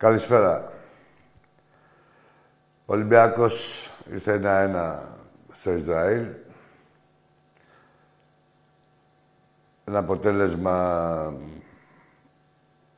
Καλησπέρα. 0.00 0.72
Ο 2.86 2.92
Ολυμπιακός 2.92 3.90
ήρθε 4.10 4.32
ένα-ένα 4.32 5.16
στο 5.50 5.72
Ισραήλ. 5.72 6.26
Ένα 9.84 9.98
αποτέλεσμα 9.98 11.34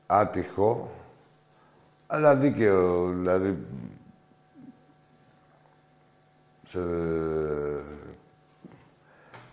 άτυχο, 0.07 0.91
αλλά 2.07 2.37
δίκαιο, 2.37 3.09
δηλαδή 3.09 3.67
σε... 6.63 6.81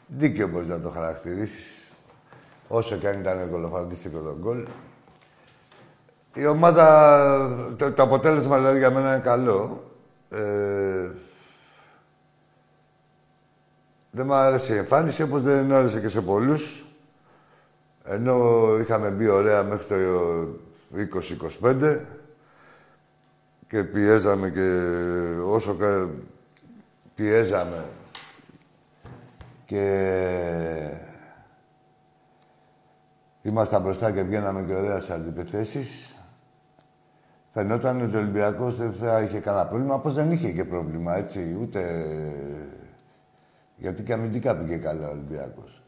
δίκαιο 0.07 0.47
μπορείς 0.47 0.67
να 0.67 0.81
το 0.81 0.89
χαρακτηρίσεις. 0.89 1.91
Όσο 2.67 2.97
και 2.97 3.07
αν 3.07 3.19
ήταν 3.19 3.49
κολοφαντίστικο 3.49 4.19
το 4.19 4.37
γκολ. 4.37 4.67
Η 6.33 6.45
ομάδα, 6.45 7.75
το, 7.77 7.91
το, 7.91 8.03
αποτέλεσμα 8.03 8.57
δηλαδή 8.57 8.77
για 8.77 8.91
μένα 8.91 9.13
είναι 9.13 9.23
καλό. 9.23 9.83
Ε, 10.29 11.09
δεν 14.11 14.25
μου 14.25 14.33
άρεσε 14.33 14.73
η 14.73 14.77
εμφάνιση, 14.77 15.21
όπως 15.21 15.41
δεν 15.41 15.71
άρεσε 15.71 15.99
και 15.99 16.09
σε 16.09 16.21
πολλούς. 16.21 16.85
Ενώ 18.03 18.67
είχαμε 18.79 19.09
μπει 19.09 19.27
ωραία 19.27 19.63
μέχρι 19.63 19.85
το 19.87 19.95
20-25 21.61 21.99
και 23.67 23.83
πιέζαμε 23.83 24.49
και 24.49 24.79
όσο 25.45 25.77
πιέζαμε 27.15 27.85
και 29.65 30.09
ήμασταν 33.41 33.81
μπροστά 33.81 34.11
και 34.11 34.21
βγαίναμε 34.21 34.63
και 34.63 34.73
ωραία 34.73 34.99
σε 34.99 35.13
αντιπιθέσεις. 35.13 36.08
Φαινόταν 37.53 38.01
ότι 38.01 38.15
ο 38.15 38.19
Ολυμπιακός 38.19 38.75
δεν 38.75 38.93
θα 38.93 39.21
είχε 39.21 39.39
κανένα 39.39 39.65
πρόβλημα, 39.65 39.99
πως 39.99 40.13
δεν 40.13 40.31
είχε 40.31 40.51
και 40.51 40.65
πρόβλημα, 40.65 41.15
έτσι, 41.17 41.57
ούτε... 41.61 42.05
Γιατί 43.75 44.03
και 44.03 44.13
αμυντικά 44.13 44.55
πήγε 44.55 44.77
καλά 44.77 45.07
ο 45.07 45.11
Ολυμπιακός. 45.11 45.83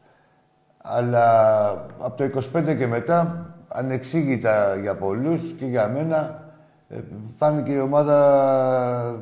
Αλλά 0.78 1.70
από 1.98 2.16
το 2.16 2.40
25 2.54 2.76
και 2.76 2.86
μετά, 2.86 3.46
ανεξήγητα 3.68 4.76
για 4.76 4.96
πολλούς 4.96 5.52
και 5.52 5.66
για 5.66 5.88
μένα, 5.88 6.42
ε, 6.88 7.00
φάνηκε 7.38 7.72
η 7.72 7.78
ομάδα 7.78 9.20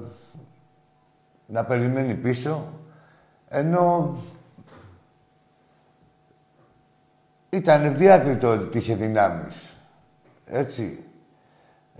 να 1.46 1.64
περιμένει 1.64 2.14
πίσω, 2.14 2.72
ενώ 3.48 4.16
ήταν 7.50 7.84
ευδιάκριτο 7.84 8.48
ότι 8.48 8.78
είχε 8.78 8.94
δυνάμεις. 8.94 9.76
Έτσι. 10.46 11.04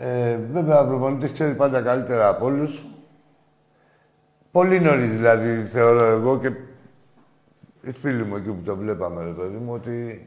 Ε, 0.03 0.38
βέβαια, 0.50 0.81
ο 0.81 0.87
προπονητής 0.87 1.33
ξέρει 1.33 1.55
πάντα 1.55 1.83
καλύτερα 1.83 2.28
από 2.28 2.47
όλους. 2.47 2.84
Πολύ 4.50 4.81
νωρίς, 4.81 5.16
δηλαδή, 5.16 5.65
θεωρώ 5.65 6.05
εγώ 6.05 6.38
και 6.38 6.53
οι 7.81 7.93
φίλοι 7.93 8.25
μου 8.25 8.37
εκεί 8.37 8.49
που 8.49 8.62
το 8.65 8.77
βλέπαμε, 8.77 9.25
ρε 9.25 9.31
παιδί 9.31 9.56
μου, 9.56 9.72
ότι 9.72 10.27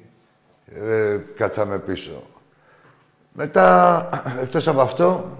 ε, 0.83 1.17
κάτσαμε 1.35 1.79
πίσω. 1.79 2.23
Μετά, 3.33 4.09
εκτός 4.41 4.67
από 4.67 4.81
αυτό, 4.81 5.37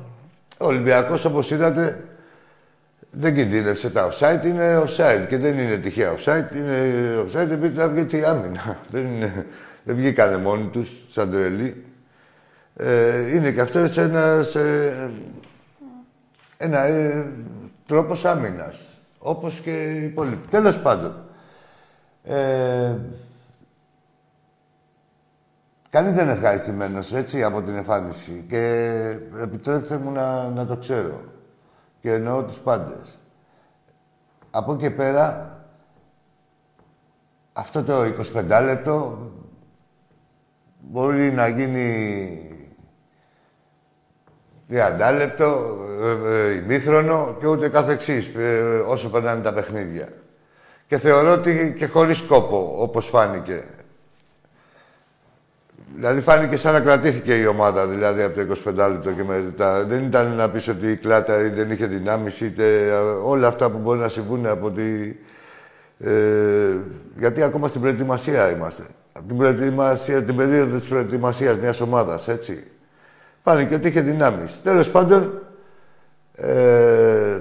ο 0.57 0.65
Ολυμπιακός, 0.65 1.25
όπως 1.25 1.51
είδατε, 1.51 2.03
δεν 3.11 3.35
κινδύνευσε 3.35 3.89
τα 3.89 4.09
offside, 4.09 4.45
είναι 4.45 4.83
offside 4.85 5.25
και 5.27 5.37
δεν 5.37 5.57
είναι 5.57 5.77
τυχαία 5.77 6.15
offside, 6.15 6.55
είναι 6.55 7.15
offside 7.25 7.49
επειδή 7.51 7.77
θα 7.77 7.87
βγει 7.87 8.25
άμυνα. 8.25 8.79
δεν, 8.91 9.05
είναι, 9.05 9.45
δεν 9.83 9.95
βγήκανε 9.95 10.37
μόνοι 10.37 10.67
τους, 10.67 10.91
σαν 11.09 11.31
τρελή. 11.31 11.83
Ε, 12.75 13.35
είναι 13.35 13.51
και 13.51 13.61
αυτός 13.61 13.91
σε 13.91 14.01
ένα, 14.01 14.43
σε, 14.43 14.61
ένα 16.57 16.79
ε, 16.79 17.31
τρόπος 17.85 18.25
άμυνας, 18.25 19.01
όπως 19.19 19.59
και 19.59 19.83
οι 19.83 20.03
υπόλοιποι. 20.03 20.47
Τέλος 20.47 20.79
πάντων, 20.79 21.25
ε, 22.23 22.95
κανείς 25.89 26.13
δεν 26.13 26.23
είναι 26.23 26.33
ευχαριστημένος, 26.33 27.13
έτσι, 27.13 27.43
από 27.43 27.61
την 27.61 27.75
εμφάνιση. 27.75 28.45
Και 28.49 28.59
επιτρέψτε 29.41 29.97
μου 29.97 30.11
να, 30.11 30.47
να 30.49 30.65
το 30.65 30.77
ξέρω. 30.77 31.21
Και 31.99 32.11
εννοώ 32.11 32.43
τους 32.43 32.59
πάντες. 32.59 33.17
Από 34.51 34.73
εκεί 34.73 34.89
πέρα, 34.89 35.57
αυτό 37.53 37.83
το 37.83 38.03
25 38.33 38.61
λεπτό 38.65 39.17
μπορεί 40.79 41.31
να 41.31 41.47
γίνει 41.47 42.52
30 44.73 45.17
λεπτό, 45.17 45.77
ε, 46.01 46.35
ε, 46.35 46.53
ημίχρονο 46.53 47.35
και 47.39 47.47
ούτε 47.47 47.69
καθεξής, 47.69 48.27
ε, 48.35 48.83
όσο 48.87 49.09
περνάνε 49.09 49.41
τα 49.41 49.53
παιχνίδια. 49.53 50.07
Και 50.87 50.97
θεωρώ 50.97 51.31
ότι 51.31 51.75
και 51.77 51.87
χωρίς 51.87 52.21
κόπο, 52.21 52.75
όπως 52.77 53.05
φάνηκε. 53.05 53.63
Δηλαδή 55.95 56.21
φάνηκε 56.21 56.57
σαν 56.57 56.73
να 56.73 56.79
κρατήθηκε 56.79 57.33
η 57.33 57.45
ομάδα, 57.45 57.87
δηλαδή 57.87 58.23
από 58.23 58.35
το 58.35 58.41
25 58.41 58.89
λεπτό 58.89 59.11
και 59.11 59.23
μετά. 59.23 59.83
Δεν 59.83 60.03
ήταν 60.03 60.35
να 60.35 60.49
πεις 60.49 60.67
ότι 60.67 60.91
η 60.91 60.95
Κλάτα 60.95 61.37
δεν 61.37 61.71
είχε 61.71 61.85
δυνάμεις, 61.85 62.41
είτε 62.41 62.91
όλα 63.23 63.47
αυτά 63.47 63.69
που 63.69 63.77
μπορεί 63.77 63.99
να 63.99 64.07
συμβούν 64.07 64.45
από 64.45 64.71
τη... 64.71 65.15
Ε, 65.99 66.77
γιατί 67.17 67.43
ακόμα 67.43 67.67
στην 67.67 67.81
προετοιμασία 67.81 68.51
είμαστε. 68.51 68.83
Από 69.13 69.27
την, 69.27 69.37
προετοιμασία, 69.37 70.23
την 70.23 70.35
περίοδο 70.35 70.77
της 70.77 70.87
προετοιμασίας 70.87 71.57
μιας 71.57 71.81
ομάδας, 71.81 72.27
έτσι. 72.27 72.63
Φάνηκε 73.43 73.75
ότι 73.75 73.87
είχε 73.87 74.01
δυνάμεις. 74.01 74.61
Τέλος 74.61 74.89
πάντων, 74.89 75.41
ε, 76.35 77.39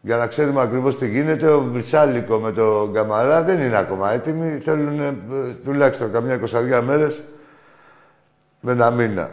για 0.00 0.16
να 0.16 0.26
ξέρουμε 0.26 0.62
ακριβώς 0.62 0.98
τι 0.98 1.08
γίνεται, 1.08 1.48
ο 1.48 1.60
Βρυσάλικο 1.60 2.38
με 2.38 2.52
τον 2.52 2.92
Καμαρά 2.92 3.42
δεν 3.42 3.60
είναι 3.60 3.76
ακόμα 3.76 4.12
έτοιμοι. 4.12 4.58
Θέλουν 4.58 5.00
ε, 5.00 5.14
τουλάχιστον 5.64 6.12
καμιά 6.12 6.34
εικοσαριά 6.34 6.82
μέρες 6.82 7.22
με 8.60 8.72
ένα 8.72 8.90
μήνα. 8.90 9.30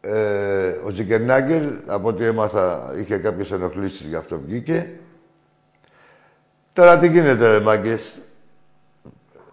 Ε, 0.00 0.76
ο 0.84 0.88
Ζικερνάγκελ, 0.88 1.72
από 1.86 2.08
ό,τι 2.08 2.24
έμαθα, 2.24 2.92
είχε 2.98 3.16
κάποιες 3.16 3.52
ενοχλήσεις, 3.52 4.06
γι' 4.06 4.16
αυτό 4.16 4.40
βγήκε. 4.46 4.90
Τώρα 6.72 6.98
τι 6.98 7.08
γίνεται, 7.08 7.48
ρε 7.48 7.60
μάγκες; 7.60 8.20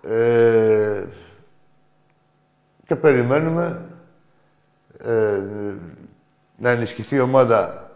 Ε, 0.08 1.04
και 2.88 2.96
περιμένουμε 2.96 3.82
ε, 5.04 5.42
να 6.58 6.70
ενισχυθεί 6.70 7.16
η 7.16 7.20
ομάδα 7.20 7.92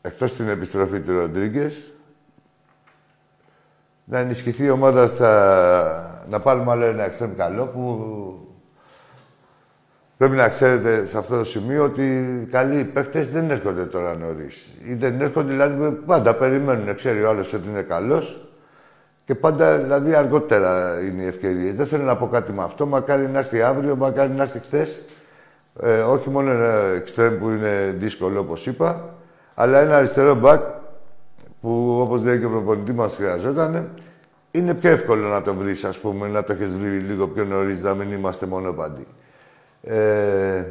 εκτός 0.00 0.34
την 0.34 0.48
επιστροφή 0.48 1.00
του 1.00 1.12
Ροντρίγκες, 1.12 1.92
να 4.04 4.18
ενισχυθεί 4.18 4.64
η 4.64 4.70
ομάδα 4.70 5.06
στα... 5.06 6.24
να 6.28 6.40
πάρουμε 6.40 6.70
άλλο 6.70 6.84
ένα 6.84 7.04
εξτρέμ 7.04 7.34
καλό 7.34 7.66
που 7.66 8.00
πρέπει 10.16 10.36
να 10.36 10.48
ξέρετε 10.48 11.06
σε 11.06 11.18
αυτό 11.18 11.38
το 11.38 11.44
σημείο 11.44 11.84
ότι 11.84 12.48
καλοί 12.50 12.84
παίχτε 12.84 13.22
δεν 13.22 13.50
έρχονται 13.50 13.86
τώρα 13.86 14.14
νωρίς. 14.14 14.72
Ή 14.82 14.94
δεν 14.94 15.20
έρχονται, 15.20 15.50
δηλαδή 15.52 15.90
πάντα 15.90 16.34
περιμένουν. 16.34 16.94
Ξέρει 16.94 17.22
ο 17.22 17.28
άλλος 17.28 17.52
ότι 17.52 17.68
είναι 17.68 17.82
καλός 17.82 18.45
και 19.26 19.34
πάντα 19.34 19.78
δηλαδή 19.78 20.14
αργότερα 20.14 21.00
είναι 21.00 21.22
οι 21.22 21.26
ευκαιρίες. 21.26 21.74
Δεν 21.76 21.86
θέλω 21.86 22.04
να 22.04 22.16
πω 22.16 22.28
κάτι 22.28 22.52
με 22.52 22.62
αυτό. 22.62 22.86
Μακάρι 22.86 23.28
να 23.28 23.38
έρθει 23.38 23.62
αύριο, 23.62 23.96
μακάρι 23.96 24.32
να 24.32 24.42
έρθει 24.42 24.58
χθες. 24.58 25.02
Ε, 25.80 26.00
όχι 26.00 26.30
μόνο 26.30 26.50
ένα 26.50 26.72
εξτρέμ 26.94 27.38
που 27.38 27.48
είναι 27.48 27.94
δύσκολο 27.98 28.40
όπως 28.40 28.66
είπα, 28.66 29.14
αλλά 29.54 29.80
ένα 29.80 29.96
αριστερό 29.96 30.34
μπακ 30.34 30.60
που 31.60 31.98
όπως 32.00 32.22
λέει 32.22 32.38
και 32.38 32.44
ο 32.44 32.50
προπονητής 32.50 32.94
μας 32.94 33.14
χρειαζόταν, 33.14 33.88
είναι 34.50 34.74
πιο 34.74 34.90
εύκολο 34.90 35.28
να 35.28 35.42
το 35.42 35.54
βρεις, 35.54 35.84
ας 35.84 35.98
πούμε, 35.98 36.28
να 36.28 36.44
το 36.44 36.52
έχεις 36.52 36.76
βρει 36.76 36.98
λίγο 36.98 37.28
πιο 37.28 37.44
νωρίς, 37.44 37.82
να 37.82 37.94
μην 37.94 38.12
είμαστε 38.12 38.46
μονοπαντοί. 38.46 39.06
Ε, 39.82 40.64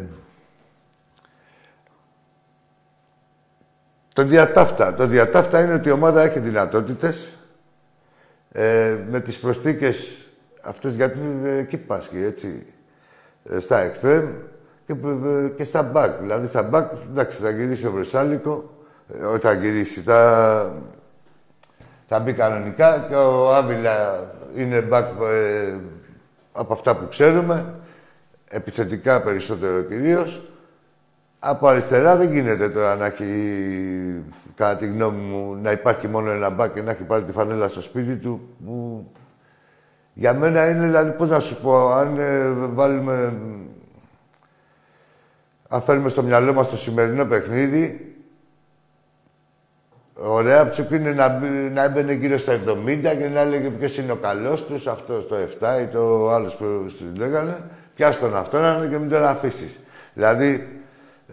το 4.14 4.24
διατάφτα. 4.24 4.94
Το 4.94 5.08
διατάφτα 5.08 5.62
είναι 5.64 5.74
ότι 5.74 5.90
η 5.90 5.92
ομάδα 5.92 6.22
έχει 6.22 6.40
δυνατότητες 6.40 7.38
ε, 8.58 8.98
με 9.10 9.20
τις 9.20 9.40
προσθήκες 9.40 10.28
αυτές, 10.62 10.94
γιατί 10.94 11.20
εκεί 11.58 11.78
πάσχει, 11.78 12.24
έτσι, 12.24 12.66
ε, 13.50 13.60
στα 13.60 13.80
εξτρέμ 13.80 14.26
και, 14.86 14.94
ε, 14.94 15.50
και 15.50 15.64
στα 15.64 15.84
μπακ. 15.84 16.20
Δηλαδή 16.20 16.48
στα 16.48 16.64
μπακ, 16.64 16.92
εντάξει, 17.10 17.42
θα 17.42 17.50
γυρίσει 17.50 17.88
ο 17.88 17.92
Βρεσάλικο, 17.92 18.78
όταν 19.34 19.62
γυρίσει. 19.62 20.02
Θα, 20.02 20.74
θα 22.06 22.20
μπει 22.20 22.34
κανονικά 22.34 23.06
και 23.10 23.16
ο 23.16 23.56
Άβυλα 23.56 24.30
είναι 24.56 24.88
back 24.92 25.06
ε, 25.32 25.76
από 26.52 26.74
αυτά 26.74 26.96
που 26.96 27.08
ξέρουμε. 27.10 27.74
Επιθετικά 28.50 29.22
περισσότερο 29.22 29.82
κυρίως. 29.82 30.50
Από 31.48 31.68
αριστερά 31.68 32.18
δεν 32.18 32.32
γίνεται 32.32 32.70
τώρα 32.70 32.96
να 32.96 33.06
έχει, 33.06 33.26
κατά 34.56 34.76
τη 34.76 34.86
γνώμη 34.88 35.22
μου, 35.22 35.56
να 35.56 35.72
υπάρχει 35.72 36.08
μόνο 36.08 36.32
ένα 36.32 36.50
μπακ 36.50 36.74
και 36.74 36.82
να 36.82 36.92
έχει 36.92 37.04
πάρει 37.04 37.24
τη 37.24 37.32
φανέλα 37.32 37.68
στο 37.68 37.82
σπίτι 37.82 38.16
του. 38.16 38.50
Που 38.66 39.06
για 40.14 40.34
μένα 40.34 40.70
είναι, 40.70 40.86
δηλαδή, 40.86 41.12
πώς 41.12 41.30
να 41.30 41.40
σου 41.40 41.62
πω, 41.62 41.92
αν 41.92 42.18
ε, 42.18 42.50
βάλουμε... 42.50 43.34
αν 45.70 45.82
φέρουμε 45.82 46.10
στο 46.10 46.24
μυαλό 46.24 46.54
μας 46.54 46.70
το 46.70 46.78
σημερινό 46.78 47.26
παιχνίδι, 47.26 48.16
Ωραία 50.20 50.70
ψουκ 50.70 50.92
είναι 50.92 51.12
να, 51.12 51.40
να 51.74 51.84
έμπαινε 51.84 52.14
γύρω 52.14 52.38
στα 52.38 52.54
70 52.54 53.00
και 53.02 53.30
να 53.34 53.40
έλεγε 53.40 53.70
ποιος 53.70 53.98
είναι 53.98 54.12
ο 54.12 54.16
καλός 54.16 54.66
τους, 54.66 54.88
αυτός 54.88 55.28
το 55.28 55.36
7 55.60 55.82
ή 55.82 55.86
το 55.86 56.32
άλλος 56.32 56.56
που 56.56 56.66
του 56.98 57.14
λέγανε. 57.16 57.58
Πιάσ' 57.96 58.20
τον 58.20 58.36
αυτόν 58.36 58.90
και 58.90 58.98
μην 58.98 59.10
τον 59.10 59.26
αφήσεις. 59.26 59.80
Δηλαδή, 60.14 60.75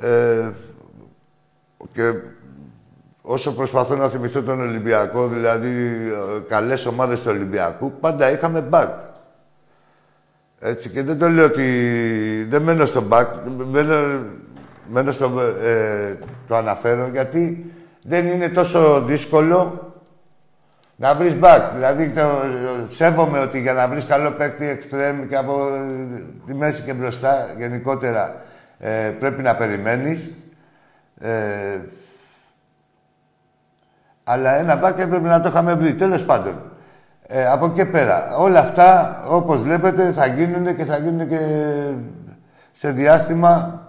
ε, 0.01 0.51
και 1.93 2.13
όσο 3.23 3.55
προσπαθώ 3.55 3.97
να 3.97 4.09
θυμηθώ 4.09 4.43
τον 4.43 4.61
Ολυμπιακό, 4.61 5.27
δηλαδή 5.29 5.69
ε, 6.07 6.41
καλές 6.49 6.87
ομάδες 6.87 7.21
του 7.21 7.31
Ολυμπιακού, 7.31 7.93
πάντα 8.01 8.31
είχαμε 8.31 8.69
back. 8.71 8.89
Έτσι, 10.61 10.91
και 10.91 11.03
δεν 11.03 11.19
το 11.19 11.29
λέω 11.29 11.45
ότι 11.45 12.47
δεν 12.49 12.63
μένω 12.63 12.87
στο 12.87 13.05
back, 13.11 13.27
μένω, 13.71 13.95
μένω 14.89 15.13
στο, 15.13 15.41
ε, 15.63 16.19
το 16.49 16.57
αναφέρω 16.57 17.09
γιατί 17.09 17.73
δεν 18.03 18.27
είναι 18.27 18.49
τόσο 18.49 19.03
δύσκολο 19.07 19.93
να 20.97 21.15
βρεις 21.15 21.37
back. 21.41 21.61
Δηλαδή, 21.75 22.09
το, 22.09 22.21
σέβομαι 22.89 23.39
ότι 23.39 23.61
για 23.61 23.73
να 23.73 23.89
βρεις 23.89 24.07
καλό 24.07 24.31
παίκτη 24.31 24.69
εξτρέμ 24.69 25.29
και 25.29 25.37
από 25.37 25.69
τη 26.47 26.55
μέση 26.55 26.83
και 26.83 26.93
μπροστά 26.93 27.47
γενικότερα 27.59 28.43
ε, 28.85 29.11
πρέπει 29.19 29.43
να 29.43 29.57
περιμένεις. 29.57 30.31
Ε, 31.21 31.81
αλλά 34.25 34.55
ένα 34.55 34.81
back 34.83 34.99
έπρεπε 34.99 35.29
να 35.29 35.41
το 35.41 35.49
είχαμε 35.49 35.75
βρει. 35.75 35.95
Τέλος 35.95 36.25
πάντων. 36.25 36.63
Ε, 37.27 37.47
από 37.47 37.67
εκεί 37.67 37.85
πέρα. 37.85 38.37
Όλα 38.37 38.59
αυτά, 38.59 39.21
όπως 39.29 39.63
βλέπετε, 39.63 40.13
θα 40.13 40.27
γίνουν 40.27 40.77
και 40.77 40.85
θα 40.85 40.97
γίνουν 40.97 41.29
και 41.29 41.39
σε 42.73 42.91
διάστημα 42.91 43.83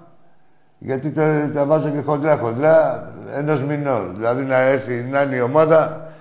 γιατί 0.78 1.12
τα 1.54 1.66
βάζω 1.66 1.90
και 1.90 2.01
χοντρά-χοντρά 2.01 3.10
ενός 3.36 3.63
μηνός. 3.63 4.12
Δηλαδή 4.16 4.44
να 4.44 4.57
έρθει, 4.57 5.07
να 5.12 5.22
είναι 5.22 5.36
η 5.36 5.40
ομάδα 5.40 6.12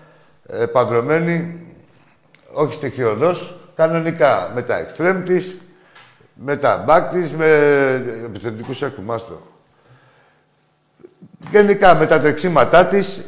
ε, 0.49 0.67
παντρωμένη, 0.67 1.61
όχι 2.53 2.75
στοιχειοδός, 2.75 3.61
κανονικά 3.75 4.51
με 4.55 4.63
τα 4.63 4.77
εξτρέμ 4.77 5.23
της, 5.23 5.61
με 6.35 6.57
τα 6.57 6.83
μπακ 6.87 7.13
της, 7.13 7.33
με 7.33 7.47
επιθετικούς 8.25 8.83
έχουμε, 8.83 9.21
Γενικά 11.51 11.95
με 11.95 12.07
τα 12.07 12.21
τρεξίματά 12.21 12.85
της, 12.85 13.25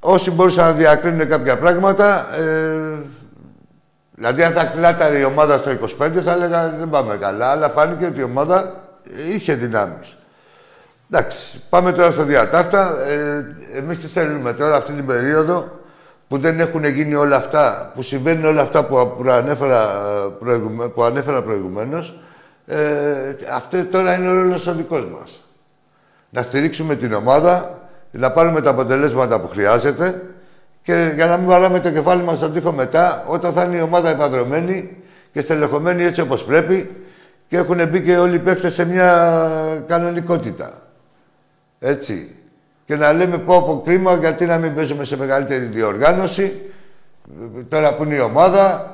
όσοι 0.00 0.30
μπορούσαν 0.30 0.66
να 0.66 0.72
διακρίνουν 0.72 1.28
κάποια 1.28 1.58
πράγματα, 1.58 2.36
ε, 2.38 2.76
δηλαδή 4.14 4.42
αν 4.42 4.52
θα 4.52 4.64
κλάταρε 4.64 5.18
η 5.18 5.24
ομάδα 5.24 5.58
στο 5.58 5.70
25 5.70 5.76
θα 6.24 6.32
έλεγα 6.32 6.68
δεν 6.68 6.90
πάμε 6.90 7.16
καλά, 7.16 7.50
αλλά 7.50 7.68
φάνηκε 7.68 8.06
ότι 8.06 8.20
η 8.20 8.22
ομάδα 8.22 8.74
είχε 9.32 9.54
δυνάμεις. 9.54 10.16
Εντάξει, 11.10 11.62
πάμε 11.68 11.92
τώρα 11.92 12.10
στο 12.10 12.22
διατάφτα. 12.22 12.96
Ε, 13.06 13.44
εμείς 13.76 14.00
τι 14.00 14.06
θέλουμε 14.06 14.52
τώρα 14.52 14.76
αυτή 14.76 14.92
την 14.92 15.06
περίοδο 15.06 15.68
που 16.28 16.38
δεν 16.38 16.60
έχουν 16.60 16.84
γίνει 16.84 17.14
όλα 17.14 17.36
αυτά, 17.36 17.92
που 17.94 18.02
συμβαίνουν 18.02 18.44
όλα 18.44 18.62
αυτά 18.62 18.84
που 18.84 19.24
ανέφερα, 19.28 19.86
προηγουμένω. 20.38 20.90
που 20.90 21.02
ανέφερα 21.02 21.42
προηγουμένως, 21.42 22.14
ε, 22.66 23.36
αυτό 23.52 23.84
τώρα 23.84 24.14
είναι 24.14 24.28
ο 24.28 24.34
ρόλος 24.34 24.66
ο 24.66 24.74
δικός 24.74 25.10
μας. 25.10 25.40
Να 26.30 26.42
στηρίξουμε 26.42 26.96
την 26.96 27.12
ομάδα, 27.12 27.78
να 28.10 28.30
πάρουμε 28.30 28.62
τα 28.62 28.70
αποτελέσματα 28.70 29.40
που 29.40 29.48
χρειάζεται 29.48 30.22
και 30.82 31.12
για 31.14 31.26
να 31.26 31.36
μην 31.36 31.46
βαράμε 31.46 31.80
το 31.80 31.90
κεφάλι 31.90 32.22
μας 32.22 32.36
στον 32.36 32.52
τοίχο 32.52 32.72
μετά, 32.72 33.24
όταν 33.28 33.52
θα 33.52 33.64
είναι 33.64 33.76
η 33.76 33.80
ομάδα 33.80 34.08
επαδρομένη 34.08 34.96
και 35.32 35.40
στελεχωμένη 35.40 36.02
έτσι 36.02 36.20
όπως 36.20 36.44
πρέπει 36.44 36.90
και 37.48 37.56
έχουν 37.56 37.88
μπει 37.88 38.02
και 38.02 38.16
όλοι 38.16 38.34
οι 38.34 38.38
παίχτες 38.38 38.74
σε 38.74 38.84
μια 38.84 39.84
κανονικότητα. 39.86 40.72
Έτσι. 41.80 42.36
Και 42.84 42.96
να 42.96 43.12
λέμε 43.12 43.38
πω 43.38 43.56
από 43.56 43.82
κρίμα 43.84 44.14
γιατί 44.14 44.46
να 44.46 44.58
μην 44.58 44.74
παίζουμε 44.74 45.04
σε 45.04 45.16
μεγαλύτερη 45.16 45.64
διοργάνωση. 45.64 46.70
Τώρα 47.68 47.94
που 47.94 48.04
είναι 48.04 48.14
η 48.14 48.20
ομάδα, 48.20 48.90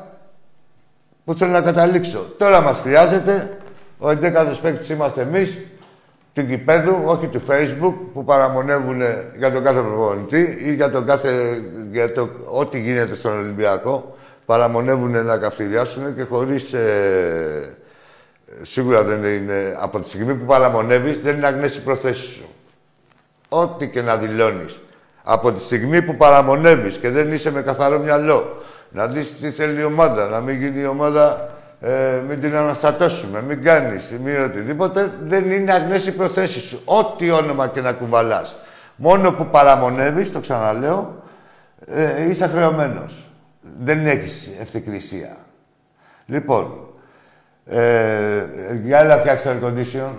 που 1.25 1.35
θέλω 1.35 1.50
να 1.50 1.61
καταλήξω. 1.61 2.26
Τώρα 2.38 2.61
μας 2.61 2.79
χρειάζεται, 2.79 3.59
ο 4.02 4.09
11ος 4.09 4.59
παίκτης 4.62 4.88
είμαστε 4.88 5.21
εμείς, 5.21 5.59
του 6.32 6.40
γηπέδου, 6.40 7.02
όχι 7.04 7.26
του 7.26 7.42
Facebook, 7.49 7.94
που 8.12 8.25
παραμονεύουν 8.25 9.02
για 9.37 9.52
τον 9.52 9.64
κάθε 9.64 9.80
προπονητή 9.80 10.59
ή 10.64 10.75
για 10.75 10.90
τον 10.90 11.06
κάθε, 11.06 11.61
για 11.90 12.12
το, 12.12 12.28
ό,τι 12.44 12.80
γίνεται 12.80 13.14
στον 13.14 13.38
Ολυμπιακό. 13.38 14.16
Παραμονεύουν 14.47 15.25
να 15.25 15.37
καυτηριάσουν 15.37 16.16
και 16.16 16.23
χωρίς... 16.23 16.73
Ε, 16.73 17.76
σίγουρα 18.62 19.02
δεν 19.02 19.25
είναι... 19.25 19.76
Από 19.80 20.00
τη 20.00 20.09
στιγμή 20.09 20.35
που 20.35 20.44
παραμονεύεις, 20.44 21.21
δεν 21.21 21.37
είναι 21.37 21.47
αγνές 21.47 21.76
οι 21.76 21.80
προθέσεις 21.80 22.30
σου. 22.30 22.49
Ό,τι 23.49 23.88
και 23.88 24.02
να 24.02 24.16
δηλώνεις. 24.16 24.80
Από 25.23 25.52
τη 25.52 25.61
στιγμή 25.61 26.02
που 26.02 26.16
παραμονεύεις 26.16 26.97
και 26.97 27.11
δεν 27.11 27.32
είσαι 27.32 27.52
με 27.52 27.62
καθαρό 27.62 27.99
μυαλό, 27.99 28.62
να 28.90 29.06
δεις 29.06 29.38
τι 29.38 29.50
θέλει 29.50 29.80
η 29.80 29.85
ομάδα, 29.85 30.28
να 30.28 30.40
μην 30.40 30.61
γίνει 30.61 30.80
η 30.80 30.87
ομάδα, 30.87 31.51
ε, 31.84 32.22
μην 32.28 32.40
την 32.40 32.56
αναστατώσουμε, 32.56 33.42
μην 33.42 33.62
κάνεις 33.62 34.10
μην 34.22 34.42
οτιδήποτε, 34.42 35.12
δεν 35.22 35.50
είναι 35.50 35.72
αγνές 35.72 36.06
οι 36.06 36.12
προθέσεις 36.12 36.62
σου. 36.62 36.82
Ό,τι 36.84 37.30
όνομα 37.30 37.68
και 37.68 37.80
να 37.80 37.92
κουβαλάς. 37.92 38.56
Μόνο 38.96 39.32
που 39.32 39.46
παραμονεύεις, 39.46 40.32
το 40.32 40.40
ξαναλέω, 40.40 41.22
ε, 41.86 42.28
είσαι 42.28 42.46
χρεωμένος. 42.46 43.32
Δεν 43.80 44.06
έχεις 44.06 44.50
ευθυκρισία. 44.60 45.36
Λοιπόν, 46.26 46.86
ε, 47.66 48.46
για 48.82 48.98
άλλα 48.98 49.18
φτιάξει 49.18 49.44
το 49.44 49.50
air 49.50 49.64
condition. 49.64 50.12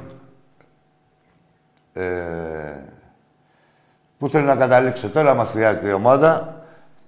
Ε, 1.94 2.04
Πού 4.18 4.30
θέλω 4.30 4.46
να 4.46 4.56
καταλήξω. 4.56 5.10
Τώρα 5.10 5.34
μας 5.34 5.50
χρειάζεται 5.50 5.90
η 5.90 5.92
ομάδα. 5.92 6.63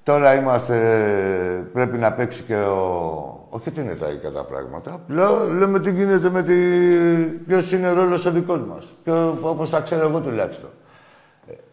Τώρα 0.05 0.35
είμαστε... 0.35 0.75
Πρέπει 1.73 1.97
να 1.97 2.13
παίξει 2.13 2.43
και 2.43 2.55
ο... 2.55 3.47
Όχι 3.49 3.69
ότι 3.69 3.81
είναι 3.81 3.95
τραγικά 3.95 4.31
τα 4.31 4.43
πράγματα. 4.43 4.91
Απλά 4.93 5.43
λέμε 5.43 5.79
τι 5.79 5.91
γίνεται 5.91 6.29
με 6.29 6.43
τη... 6.43 6.53
Ποιος 7.47 7.71
είναι 7.71 7.89
ο 7.89 7.93
ρόλος 7.93 8.25
ο 8.25 8.31
δικός 8.31 8.59
μας. 8.59 8.95
Και 9.03 9.11
όπως 9.41 9.69
τα 9.69 9.79
ξέρω 9.79 10.07
εγώ 10.07 10.19
τουλάχιστον. 10.19 10.69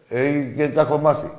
Ε, 0.09 0.29
και 0.29 0.67
τα 0.67 0.81
έχω 0.81 0.97
μάθει. 0.97 1.31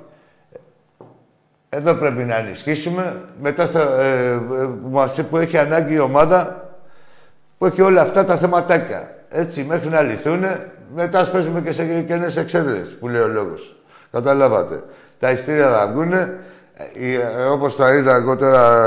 Εδώ 1.69 1.95
πρέπει 1.95 2.25
να 2.25 2.37
ενισχύσουμε. 2.37 3.21
Μετά 3.41 3.67
στα, 3.67 4.01
ε, 4.01 4.41
που, 4.83 5.25
που 5.31 5.37
έχει 5.37 5.59
ανάγκη 5.59 5.95
η 5.95 5.99
ομάδα 5.99 6.69
που 7.59 7.67
έχει 7.67 7.83
όλα 7.83 8.01
αυτά 8.01 8.25
τα 8.25 8.37
θεματάκια. 8.37 9.15
Έτσι, 9.29 9.65
μέχρι 9.69 9.89
να 9.89 10.01
λυθούν, 10.01 10.45
μετά 10.95 11.29
παίζουμε 11.33 11.61
και 11.61 11.73
σε 11.73 12.03
κενές 12.03 12.37
εξέδρες, 12.37 12.97
που 13.01 13.09
λέει 13.09 13.21
ο 13.21 13.29
λόγος. 13.29 13.77
Καταλάβατε. 14.13 14.83
Τα 15.19 15.31
ειστήρια 15.31 15.71
θα 15.71 15.87
βγουνε. 15.93 16.39
Ε, 16.77 17.45
όπως 17.45 17.77
τα 17.77 17.95
είδα 17.95 18.15
εγώ 18.15 18.37
τώρα, 18.37 18.87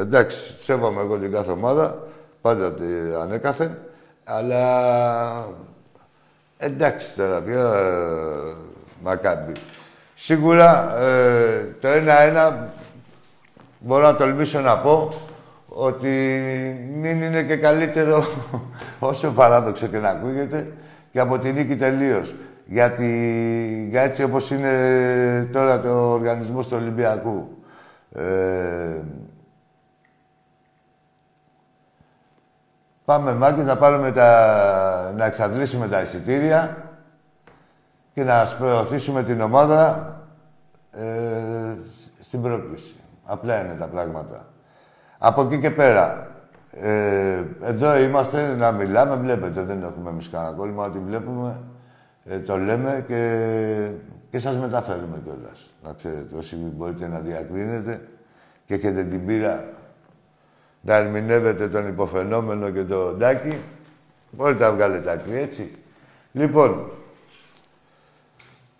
εντάξει, 0.00 0.54
σέβομαι 0.60 1.00
εγώ 1.00 1.16
την 1.16 1.32
κάθε 1.32 1.50
ομάδα, 1.50 1.98
πάντα 2.40 2.72
την 2.72 3.14
ανέκαθεν, 3.22 3.78
αλλά 4.24 5.46
εντάξει 6.58 7.16
τώρα, 7.16 7.40
πια 7.40 7.72
ε, 7.74 8.54
μακάμπι. 9.02 9.52
Σίγουρα 10.14 10.98
ε, 10.98 11.74
το 11.80 11.88
ένα-ένα 11.88 12.72
μπορώ 13.78 14.04
να 14.04 14.16
τολμήσω 14.16 14.60
να 14.60 14.78
πω 14.78 15.14
ότι 15.68 16.08
μην 17.00 17.22
είναι 17.22 17.42
και 17.42 17.56
καλύτερο 17.56 18.26
όσο 18.98 19.30
παράδοξο 19.30 19.86
και 19.86 19.98
να 19.98 20.08
ακούγεται 20.08 20.72
και 21.10 21.20
από 21.20 21.38
την 21.38 21.54
νίκη 21.54 21.76
τελείως 21.76 22.34
γιατί 22.70 23.86
για 23.90 24.02
έτσι 24.02 24.22
όπως 24.22 24.50
είναι 24.50 25.48
τώρα 25.52 25.80
το 25.80 26.10
οργανισμό 26.10 26.62
του 26.62 26.72
Ολυμπιακού. 26.72 27.48
Ε, 28.12 29.00
πάμε 33.04 33.34
μάγκες 33.34 33.64
να 33.64 33.76
πάρουμε 33.76 34.12
τα... 34.12 35.12
να 35.16 35.24
εξαντλήσουμε 35.24 35.88
τα 35.88 36.00
εισιτήρια 36.00 36.76
και 38.12 38.24
να 38.24 38.46
προωθήσουμε 38.58 39.22
την 39.22 39.40
ομάδα 39.40 40.16
ε, 40.92 41.74
στην 42.20 42.42
πρόκληση. 42.42 42.96
Απλά 43.24 43.64
είναι 43.64 43.74
τα 43.74 43.88
πράγματα. 43.88 44.46
Από 45.18 45.42
εκεί 45.42 45.60
και 45.60 45.70
πέρα, 45.70 46.30
ε, 46.70 47.44
εδώ 47.62 47.98
είμαστε 47.98 48.54
να 48.54 48.72
μιλάμε, 48.72 49.14
βλέπετε, 49.16 49.62
δεν 49.62 49.82
έχουμε 49.82 50.10
εμείς 50.10 50.30
κανένα 50.30 50.52
κόλλημα, 50.52 50.84
ό,τι 50.84 50.98
βλέπουμε 50.98 51.60
ε, 52.24 52.38
το 52.38 52.56
λέμε 52.56 53.04
και, 53.08 53.90
και 54.30 54.38
σας 54.38 54.56
μεταφέρουμε 54.56 55.22
κιόλας. 55.24 55.70
Να 55.84 55.92
ξέρετε, 55.92 56.36
όσοι 56.36 56.56
μπορείτε 56.56 57.08
να 57.08 57.18
διακρίνετε 57.18 58.00
και 58.66 58.74
έχετε 58.74 59.04
την 59.04 59.26
πείρα 59.26 59.64
να 60.80 60.96
ερμηνεύετε 60.96 61.68
τον 61.68 61.88
υποφαινόμενο 61.88 62.70
και 62.70 62.84
το 62.84 63.12
ντάκι, 63.12 63.58
μπορείτε 64.30 64.64
να 64.64 64.72
βγάλετε 64.72 65.10
άκρη, 65.10 65.38
έτσι. 65.38 65.74
Λοιπόν, 66.32 66.90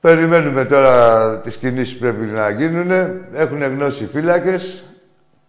περιμένουμε 0.00 0.64
τώρα 0.64 1.38
τις 1.38 1.56
κινήσεις 1.56 1.94
που 1.94 2.00
πρέπει 2.00 2.25
να 2.25 2.50
γίνουν. 2.50 2.90
Έχουν 3.32 3.62
γνώση 3.62 4.04
οι 4.04 4.06
φύλακες. 4.06 4.85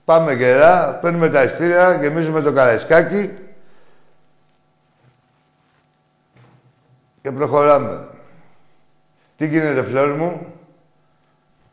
Πάμε 0.06 0.34
γερά, 0.34 1.00
παίρνουμε 1.02 1.30
τα 1.30 1.44
ειστήρια, 1.44 1.96
γεμίζουμε 2.02 2.42
το 2.42 2.54
καραϊσκάκι 2.54 3.30
Και 7.22 7.32
προχωράμε. 7.32 8.08
Τι 9.38 9.48
γίνεται, 9.48 9.84
φλόρ 9.84 10.16
μου; 10.16 10.54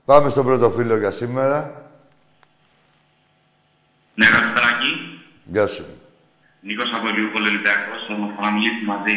Πάμε 0.05 0.31
στον 0.31 0.45
πρώτο 0.45 0.71
φίλο 0.71 0.97
για 0.97 1.11
σήμερα. 1.11 1.83
Ναι, 4.15 4.27
καλησπέρα 4.27 4.67
Γεια 5.45 5.67
σου. 5.67 5.85
Νίκος 6.61 6.93
από 6.95 7.07
Λιούπολ 7.09 7.43
Ολυμπιακός, 7.43 8.07
θα 8.41 8.51
μιλήσει 8.51 8.85
μαζί 8.85 9.13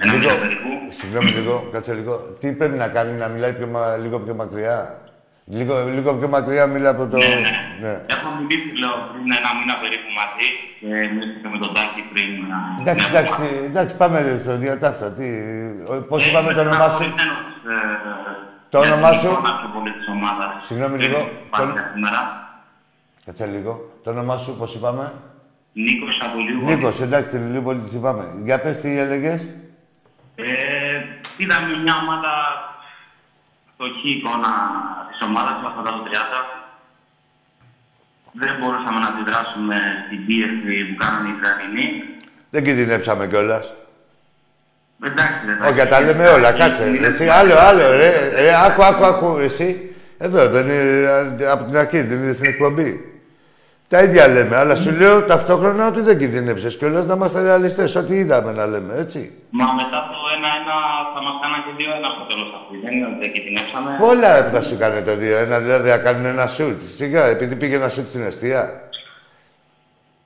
ένα 0.00 0.12
Λίγο, 0.12 0.18
μήνα 0.28 0.38
περίπου. 0.40 0.68
συγγνώμη 0.88 1.30
λίγο, 1.30 1.68
κάτσε 1.72 1.94
λίγο. 1.94 2.16
Τι 2.40 2.52
πρέπει 2.52 2.76
να 2.76 2.88
κάνει, 2.88 3.12
να 3.18 3.28
μιλάει 3.28 3.52
πιο, 3.52 3.66
μα- 3.66 3.96
λίγο 3.96 4.20
πιο 4.20 4.34
μακριά; 4.34 5.00
Λίγο, 5.48 5.84
λίγο 5.84 6.14
πιο 6.14 6.28
μακριά 6.28 6.66
μιλά 6.66 6.88
από 6.90 7.06
το... 7.06 7.16
Ναι, 7.16 7.24
ναι. 7.24 7.52
ναι. 7.80 7.94
Έχω 8.14 8.28
μιλήσει, 8.38 8.70
λέω, 8.82 8.94
πριν 9.12 9.24
ένα 9.38 9.50
μήνα 9.58 9.74
περίπου 9.82 10.10
μαζί 10.20 10.46
και 10.80 10.86
μιλήσατε 11.14 11.48
με 11.52 11.58
τον 11.62 11.74
Τάκη 11.74 12.02
πριν. 12.12 12.30
α, 12.56 12.58
Εντάξει, 12.80 13.04
ναι, 13.04 13.10
εντάξει, 13.18 13.32
ακόμα. 13.34 13.48
εντάξει, 13.68 13.96
πάμε 13.96 14.38
στο 14.42 14.56
διατάφτα. 14.64 15.06
Τι, 15.16 15.26
ο- 15.92 16.02
πώς 16.10 16.26
Ε, 16.26 16.28
είπαμε 16.28 16.52
το 16.52 16.60
είμαι 16.60 16.70
όνομά 16.70 16.88
σου; 16.88 16.94
στεναχωρημένος, 16.94 17.44
ε, 17.72 17.76
Το 18.72 18.78
για 18.82 18.92
όνομά 18.92 19.10
την 19.10 19.18
σου; 19.18 19.26
εικόνα 19.30 19.52
πιο 19.60 19.68
πολύ 19.74 19.90
της 19.98 20.06
ομάδας. 20.14 20.50
Συγγνώμη 20.66 20.96
Δεν 20.96 21.04
λίγο, 21.06 21.18
Πάμε 21.50 21.72
το- 21.72 21.78
σήμερα. 21.94 22.20
Κάτσε 23.26 23.46
λίγο. 23.54 23.72
Το 24.02 24.08
όνομά 24.14 24.36
σου, 24.42 24.50
πώς 24.60 24.70
είπαμε; 24.74 25.04
Νίκος 25.86 26.16
από 26.26 26.36
Λιούπολ. 26.46 26.66
Νίκος, 26.74 26.96
εντάξει, 27.06 27.34
λίγο 27.36 27.68
τι 27.76 27.96
είπαμε. 27.96 28.24
Για 28.46 28.56
πες 28.62 28.80
τι 28.80 28.90
έλεγες. 29.04 29.40
Ε, 30.36 30.44
είδαμε 31.36 31.66
μια 31.84 31.94
ομάδα 32.04 32.32
φτωχή 33.78 34.10
εικόνα 34.16 34.52
της 35.10 35.20
ομάδας 35.28 35.56
μας 35.62 35.72
μετά 35.76 35.90
το 35.96 36.02
30. 36.06 36.40
Δεν 38.32 38.52
μπορούσαμε 38.58 38.98
να 39.00 39.08
αντιδράσουμε 39.12 39.76
στην 40.06 40.26
πίεση 40.26 40.84
που 40.88 40.96
κάνανε 41.02 41.28
οι 41.28 41.34
Ισραηλινοί. 41.36 41.86
Δεν 42.50 42.64
κινδυνεύσαμε 42.64 43.26
κιόλας. 43.26 43.74
Εντάξει, 45.04 45.40
δεν 45.46 45.56
Όχι, 45.62 45.88
τα 45.88 46.00
λέμε 46.00 46.28
όλα, 46.28 46.52
κάτσε. 46.52 46.84
Εσύ, 47.02 47.28
άλλο, 47.28 47.58
άλλο, 47.58 47.90
ρε. 47.90 48.10
ρε 48.40 48.54
άκου, 48.66 48.84
άκου, 48.84 49.04
άκου, 49.04 49.38
εσύ. 49.38 49.94
Εδώ, 50.18 50.48
δεν 50.48 50.68
είναι, 50.68 51.08
από 51.50 51.64
την 51.64 51.76
αρχή, 51.76 52.00
δεν 52.00 52.22
είναι 52.22 52.32
στην 52.32 52.50
εκπομπή. 52.50 53.15
Τα 53.88 54.02
ίδια 54.02 54.28
λέμε, 54.28 54.56
αλλά 54.56 54.74
σου 54.76 54.90
λέω 54.90 55.22
ταυτόχρονα 55.22 55.86
ότι 55.86 56.00
δεν 56.00 56.18
κινδυνεύσες 56.18 56.76
κιόλας 56.76 57.06
να 57.06 57.14
είμαστε 57.14 57.42
ρεαλιστές, 57.42 57.94
ό,τι 57.96 58.14
είδαμε 58.14 58.52
να 58.52 58.66
λέμε, 58.66 58.94
έτσι. 58.98 59.32
Μα 59.50 59.64
μετά 59.72 59.98
το 60.10 60.16
1-1 60.36 61.14
θα 61.14 61.22
μας 61.22 61.34
κάναν 61.42 61.60
και 61.64 61.72
2-1 61.78 62.08
στο 62.16 62.24
τέλος 62.30 62.48
αυτού. 62.58 62.72
Δεν 62.84 62.92
είναι 62.94 63.06
ότι 63.06 63.18
δεν 63.22 63.32
κινδυνεύσαμε. 63.32 63.88
Πολλά 63.98 64.44
που 64.44 64.54
θα 64.54 64.62
σου 64.62 64.76
κάνει 64.78 65.02
το 65.02 65.12
2-1, 65.12 65.58
δηλαδή 65.62 65.88
να 65.88 65.98
κάνουν 65.98 66.24
ένα 66.24 66.46
σουτ. 66.46 66.78
Σιγά, 66.96 67.24
επειδή 67.24 67.54
πήγε 67.54 67.76
ένα 67.76 67.88
σουτ 67.88 68.08
στην 68.08 68.22
αιστεία. 68.26 68.80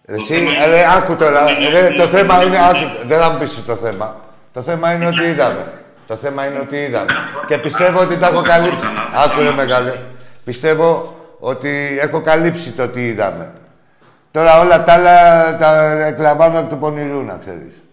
Εσύ, 0.07 0.35
θέμα 0.35 0.51
ρε, 0.67 0.77
είναι- 0.77 0.87
άκου 0.97 1.17
τώρα, 1.17 1.41
είναι- 1.51 1.71
ρε, 1.71 1.87
το 1.89 1.93
είναι- 1.95 2.05
θέμα 2.07 2.35
είναι- 2.35 2.45
είναι, 2.57 2.67
άκου, 2.71 3.07
δεν 3.09 3.19
θα 3.21 3.31
μου 3.31 3.39
πεις 3.39 3.65
το 3.67 3.75
θέμα. 3.75 4.21
Το 4.53 4.61
θέμα 4.63 4.93
είναι 4.93 5.07
ότι 5.07 5.23
είδαμε. 5.25 5.73
Το 6.07 6.15
θέμα 6.15 6.47
είναι 6.47 6.59
ότι 6.59 6.77
είδαμε. 6.77 7.13
Και 7.47 7.59
πιστεύω 7.59 8.01
ότι 8.01 8.17
τα 8.17 8.27
έχω 8.27 8.43
καλύψει. 8.43 8.87
Άκου 9.25 9.41
ρε 9.43 9.53
μεγάλε. 9.53 9.93
Πιστεύω 10.45 11.15
ότι 11.41 11.99
έχω 12.01 12.21
καλύψει 12.21 12.73
το 12.73 12.89
τι 12.89 13.07
είδαμε. 13.07 13.53
Τώρα 14.31 14.61
όλα 14.61 14.85
τα 14.85 14.93
άλλα 14.93 15.57
τα 15.57 15.91
εκλαμβάνω 15.91 16.59
εκ 16.59 16.69
του 16.69 16.79
πονηρού, 16.79 17.23
να 17.23 17.37
ξέρεις. 17.37 17.85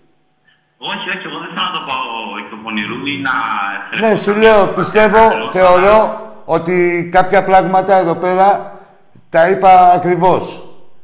Όχι, 0.77 1.10
όχι, 1.10 1.27
εγώ 1.27 1.39
δεν 1.39 1.50
θέλω 1.56 1.66
να 1.66 1.72
το 1.72 1.84
πάω 1.88 2.38
εκ 2.39 2.50
του 2.50 2.60
πονηρού 2.63 3.06
ή 3.06 3.22
να... 3.22 4.08
Ναι, 4.08 4.16
σου 4.16 4.36
λέω, 4.36 4.68
πιστεύω, 4.68 5.20
θεωρώ 5.51 6.22
ότι 6.46 7.10
κάποια 7.12 7.44
πράγματα 7.44 7.98
εδώ 7.98 8.16
πέρα 8.16 8.80
τα 9.30 9.50
είπα 9.50 9.92
ακριβώς. 9.92 10.62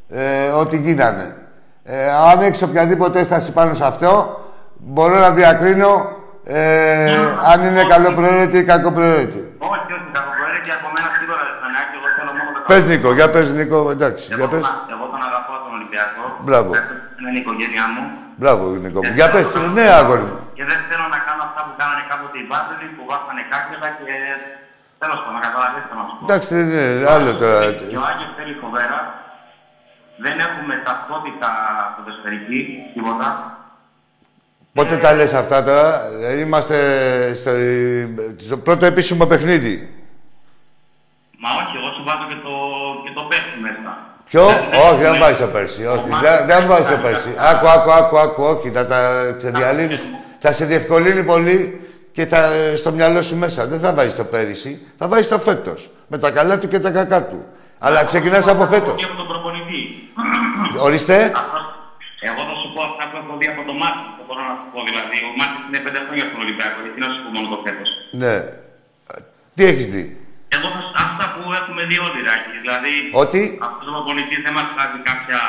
Ε, 0.09 0.47
ότι 0.47 0.77
γίνανε. 0.77 1.35
Ε, 1.83 2.11
αν 2.11 2.41
έχεις 2.41 2.61
οποιαδήποτε 2.61 3.19
έσταση 3.19 3.51
πάνω 3.51 3.73
σε 3.73 3.85
αυτό, 3.85 4.39
μπορώ 4.77 5.19
να 5.19 5.31
διακρίνω 5.31 5.91
ε, 6.45 7.15
αν 7.51 7.65
είναι 7.67 7.83
καλοπροαίρετη 7.83 8.57
ή 8.57 8.63
κακοπροαίρετη. 8.63 9.41
Όχι, 9.57 9.89
όχι, 9.95 10.07
κακοπροαίρετη 10.17 10.69
από 10.77 10.87
μένα 10.93 11.09
σίγουρα 11.17 11.41
δεν 11.47 11.55
θα 11.61 11.67
είναι. 11.67 11.79
Εγώ 12.41 12.52
θέλω 12.67 12.69
μόνο 12.69 12.69
το 12.69 12.71
Πες 12.71 12.81
Νίκο, 12.91 13.09
για 13.19 13.27
πες 13.35 13.47
Νίκο, 13.57 13.79
εντάξει, 13.95 14.23
για 14.29 14.37
Εγώ, 14.39 14.47
πες. 14.53 14.61
τον- 14.65 14.79
εγώ 14.95 15.05
τον 15.13 15.21
αγαπάω 15.27 15.57
τον 15.65 15.71
Ολυμπιακό. 15.77 16.23
Μπράβο. 16.47 16.69
Είναι 17.19 17.31
η 17.39 17.41
οικογένειά 17.43 17.85
μου. 17.93 18.03
Μπράβο 18.41 18.63
Νίκο 18.83 18.99
μου. 19.03 19.11
Για 19.19 19.27
πες, 19.33 19.47
ναι 19.77 19.85
αγόρι 19.99 20.25
μου. 20.29 20.37
Και 20.57 20.63
δεν 20.69 20.79
θέλω 20.89 21.05
να 21.15 21.19
κάνω 21.27 21.41
αυτά 21.47 21.59
που 21.65 21.73
κάνανε 21.81 22.03
κάποτε 22.11 22.35
οι 22.41 22.45
Βάζελοι 22.51 22.87
που 22.95 23.03
βάφανε 23.11 23.41
κάκελα 23.51 23.89
και 23.99 24.13
τέλος 25.01 25.17
πάντων, 25.21 25.35
να 25.37 25.41
καταλαβαίνετε 25.47 25.93
να 25.99 26.03
σου 26.07 26.15
πω. 26.17 26.23
Εντάξει, 26.27 26.49
δεν 26.57 26.65
είναι 26.69 26.83
άλλο 27.15 27.31
τώρα. 27.41 27.59
Και 27.91 27.97
ο 28.01 28.03
Άγιος 28.11 28.31
θέλει 28.37 28.53
φοβέρα. 28.63 28.99
Δεν 30.25 30.35
έχουμε 30.47 30.73
ταυτότητα 30.87 31.49
ποδοσφαιρική, 31.95 32.59
τίποτα. 32.93 33.27
Πότε 34.77 34.97
τα 34.97 35.13
λες 35.13 35.33
αυτά 35.33 35.63
τώρα, 35.63 35.87
Ε, 36.21 36.39
είμαστε 36.39 36.77
στο, 37.35 37.51
στο 38.45 38.57
πρώτο 38.57 38.85
επίσημο 38.85 39.25
παιχνίδι. 39.25 39.75
Μα 41.43 41.49
όχι, 41.61 41.73
εγώ 41.79 41.89
σου 41.95 42.01
βάζω 42.07 42.25
και 42.31 42.39
το, 42.45 42.53
και 43.03 43.11
το 43.17 43.21
πέφτει 43.29 43.57
μέσα. 43.65 43.91
Ποιο; 44.29 44.43
Δεν- 44.45 44.63
όχι, 44.87 45.01
δεν 45.05 45.11
δεν- 45.11 45.21
βάζεις 45.23 45.39
το 45.45 45.47
πέρσι. 45.55 45.81
Όχι, 45.93 45.97
Ο 45.99 46.01
δεν, 46.01 46.11
Μάρτιν 46.11 46.45
δεν 46.51 46.61
βάζεις 46.71 46.87
το 46.87 46.95
κάνει 46.97 47.05
πέρσι. 47.05 47.29
αυτά. 47.37 47.49
Άκου, 47.51 47.67
άκου, 47.75 47.91
άκου, 47.99 48.17
άκου, 48.25 48.41
όχι. 48.53 48.67
Θα 48.77 48.83
τα 48.91 48.99
ξεδιαλύνει. 49.39 49.95
Θα 50.43 50.51
σε 50.57 50.63
διευκολύνει 50.71 51.23
πολύ 51.33 51.57
και 52.15 52.23
θα, 52.31 52.39
στο 52.81 52.91
μυαλό 52.97 53.21
σου 53.27 53.35
μέσα. 53.43 53.61
Δεν 53.71 53.79
θα 53.79 53.93
βάζεις 53.97 54.15
το 54.15 54.23
πέρυσι, 54.33 54.71
θα 54.99 55.05
βάζεις 55.07 55.27
το 55.27 55.39
φέτος. 55.47 55.79
Με 56.07 56.17
τα 56.17 56.29
καλά 56.31 56.59
του 56.59 56.67
και 56.67 56.79
τα 56.79 56.91
κακά 56.91 57.19
του. 57.29 57.39
Αλλά 57.79 58.03
ξεκινάς 58.03 58.47
από 58.47 58.65
φέτος. 58.65 58.95
Και 59.01 59.05
από 59.09 59.15
τον 59.21 59.27
προπονητή. 59.31 59.81
Ορίστε. 60.87 61.15
Αυτός- 61.23 61.71
Εγώ 62.29 62.41
θα 62.49 62.55
σου 62.61 62.67
πω 62.75 62.81
αυτά 62.89 63.03
που 63.09 63.15
έχω 63.21 63.33
δει 63.39 63.47
από 63.53 63.61
τον 63.69 63.75
Μάρτιν. 63.81 64.07
Δεν 64.17 64.25
μπορώ 64.27 64.41
να 64.51 64.55
σου 64.59 64.67
πω 64.73 64.79
δηλαδή. 64.89 65.17
Ο 65.29 65.31
Μάρτιν 65.39 65.61
είναι 65.67 65.79
πέντε 65.85 65.99
χρόνια 66.05 66.25
στον 66.29 66.39
Ολυμπιακό. 66.45 66.77
Γιατί 66.85 66.99
να 67.05 67.07
σου 67.13 67.19
πω 67.23 67.29
μόνο 67.35 67.47
το 67.53 67.57
φέτος. 67.65 67.89
Ναι. 68.21 68.35
Τι 69.55 69.63
έχεις 69.71 69.87
δει; 69.93 70.05
Εγώ 70.55 70.67
θα, 70.75 70.81
αυτά 71.07 71.25
που 71.33 71.41
έχουμε 71.59 71.81
δει 71.89 71.97
όλοι, 72.07 72.19
Ράκη. 72.29 72.49
Δηλαδή, 72.65 72.93
Ότι; 73.23 73.41
αυτός 73.67 73.85
ο 73.89 73.91
προπονητής 73.95 74.39
δεν 74.45 74.53
μας 74.57 74.67
βγάζει 74.73 74.99
κάποια, 75.09 75.39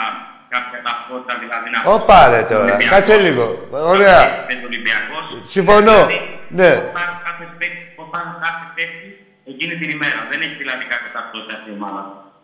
κάποια 0.54 0.78
ταυτότητα, 0.86 1.32
δηλαδή 1.42 1.66
να 1.74 1.78
Ωπα 1.96 2.20
ρε 2.32 2.42
τώρα. 2.52 2.64
Ολυμπιακός. 2.66 2.94
Κάτσε 2.94 3.16
λίγο. 3.26 3.44
Ωραία. 3.92 4.20
Είναι 4.50 4.64
Ολυμπιακός. 4.70 5.24
Συμφωνώ. 5.54 5.98
Δηλαδή, 6.06 6.18
Ναι. 6.60 6.70
πώς 6.78 6.90
θα- 6.96 7.20
κάθε 7.26 7.44
παίκτη- 7.58 7.86
πώς 7.96 8.06
θα 8.12 8.18
κάθε 8.44 8.64
παίκτη 8.76 9.08
εκείνη 9.52 9.74
την 9.80 9.88
ημέρα. 9.96 10.20
Δεν 10.30 10.38
έχει 10.46 10.56
δηλαδή 10.62 10.84
κάποια 10.92 11.10
ταυτότητα 11.16 11.52
αυτή 11.58 11.68
η 11.72 11.76
ομάδα. 11.80 12.02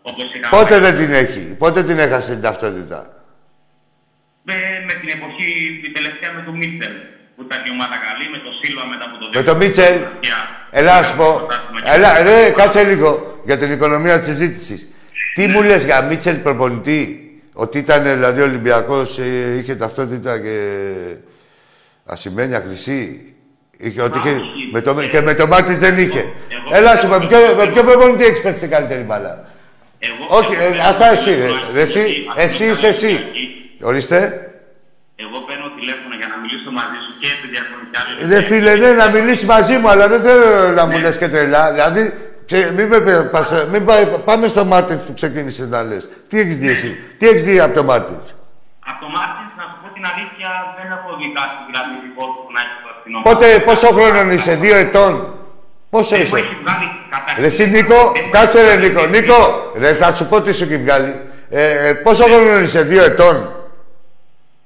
Όπως 0.09 0.25
είχαμε 0.35 0.53
Πότε 0.57 0.75
δεν 0.85 0.93
την 0.99 1.11
έχει; 1.23 1.41
Πότε 1.63 1.79
την 1.89 1.97
έχασε 2.05 2.31
την 2.35 2.43
ταυτότητα; 2.47 2.99
με, 4.47 4.55
με 4.87 4.93
την 5.01 5.09
εποχή 5.17 5.49
την 5.83 5.91
τελευταία 5.97 6.29
με 6.37 6.41
τον 6.47 6.55
Μίτσελ. 6.61 6.95
Που 7.41 7.47
ήταν 7.49 7.65
η 7.65 7.71
ομάδα 7.71 7.95
καλή, 8.07 8.25
με 8.31 8.37
τον 8.37 8.53
Σίλβα 8.61 8.85
μετά 8.85 9.05
από 9.05 9.17
το 9.17 9.29
Με 9.37 9.43
τον 9.43 9.57
Μίτσελ. 9.57 9.95
Έλα 10.69 10.99
να 10.99 11.03
σου 11.03 11.15
πω. 11.15 11.47
Έλα, 11.83 12.23
ρε, 12.23 12.49
κάτσε 12.49 12.83
λίγο 12.83 13.39
για 13.45 13.57
την 13.57 13.71
οικονομία 13.71 14.17
της 14.19 14.27
συζήτησης. 14.27 14.93
Τι 15.33 15.47
μου 15.47 15.61
λες 15.63 15.83
για 15.83 16.01
Μίτσελ 16.01 16.35
προπονητή, 16.35 17.05
ότι 17.53 17.77
ήταν 17.77 18.03
δηλαδή 18.03 18.41
Ολυμπιακός, 18.41 19.17
είχε 19.59 19.75
ταυτότητα 19.75 20.39
και 20.39 20.55
ασημένια 22.05 22.63
χρυσή. 22.67 23.33
Είχε, 23.77 24.01
ότι 24.01 24.17
είχε, 24.17 24.29
όχι. 24.29 24.69
με 24.71 24.81
το, 24.81 24.93
και 24.93 25.21
με 25.21 25.33
τον 25.33 25.47
Μάρτιν 25.47 25.77
δεν 25.77 25.97
είχε. 25.97 26.19
Εγώ- 26.19 26.75
Έλα 26.77 26.95
σου 26.97 27.07
πω, 27.07 27.17
με 27.19 27.27
ποιο, 27.27 27.37
με 27.57 27.65
ποιο 27.71 27.83
προπονητή 27.83 28.23
έχεις 28.23 28.41
παίξει 28.41 28.61
την 28.61 28.71
καλύτερη 28.71 29.01
μπάλα; 29.01 29.49
Εγώ, 29.99 30.25
Όχι, 30.37 30.53
εγώ 30.53 30.63
ε, 30.63 30.67
παίρνω 30.69 30.83
άστα 30.89 31.07
εσύ, 31.11 31.31
τηλέφωνο, 31.31 31.59
ρε. 31.67 31.73
Ρε, 31.73 31.81
εσύ, 31.81 31.99
αυτή 32.29 32.41
εσύ 32.43 32.63
είναι 32.63 32.71
είσαι 32.73 32.81
καλή 32.81 32.93
εσύ. 32.95 33.05
Ολυμπιακή. 33.05 33.45
Ορίστε. 33.89 34.17
Εγώ 35.23 35.37
παίρνω 35.47 35.67
τηλέφωνο 35.79 36.13
για 36.19 36.27
να 36.33 36.35
μιλήσω 36.71 36.79
μαζί 36.79 36.97
σου 37.05 37.13
και 37.21 37.27
επειδή 37.35 37.55
έχουν 37.61 37.79
κι 37.91 37.97
άλλοι. 38.01 38.33
Ρε 38.33 38.41
φίλε, 38.47 38.75
ναι, 38.75 38.89
να 39.01 39.07
μιλήσεις 39.09 39.45
μαζί 39.45 39.75
μου, 39.77 39.89
αλλά 39.89 40.07
δεν 40.07 40.21
θέλω 40.21 40.69
να 40.75 40.85
μου 40.85 40.97
λες 40.99 41.17
και 41.17 41.27
τρελά. 41.29 41.71
Δηλαδή, 41.71 42.13
και 42.45 42.57
μην 42.75 42.85
με 42.87 42.99
πε- 42.99 43.29
πας- 43.33 43.65
μην 43.71 43.85
πάει- 43.85 44.05
πάμε 44.29 44.47
στο 44.47 44.65
Μάρτινς 44.65 45.01
που 45.03 45.13
ξεκίνησες 45.13 45.67
να 45.67 45.83
λες. 45.83 46.09
Τι 46.29 46.39
έχεις 46.39 46.57
δει 46.57 46.69
εσύ, 46.69 46.89
τι 47.17 47.27
έχεις 47.29 47.43
δει 47.43 47.59
από 47.59 47.73
το 47.75 47.83
Μάρτινς; 47.83 48.25
Από 48.89 48.99
το 49.03 49.07
Μάρτινς, 49.15 49.51
να 49.59 49.63
σου 49.69 49.77
πω 49.81 49.87
την 49.95 50.03
αλήθεια, 50.11 50.49
δεν 50.77 50.87
έχω 50.97 51.09
δει 51.19 51.27
κάτι 51.39 51.55
δηλαδή 51.67 51.93
δικό 52.05 52.23
του 52.33 52.39
που 52.45 52.51
να 52.55 52.59
έχει 52.63 52.75
στο 52.81 52.89
στην 52.99 53.11
ομάδα. 53.15 53.29
Πότε, 53.29 53.45
πόσο 53.67 53.87
χρόνο 53.95 54.31
είσαι, 54.31 54.53
δύο 54.63 54.75
ετών; 54.85 55.13
Πόσο 55.89 56.15
Δεν 56.15 56.19
μου 56.19 56.25
είσαι; 56.25 56.45
έχει 56.45 56.55
βγάλει 56.63 56.87
καταρχήν. 57.13 57.41
Ρε 57.43 57.47
εσύ 57.53 57.63
Νίκο, 57.75 57.99
δεν 58.15 58.21
μου 58.25 58.29
κάτσε 58.35 58.59
έχει 58.59 58.67
ρε 58.69 58.75
βγάλει 58.75 58.87
Νίκο. 58.87 59.01
τίποτα. 59.01 59.19
Νίκο, 59.19 59.39
ρε 59.81 59.91
θα 60.01 60.13
σου 60.17 60.25
πω 60.29 60.41
τι 60.41 60.51
σου 60.57 60.63
έχει 60.63 60.77
βγάλει. 60.85 61.13
Ε, 61.49 61.87
ε, 61.87 61.93
πόσο 61.93 62.23
χρόνο 62.23 62.59
είσαι, 62.59 62.81
δύο 62.91 63.03
ετών; 63.03 63.35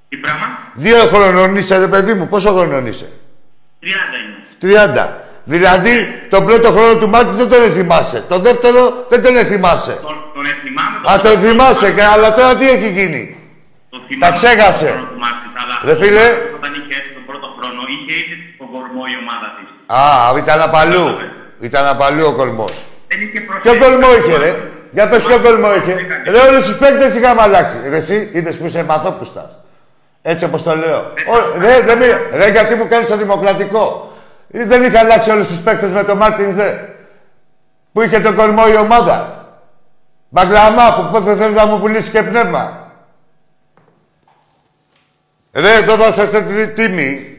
Τι 0.09 0.17
πράγμα, 0.17 0.45
Δύο 0.73 0.97
χρονών 0.97 1.55
είσαι 1.55 1.77
ρε 1.77 1.87
παιδί 1.87 2.13
μου, 2.13 2.27
πόσο 2.27 2.49
χρονών 2.51 2.85
είσαι; 2.85 3.07
30 3.81 3.85
είναι. 4.21 4.75
30. 4.95 5.07
Δηλαδή, 5.43 5.95
τον 6.29 6.45
πρώτο 6.45 6.71
χρόνο 6.71 6.95
του 6.95 7.09
Μάρτιν 7.09 7.33
δεν 7.35 7.49
τον 7.49 7.71
θυμάσαι. 7.73 8.23
Το 8.29 8.39
δεύτερο 8.39 9.05
δεν 9.09 9.21
τον 9.23 9.33
θυμάσαι. 9.35 9.97
Τον, 10.01 10.15
τον 10.33 10.45
θυμάμαι. 10.63 10.97
Α, 11.11 11.19
τον 11.19 11.39
θυμάσαι, 11.39 11.91
και- 11.91 12.03
αλλά 12.03 12.33
τώρα 12.35 12.55
τι 12.55 12.69
έχει 12.69 12.89
γίνει; 12.91 13.21
Το 13.89 13.97
θυμάμαι 14.07 14.33
ξέχασε. 14.33 14.85
τον 14.85 14.93
χρόνο 14.93 15.07
του 15.13 15.19
Μάρτιν, 15.19 15.51
αλλά 15.61 15.75
Ρε 15.87 15.95
φίλε. 16.01 16.25
Όταν 16.57 16.71
είχε 16.79 16.93
έρθει 16.99 17.11
τον 17.17 17.25
πρώτο 17.29 17.47
χρόνο, 17.57 17.79
είχε 17.93 18.13
ήδη 18.21 18.35
τον 18.59 18.67
κορμό 18.73 19.03
η 19.13 19.15
ομάδα 19.23 19.47
της. 19.57 19.67
Α, 19.99 20.03
ήταν 20.43 20.61
απαλού. 20.69 21.05
Ήταν 21.59 21.85
απαλού 21.93 22.25
ο 22.25 22.33
κολμό. 22.39 22.65
Δεν 23.07 23.19
είχε 23.23 23.39
προσέξει. 23.47 23.63
Ποιο 23.69 23.73
κολμό 23.83 24.09
είχε, 24.17 24.37
ρε; 24.43 24.51
Για 24.91 25.09
πες 25.09 25.23
ποιο 25.23 25.39
κολμό 25.39 25.69
είχε. 25.75 25.93
Ρε, 26.33 26.39
όλους 26.47 26.63
τους 26.67 26.77
παίκτες 26.77 27.15
είχαμε 27.15 27.41
αλλάξει. 27.41 27.75
Ρε, 27.89 27.97
εσύ 27.97 28.29
είδες 28.33 28.55
που 28.57 28.65
είσαι 28.65 28.83
μαθόπουστας. 28.83 29.49
Έτσι 30.27 30.45
όπως 30.45 30.63
το 30.63 30.75
λέω. 30.75 31.13
ρε, 31.59 31.79
ρε, 31.79 32.17
ρε, 32.31 32.49
γιατί 32.49 32.75
μου 32.75 32.87
κάνεις 32.87 33.07
το 33.07 33.17
δημοκρατικό; 33.17 34.11
Δεν 34.47 34.83
είχε 34.83 34.97
αλλάξει 34.97 35.29
όλους 35.29 35.47
τους 35.47 35.59
παίκτες 35.59 35.89
με 35.89 36.03
τον 36.03 36.17
Μάρτιν 36.17 36.53
Δε. 36.53 36.71
Που 37.93 38.01
είχε 38.01 38.19
τον 38.19 38.35
κορμό 38.35 38.63
η 38.71 38.75
ομάδα. 38.75 39.45
Μπαγκλαμά 40.29 40.95
που 40.95 41.09
πότε 41.11 41.35
θέλεις 41.35 41.55
να 41.55 41.65
μου 41.65 41.79
πουλήσεις 41.79 42.11
και 42.11 42.23
πνεύμα; 42.23 42.91
Ρε, 45.53 45.73
εδώ 45.73 45.95
θα 45.95 46.23
είστε 46.23 46.65
τίμοι. 46.75 47.37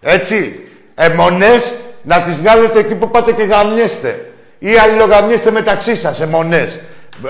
Έτσι. 0.00 0.70
Εμονές 0.94 1.74
να 2.02 2.22
τις 2.22 2.36
βγάλετε 2.36 2.78
εκεί 2.78 2.94
που 2.94 3.10
πάτε 3.10 3.32
και 3.32 3.42
γαμιέστε. 3.42 4.32
Ή 4.58 4.76
αλληλογαμιέστε 4.78 5.50
μεταξύ 5.50 5.96
σας, 5.96 6.20
εμονές. 6.20 6.80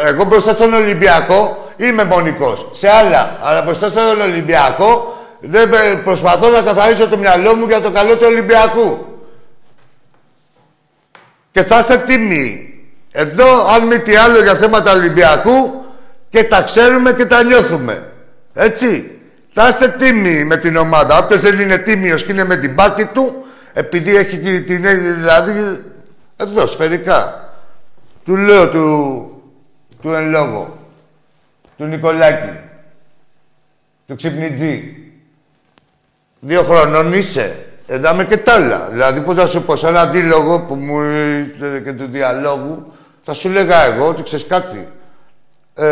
Εγώ 0.05 0.25
μπροστά 0.25 0.53
στον 0.53 0.75
Ολυμπιακό 0.75 1.72
είμαι 1.87 2.05
μονικός. 2.05 2.69
Σε 2.73 2.89
άλλα. 2.89 3.39
Αλλά 3.43 3.63
μπροστά 3.63 3.89
στον 3.89 4.21
Ολυμπιακό 4.21 5.17
δεν 5.41 5.71
προσπαθώ 6.05 6.49
να 6.49 6.61
καθαρίσω 6.61 7.09
το 7.09 7.17
μυαλό 7.17 7.55
μου 7.55 7.67
για 7.67 7.81
το 7.81 7.91
καλό 7.91 8.17
του 8.17 8.27
Ολυμπιακού. 8.27 9.07
Και 11.53 11.63
θα 11.63 11.79
είστε 11.79 11.97
τίμοι. 11.97 12.67
Εδώ, 13.13 13.67
αν 13.67 13.87
μη 13.87 13.99
τι 13.99 14.17
άλλο 14.17 14.43
για 14.43 14.55
θέματα 14.55 14.93
Ολυμπιακού, 14.93 15.83
και 16.29 16.45
τα 16.45 16.63
ξέρουμε 16.63 17.13
και 17.13 17.27
τα 17.27 17.43
νιώθουμε. 17.43 18.13
Έτσι. 18.55 19.21
Θα 19.55 19.69
είστε 19.69 19.89
τίμοι 19.89 20.45
με 20.45 20.57
την 20.57 20.77
ομάδα. 20.77 21.19
Όποιο 21.19 21.39
δεν 21.39 21.61
είναι 21.61 21.77
τίμιος 21.77 22.25
και 22.25 22.33
είναι 22.33 22.45
με 22.45 22.57
την 22.57 22.75
πάρτη 22.75 23.05
του, 23.05 23.45
επειδή 23.73 24.17
έχει 24.17 24.39
την. 24.39 24.83
Δηλαδή. 24.83 25.85
Εδώ, 26.37 26.67
σφαιρικά. 26.67 27.51
Του 28.25 28.37
λέω 28.37 28.69
του. 28.69 29.43
του 30.03 30.13
εν 30.13 30.31
λόγω. 30.31 30.82
Του 31.83 31.89
Νικολάκη. 31.89 32.59
Του 34.07 34.17
Ξυπνιτζή. 34.17 34.97
Δύο 36.41 36.63
χρονών 36.63 37.13
είσαι. 37.13 37.67
Εδάμε 37.87 38.25
και 38.25 38.37
τα 38.37 38.53
άλλα. 38.55 38.89
Δηλαδή, 38.91 39.21
πώ 39.21 39.35
θα 39.35 39.47
σου 39.47 39.65
πω, 39.65 39.77
σε 39.77 39.89
ένα 39.89 40.01
αντίλογο 40.01 40.61
που 40.61 40.75
μου 40.75 41.01
ήρθε 41.01 41.81
και 41.85 41.93
του 41.93 42.07
διαλόγου, 42.07 42.93
θα 43.23 43.33
σου 43.33 43.49
λέγα 43.49 43.83
εγώ 43.83 44.09
ότι 44.09 44.23
ξέρεις 44.23 44.47
κάτι. 44.47 44.89
Ε, 45.75 45.87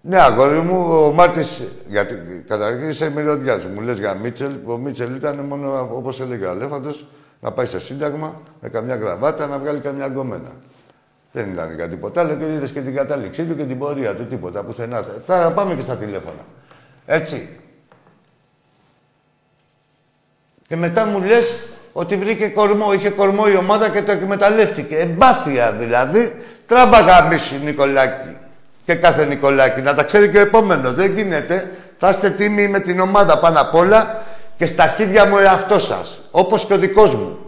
ναι, 0.00 0.20
αγόρι 0.20 0.58
μου, 0.58 1.04
ο 1.06 1.12
Μάρτης. 1.12 1.62
Γιατί 1.88 2.44
καταρχήν 2.48 2.88
είσαι 2.88 3.10
μυρωδιάς. 3.10 3.64
Μου 3.64 3.80
λες 3.80 3.98
για 3.98 4.14
Μίτσελ. 4.14 4.52
Ο 4.64 4.76
Μίτσελ 4.76 5.14
ήταν 5.14 5.38
μόνο 5.38 5.88
όπως 5.92 6.20
έλεγε 6.20 6.44
ο 6.44 6.50
Αλέφαντος 6.50 7.06
να 7.40 7.52
πάει 7.52 7.66
στο 7.66 7.80
Σύνταγμα 7.80 8.40
με 8.60 8.68
καμιά 8.68 8.96
γραβάτα 8.96 9.46
να 9.46 9.58
βγάλει 9.58 9.78
καμιά 9.78 10.06
γκόμενα. 10.06 10.50
Δεν 11.38 11.52
ήταν 11.52 11.74
για 11.74 11.88
τίποτα 11.88 12.20
άλλο 12.20 12.34
και 12.34 12.44
είδε 12.44 12.66
και 12.66 12.80
την 12.80 12.94
κατάληξή 12.94 13.42
του 13.44 13.56
και 13.56 13.64
την 13.64 13.78
πορεία 13.78 14.14
του. 14.14 14.26
Τίποτα 14.26 14.62
πουθενά. 14.62 15.04
Θα 15.26 15.52
πάμε 15.54 15.74
και 15.74 15.82
στα 15.82 15.96
τηλέφωνα. 15.96 16.44
Έτσι. 17.06 17.48
Και 20.68 20.76
μετά 20.76 21.04
μου 21.04 21.20
λες 21.20 21.58
ότι 21.92 22.16
βρήκε 22.16 22.48
κορμό, 22.48 22.92
είχε 22.92 23.10
κορμό 23.10 23.44
η 23.48 23.56
ομάδα 23.56 23.88
και 23.88 24.02
το 24.02 24.12
εκμεταλλεύτηκε. 24.12 24.96
Εμπάθεια 24.96 25.72
δηλαδή. 25.72 26.44
Τράβα 26.66 27.00
γαμίσου, 27.00 27.56
Νικολάκη. 27.64 28.36
Και 28.84 28.94
κάθε 28.94 29.24
Νικολάκη. 29.24 29.80
Να 29.80 29.94
τα 29.94 30.02
ξέρει 30.02 30.28
και 30.28 30.38
ο 30.38 30.40
επόμενος. 30.40 30.92
Δεν 30.92 31.14
γίνεται. 31.14 31.76
Θα 31.96 32.08
είστε 32.08 32.30
τίμοι 32.30 32.68
με 32.68 32.80
την 32.80 33.00
ομάδα 33.00 33.38
πάνω 33.38 33.60
απ' 33.60 33.74
όλα 33.74 34.24
και 34.56 34.66
στα 34.66 34.82
αρχίδια 34.82 35.26
μου 35.26 35.34
ο 35.34 35.40
εαυτός 35.40 35.84
σας. 35.84 36.20
Όπως 36.30 36.64
και 36.64 36.72
ο 36.72 36.78
δικός 36.78 37.14
μου. 37.14 37.38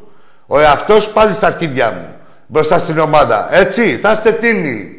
Ο 0.46 0.58
εαυτός 0.58 1.08
πάλι 1.08 1.34
στα 1.34 1.46
αρχίδια 1.46 1.90
μου. 1.90 2.14
Μπροστά 2.50 2.78
στην 2.78 2.98
ομάδα. 2.98 3.48
Έτσι. 3.50 3.96
Θα 3.96 4.10
είστε 4.10 4.32
τίμοι. 4.32 4.94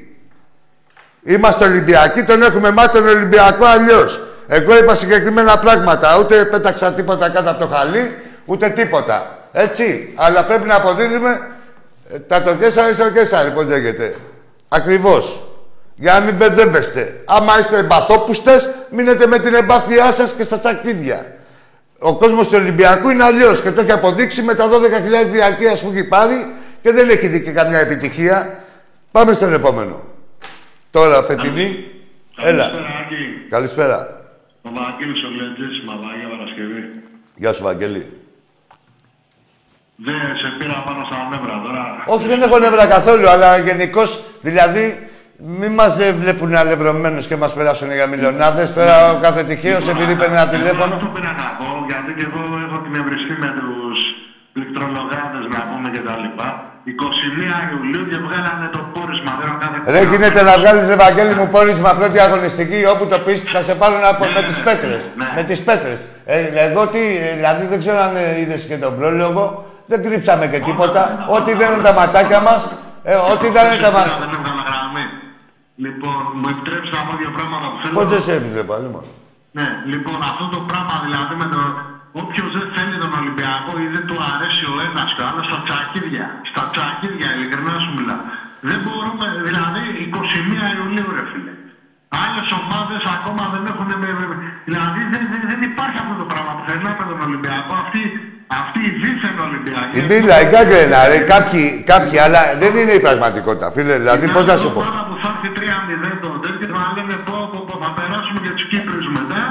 Είμαστε 1.24 1.66
Ολυμπιακοί, 1.66 2.24
τον 2.24 2.44
έχουμε 2.44 2.72
μάθει 2.72 2.90
τον 2.90 3.08
Ολυμπιακό 3.08 3.66
αλλιώς. 3.66 4.26
Εγώ 4.48 4.78
είπα 4.78 4.96
συγκεκριμένα 4.96 5.58
πράγματα. 5.58 6.18
Ούτε 6.20 6.46
πέταξα 6.46 6.94
τίποτα 6.94 7.30
κάτω 7.30 7.50
από 7.50 7.60
το 7.60 7.68
χαλί, 7.68 8.16
ούτε 8.46 8.70
τίποτα. 8.70 9.48
Έτσι. 9.52 10.14
Αλλά 10.16 10.44
πρέπει 10.44 10.68
να 10.68 10.76
αποδίδουμε 10.76 11.42
ε, 12.14 12.20
τα 12.20 12.42
το 12.42 12.54
κέσσαρ 12.54 12.94
στο 12.94 13.10
κέσσαρ, 13.10 13.52
πώς 13.52 13.66
λέγεται. 13.66 14.16
Ακριβώς. 14.68 15.44
Για 15.96 16.14
να 16.14 16.20
μην 16.20 16.36
μπερδεύεστε. 16.36 17.22
Άμα 17.26 17.60
είστε 17.60 17.78
εμπαθόπουστες, 17.78 18.70
μείνετε 18.90 19.28
με 19.28 19.40
την 19.40 19.54
εμπάθειά 19.54 20.12
σας 20.12 20.34
και 20.34 20.44
στα 20.44 20.60
τσακίδια. 20.60 21.26
Ο 22.00 22.16
κόσμος 22.16 22.48
του 22.48 22.56
Ολυμπιακού 22.58 23.10
είναι 23.10 23.24
αλλιώς 23.24 23.62
και 23.62 23.72
το 23.72 23.82
έχει 23.82 23.92
αποδείξει 23.92 24.42
με 24.42 24.54
τα 24.54 24.70
12.000 24.70 25.32
διαρκείας 25.32 25.82
που 25.82 25.92
έχει 25.94 26.04
πάρει 26.04 26.56
και 26.82 26.91
δεν 26.91 27.10
έχει 27.10 27.28
δει 27.28 27.44
και 27.44 27.52
καμιά 27.52 27.80
επιτυχία. 27.80 28.63
Πάμε 29.12 29.34
στον 29.34 29.54
επόμενο. 29.54 30.02
Τώρα, 30.91 31.24
φετινή. 31.24 31.86
Έλα. 32.38 32.72
Καλησπέρα. 33.50 34.22
Ο 34.62 34.70
Βαγγέλης 34.74 35.24
ο 35.24 35.30
Λεντζής, 35.30 35.84
Μαβάγια 35.86 36.28
Παρασκευή. 36.30 36.89
Γεια 37.36 37.54
σου, 37.54 37.63
Βαγγέλη. 37.63 38.12
Δεν 39.96 40.13
σε 40.13 40.48
πήρα 40.60 40.84
πάνω 40.86 41.06
στα 41.06 41.28
νεύρα 41.30 41.62
τώρα. 41.65 42.04
Όχι, 42.06 42.28
δεν 42.28 42.41
έχω 42.41 42.60
νεύρα 42.60 42.88
καθόλου, 42.88 43.30
αλλά 43.30 43.58
γενικώς 43.58 44.24
δηλαδή 44.41 45.10
μην 45.38 45.72
μας 45.72 45.98
βλέπουν 46.22 46.56
αλευρωμένους 46.56 47.28
και 47.28 47.36
μας 47.36 47.54
περάσουν 47.54 47.91
για 47.94 48.08
μιλιονάδες. 48.08 48.74
Τώρα 48.74 49.12
ο 49.12 49.20
κάθε 49.22 49.44
τυχαίος 49.44 49.88
επειδή 49.88 50.15
παίρνει 50.15 50.36
ένα 50.36 50.48
τηλέφωνο. 50.48 50.94
Αυτό 50.94 51.06
πήρα 51.06 51.32
να 51.32 51.48
πω, 51.60 51.86
γιατί 51.88 52.12
και 52.17 52.28
εγώ 52.30 52.41
έχω 52.65 52.78
την 52.84 52.94
ευρυστή 53.02 53.34
με 53.39 53.48
τους 53.58 54.00
πληκτρολογάτε 54.82 55.38
να 55.56 55.62
πούμε 55.70 55.88
και 55.94 56.02
τα 56.08 56.15
λοιπά. 56.24 56.48
21 56.86 57.74
Ιουλίου 57.74 58.06
και 58.12 58.17
βγάλανε 58.26 58.67
το 58.76 58.82
πόρισμα. 58.94 59.32
Δεν 59.39 59.50
κάθε 59.62 59.78
Δεν 59.96 60.04
γίνεται 60.12 60.41
να 60.50 60.54
βγάλεις 60.62 60.88
Ευαγγέλη 60.98 61.34
μου 61.39 61.48
πόρισμα 61.56 61.89
πρώτη 62.00 62.20
αγωνιστική 62.28 62.80
όπου 62.94 63.06
το 63.12 63.17
πεις 63.26 63.39
θα 63.54 63.62
σε 63.67 63.74
πάρουν 63.82 64.04
από, 64.12 64.24
ναι, 64.26 64.32
με 64.36 64.41
τις 64.48 64.58
πέτρες. 64.67 65.02
Ναι. 65.20 65.30
Με 65.38 65.44
τις 65.50 65.60
πέτρες. 65.67 66.00
Ε, 66.26 66.38
εγώ 66.67 66.82
τι, 66.94 67.02
δηλαδή 67.38 67.63
δεν 67.72 67.80
ξέρω 67.84 67.98
αν 68.08 68.13
είδες 68.41 68.62
και 68.70 68.78
τον 68.84 68.91
πρόλογο. 68.98 69.44
Δεν 69.91 70.00
κρύψαμε 70.06 70.46
και 70.48 70.60
τίποτα. 70.67 71.02
Ό,τι 71.36 71.52
δεν 71.60 71.67
είναι 71.72 71.84
τα 71.89 71.94
ματάκια 72.00 72.39
μας. 72.48 72.62
Ε, 73.04 73.15
ό,τι 73.32 73.48
δεν 73.56 73.63
είναι 73.67 73.82
τα 73.88 73.91
ματάκια. 73.96 74.17
Δεν 74.24 74.32
έβγαλα 74.38 74.63
γραμμή. 74.70 75.06
Λοιπόν, 75.86 76.22
μου 76.39 76.48
επιτρέψτε 76.54 76.96
να 76.98 77.04
πω 77.08 77.13
δύο 77.22 77.32
πράγματα 77.38 77.65
που 77.72 77.78
θέλω. 77.82 77.94
Πώς 77.98 78.08
δεν 78.13 78.22
σε 78.28 78.34
έπεισε 78.38 78.63
πάλι 78.72 78.88
μόνο. 78.94 79.10
Ναι, 79.58 79.67
λοιπόν, 79.91 80.17
αυτό 80.32 80.46
το 80.54 80.60
πράγμα 80.70 80.96
δηλαδή 81.06 81.34
με 81.41 81.48
το. 81.54 81.60
Όποιος 82.21 82.50
δεν 82.58 82.67
θέλει 82.76 82.95
τον 83.04 83.12
Ολυμπιακό 83.21 83.71
ή 83.86 83.88
δεν 83.95 84.04
του 84.10 84.17
αρέσει 84.32 84.63
ο 84.74 84.76
ένας 84.88 85.10
και 85.15 85.21
ο 85.24 85.26
άλλος 85.30 85.45
στα 85.50 85.60
τσακίδια. 85.65 86.26
Στα 86.52 86.63
τσακίδια, 86.71 87.30
ειλικρινά 87.36 87.76
σου 87.84 87.91
μιλά. 87.97 88.17
Δεν 88.69 88.80
μπορούμε, 88.84 89.28
δηλαδή 89.47 89.84
21 90.19 90.78
Ιουλίου, 90.78 91.10
ρε 91.17 91.26
φίλε. 91.32 91.54
Άλλες 92.24 92.47
ομάδες 92.62 93.02
ακόμα 93.15 93.43
δεν 93.54 93.63
έχουν. 93.71 93.88
Δηλαδή 94.67 95.02
δεν, 95.13 95.24
δεν, 95.32 95.41
δεν 95.52 95.60
υπάρχει 95.69 95.97
αυτό 96.04 96.15
το 96.21 96.28
πράγμα 96.32 96.52
που 96.56 96.63
θέλει 96.67 96.88
από 96.93 97.04
τον 97.12 97.19
Ολυμπιακό. 97.28 97.71
Αυτή, 97.84 98.02
αυτή 98.60 98.80
η 98.89 98.91
δίθεν 99.02 99.36
Ολυμπιακή. 99.47 99.93
Η 100.00 100.04
μπίλα, 100.08 100.36
η 100.45 100.47
κάγκρενα, 100.54 101.00
ρε, 101.12 101.19
κάποιοι, 101.34 101.65
κάποιοι, 101.91 102.17
αλλά 102.26 102.41
δεν 102.62 102.71
είναι 102.80 102.95
η 103.00 103.02
πραγματικότητα, 103.08 103.67
φίλε. 103.76 103.95
Δηλαδή, 104.04 104.26
πώς 104.36 104.45
να 104.52 104.56
σου 104.62 104.69
πω; 104.74 104.80
Τώρα 104.88 105.02
που 105.08 105.15
θα 105.24 105.30
έρθει 105.34 105.50
3-0 105.58 106.06
το 106.24 106.30
τέτοιο, 106.43 106.67
θα 106.76 106.84
λένε 106.95 107.15
πω, 107.28 107.38
πω, 107.52 107.60
πω, 107.67 107.74
θα 107.84 107.89
περάσουμε 107.97 108.39
και 108.43 108.52
τους 108.56 108.65
Κύπρου 108.71 109.00
μετά. 109.19 109.41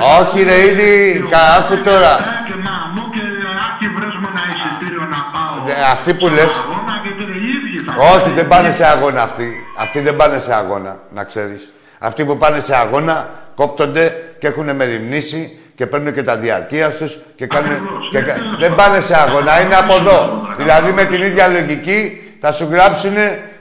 Όχι, 0.00 0.42
ρε, 0.42 0.66
ήδη, 0.66 1.24
άκου 1.58 1.76
τώρα. 1.82 2.12
Και 2.46 2.54
μα 2.64 2.74
μου 2.94 3.10
και 3.14 3.20
άκη 3.66 3.86
βρέσουμε 3.94 4.28
ένα 4.32 4.42
εισιτήριο 4.52 5.04
να 5.14 5.20
πάω. 5.32 5.68
Ε, 5.68 5.90
Αυτοί 5.92 6.14
που 6.14 6.26
λες, 6.28 6.42
Αγώνα 6.64 6.94
και 7.04 7.10
τώρα 7.20 7.34
οι 7.34 7.46
ίδιοι 7.56 7.78
θα 7.86 7.92
όχι, 8.14 8.30
δεν 8.30 8.48
πάνε 8.48 8.70
σε 8.70 8.84
αγώνα 8.86 9.22
αυτοί. 9.22 9.52
Αυτοί 9.78 10.00
δεν 10.00 10.16
πάνε 10.16 10.38
σε 10.38 10.54
αγώνα, 10.54 10.98
να 11.14 11.24
ξέρεις. 11.24 11.72
Αυτοί 11.98 12.24
που 12.24 12.36
πάνε 12.38 12.60
σε 12.60 12.76
αγώνα 12.76 13.30
κόπτονται 13.54 14.16
και 14.38 14.46
έχουν 14.46 14.76
μεριμνήσει 14.76 15.58
και 15.74 15.86
παίρνουν 15.86 16.12
και 16.14 16.22
τα 16.22 16.36
διαρκεία 16.36 16.90
τους 16.90 17.18
και 17.36 17.46
κάνουν. 17.46 17.70
Ακριβώς. 17.72 18.08
Και... 18.10 18.18
Ναι, 18.20 18.24
κα- 18.26 18.34
τέλος 18.34 18.58
Δεν 18.58 18.74
πάντων. 18.74 18.76
πάνε 18.76 19.00
σε 19.00 19.16
αγώνα, 19.20 19.60
είναι 19.62 19.74
από 19.74 19.94
εδώ. 19.94 20.48
Δηλαδή 20.56 20.92
με 20.92 21.04
την 21.04 21.22
ίδια 21.22 21.48
λογική 21.48 22.22
θα 22.40 22.52
σου 22.52 22.68
γράψουν 22.70 23.14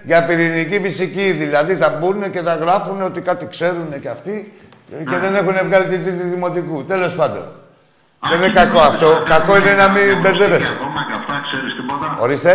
για 0.04 0.24
πυρηνική 0.26 0.80
φυσική. 0.80 1.32
Δηλαδή 1.32 1.76
θα 1.76 1.90
μπουν 2.00 2.32
και 2.32 2.42
θα 2.42 2.56
γράφουν 2.56 3.02
ότι 3.02 3.22
κάτι 3.22 3.48
ξέρουν 3.50 4.00
και 4.02 4.10
αυτοί 4.10 4.54
και 5.10 5.18
δεν 5.24 5.36
έχουν 5.36 5.56
βγάλει 5.68 5.86
τη 5.86 5.98
τρίτη 5.98 6.24
δημοτικού. 6.24 6.84
Τέλος 6.86 7.16
πάντων. 7.16 7.46
Δεν 8.30 8.38
είναι 8.40 8.54
κακό 8.54 8.80
αυτό. 8.80 9.08
Κακό 9.34 9.58
είναι 9.58 9.74
να 9.74 9.88
μην 9.90 10.22
μπερδεύεσαι. 10.22 10.72
Ακόμα 10.78 11.02
και 11.08 11.16
αυτά 11.20 11.34
ξέρεις 11.48 11.72
τίποτα; 11.76 12.18
Ορίστε. 12.20 12.54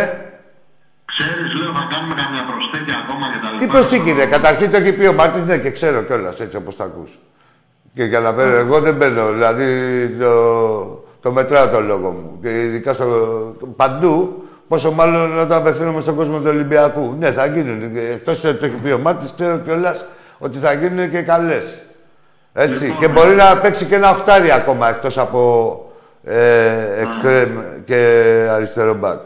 Ξέρεις, 1.12 1.48
λέω, 1.58 1.72
θα 1.78 1.84
κάνουμε 1.92 2.14
καμιά 2.20 2.42
προσθήκη 2.50 2.92
ακόμα 3.02 3.24
και 3.32 3.38
τα 3.42 3.48
λοιπά. 3.50 3.58
Τι 3.60 3.66
προσθήκη 3.66 4.10
ρε, 4.12 4.26
καταρχήν 4.26 4.70
το 4.70 4.76
έχει 4.76 4.92
πει 4.92 5.06
ο 5.06 5.12
Μάρτιν, 5.12 5.44
ναι, 5.44 5.58
και 5.58 5.70
ξέρω 5.70 6.02
κιόλας 6.02 6.40
έτσι 6.40 6.56
όπως 6.56 6.76
το 6.76 6.84
ακούς. 6.84 7.18
Και 7.94 8.04
για 8.04 8.20
να 8.20 8.34
παίρνω, 8.34 8.56
εγώ 8.56 8.80
δεν 8.80 8.98
παίρνω, 8.98 9.32
δηλαδή 9.32 9.68
το, 10.20 10.32
το 11.22 11.32
μετράω 11.32 11.68
το 11.68 11.80
λόγο 11.80 12.10
μου. 12.10 12.38
Και 12.42 12.50
ειδικά 12.62 12.92
στο, 12.92 13.06
παντού, 13.76 14.44
πόσο 14.68 14.90
μάλλον 14.92 15.38
όταν 15.38 15.58
απευθύνομαι 15.58 16.00
στον 16.00 16.14
κόσμο 16.14 16.38
του 16.38 16.48
Ολυμπιακού. 16.48 17.16
Ναι, 17.18 17.32
θα 17.32 17.46
γίνουν. 17.46 17.96
Εκτός 17.96 18.44
ότι 18.44 18.58
το 18.58 18.66
έχει 18.66 18.74
πει 18.74 18.90
ο 18.90 18.98
Μάρτιν, 18.98 19.28
ξέρω 19.34 19.58
κιόλας 19.58 20.04
ότι 20.38 20.58
θα 20.58 20.72
γίνουν 20.72 21.10
και 21.10 21.22
καλές. 21.22 21.85
Έτσι. 22.64 22.84
Λοιπόν, 22.84 22.98
και 22.98 23.08
μπορεί 23.08 23.34
να 23.34 23.56
παίξει 23.56 23.84
και 23.84 23.94
ένα 23.94 24.10
οχτάρι 24.10 24.50
ακόμα 24.50 24.88
εκτός 24.88 25.18
από 25.18 25.40
ε, 26.24 27.02
εξτρέμ 27.02 27.50
και 27.84 28.00
αριστερό 28.50 28.94
μπακ. 28.94 29.20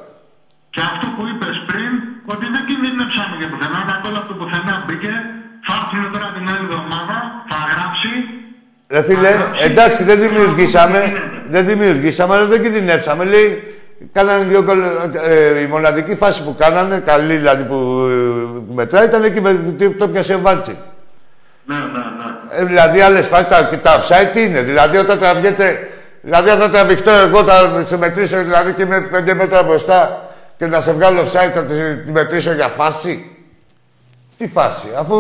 Και 0.71 0.81
αυτό 0.91 1.07
που 1.17 1.23
είπες 1.31 1.57
πριν, 1.67 1.93
ότι 2.33 2.47
δεν 2.55 2.63
κινδυνεύσαμε 2.69 3.35
για 3.41 3.49
πουθενά, 3.51 3.81
τα 3.89 4.01
κόλλα 4.03 4.19
από 4.23 4.29
το 4.33 4.35
πουθενά 4.41 4.75
μπήκε, 4.87 5.13
θα 5.67 5.73
έρθουν 5.81 6.13
τώρα 6.15 6.29
την 6.37 6.45
άλλη 6.51 6.65
εβδομάδα, 6.69 7.17
θα 7.51 7.59
γράψει 7.73 8.13
Ρε 8.91 9.03
φίλε, 9.03 9.31
εντάξει, 9.65 10.05
δεν 10.05 10.21
δημιουργήσαμε. 10.21 11.13
Δεν 11.45 11.67
δημιουργήσαμε, 11.67 12.35
αλλά 12.35 12.47
δεν 12.47 12.63
κινδυνεύσαμε. 12.63 13.25
Λέει, 13.25 13.79
κάνανε 14.13 14.45
δύο 14.45 14.63
γκολ. 14.63 14.79
Ε, 15.25 15.61
η 15.61 15.67
μοναδική 15.67 16.15
φάση 16.15 16.45
που 16.45 16.55
κάνανε, 16.59 16.99
καλή 16.99 17.37
δηλαδή 17.37 17.65
που 17.65 18.07
ε, 18.69 18.75
μετράει, 18.75 19.05
ήταν 19.05 19.25
εκεί 19.25 19.41
με 19.41 19.59
το 19.99 20.09
πιασε 20.09 20.35
ο 20.35 20.41
Βάλτσι. 20.41 20.79
Ναι, 21.65 21.75
ναι, 21.75 21.83
ναι. 21.83 22.20
Ε, 22.51 22.65
δηλαδή, 22.65 23.01
άλλες 23.01 23.27
φάσεις 23.27 23.49
τα, 23.49 23.69
τα 23.83 24.01
offside 24.01 24.31
τι 24.33 24.45
είναι; 24.45 24.61
Δηλαδή, 24.61 24.97
όταν 24.97 25.19
τραβιέται. 25.19 25.89
Δηλαδή, 26.23 26.51
όταν 26.51 26.73
τραβηχτώ 26.73 27.11
εγώ, 27.11 27.45
θα 27.45 27.83
σε 27.85 27.99
μετρήσω 27.99 28.37
δηλαδή 28.39 28.73
και 28.73 28.83
είμαι 28.83 29.01
πέντε 29.01 29.35
μέτρα 29.35 29.63
μπροστά 29.63 30.29
και 30.57 30.67
να 30.67 30.81
σε 30.81 30.93
βγάλω 30.93 31.21
offside, 31.21 31.51
θα 31.55 31.65
τη, 31.65 31.97
τη 32.05 32.13
μετρήσω 32.13 32.53
για 32.53 32.69
φάση; 32.69 33.31
Τι 34.39 34.49
φάση, 34.49 34.89
αφού 34.97 35.17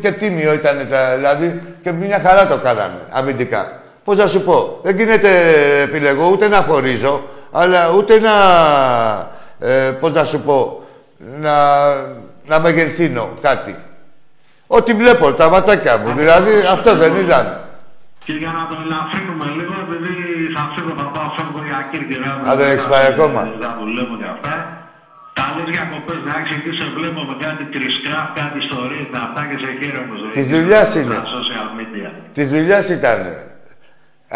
και 0.00 0.12
τίμιο 0.12 0.52
ήταν, 0.52 0.86
τα, 0.90 1.16
δηλαδή, 1.16 1.62
και 1.82 1.92
μια 1.92 2.20
χαρά 2.26 2.46
το 2.46 2.56
κάνανε 2.56 2.98
αμυντικά. 3.10 3.82
Πώς 4.04 4.16
να 4.16 4.26
σου 4.26 4.42
πω, 4.42 4.78
δεν 4.82 4.96
γίνεται, 4.96 5.28
φίλε, 5.92 6.08
εγώ 6.08 6.28
ούτε 6.28 6.48
να 6.48 6.56
χωρίζω, 6.56 7.22
αλλά 7.52 7.90
ούτε 7.90 8.18
να, 8.18 8.32
ε, 9.58 9.90
πώς 10.00 10.12
να 10.12 10.24
σου 10.24 10.40
πω, 10.40 10.82
να, 11.40 11.84
να 12.46 12.60
μεγενθύνω 12.60 13.28
κάτι. 13.40 13.76
Ό,τι 14.78 14.92
βλέπω, 15.00 15.26
τα 15.40 15.46
ματάκια 15.54 15.94
μου, 16.00 16.08
δηλαδή 16.20 16.52
αυτό 16.74 16.90
δεν 17.02 17.12
ήταν. 17.24 17.44
Και 18.26 18.34
για 18.42 18.52
να 18.58 18.62
το 18.70 18.74
ελαφρύνουμε 18.84 19.46
λίγο, 19.58 19.74
επειδή 19.84 20.14
θα 20.54 20.62
φύγω, 20.72 20.92
θα 21.00 21.06
πάω 21.14 21.28
φεύγω 21.36 21.60
για 21.68 21.78
Κύρκυρα. 21.90 22.30
Α, 22.48 22.50
δεν 22.58 22.66
έχεις 22.72 22.86
πάει 22.92 23.06
ακόμα; 23.14 23.40
Θα 23.64 23.70
δουλεύω 23.80 24.14
και 24.20 24.28
αυτά. 24.34 24.54
Καλές 25.40 25.66
διακοπές 25.74 26.18
να 26.26 26.32
έχεις, 26.38 26.52
εκεί 26.58 26.70
σε 26.80 26.86
βλέπω 26.96 27.20
με 27.28 27.34
κάτι 27.44 27.62
τρισκράφ, 27.74 28.26
κάτι 28.40 28.56
ιστορίες, 28.64 29.06
τα 29.12 29.20
αυτά 29.26 29.40
και 29.48 29.56
σε 29.62 29.68
χαίρομαι. 29.78 30.14
ζωή. 30.20 30.32
Της 30.38 30.46
δουλειάς 30.54 30.88
είναι. 30.98 31.16
Στα 31.20 31.26
social 31.36 31.68
media. 31.78 32.08
Τη 32.36 32.42
δουλειάς 32.52 32.84
ήταν. 32.98 33.18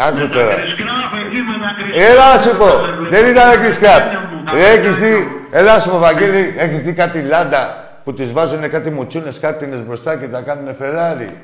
Άκου 0.05 0.17
Με 0.21 0.27
τα 0.27 0.35
τώρα. 0.35 0.53
τρισκράφ, 0.61 1.09
εκεί 1.23 1.39
με 1.49 1.55
τα 1.63 1.69
τρισκράφ. 1.77 2.05
Έλα 2.09 2.25
να 2.33 2.37
σου 2.43 2.51
πω, 2.61 2.69
Τα 2.73 2.79
βλέπω. 2.97 3.11
δεν 3.13 3.23
ήταν 3.33 3.47
κρυσκάτ. 3.63 4.03
Τα 4.47 4.51
Έχεις 4.71 4.95
παιδιά 4.97 5.01
δει, 5.01 5.13
μου. 5.21 5.57
έλα 5.59 5.71
να 5.75 5.79
σου 5.83 5.89
πω, 5.91 5.97
Βαγγέλη, 6.07 6.43
έχεις 6.63 6.79
δει 6.85 6.93
κάτι 7.01 7.19
λάντα; 7.31 7.63
Που 8.07 8.13
τις 8.13 8.33
βάζουν 8.33 8.69
κάτι 8.69 8.89
μουτσούνες 8.91 9.39
χάρτινες 9.39 9.83
μπροστά 9.85 10.17
και 10.17 10.27
τα 10.27 10.41
κάνουν 10.41 10.75
Φεράρι. 10.75 11.41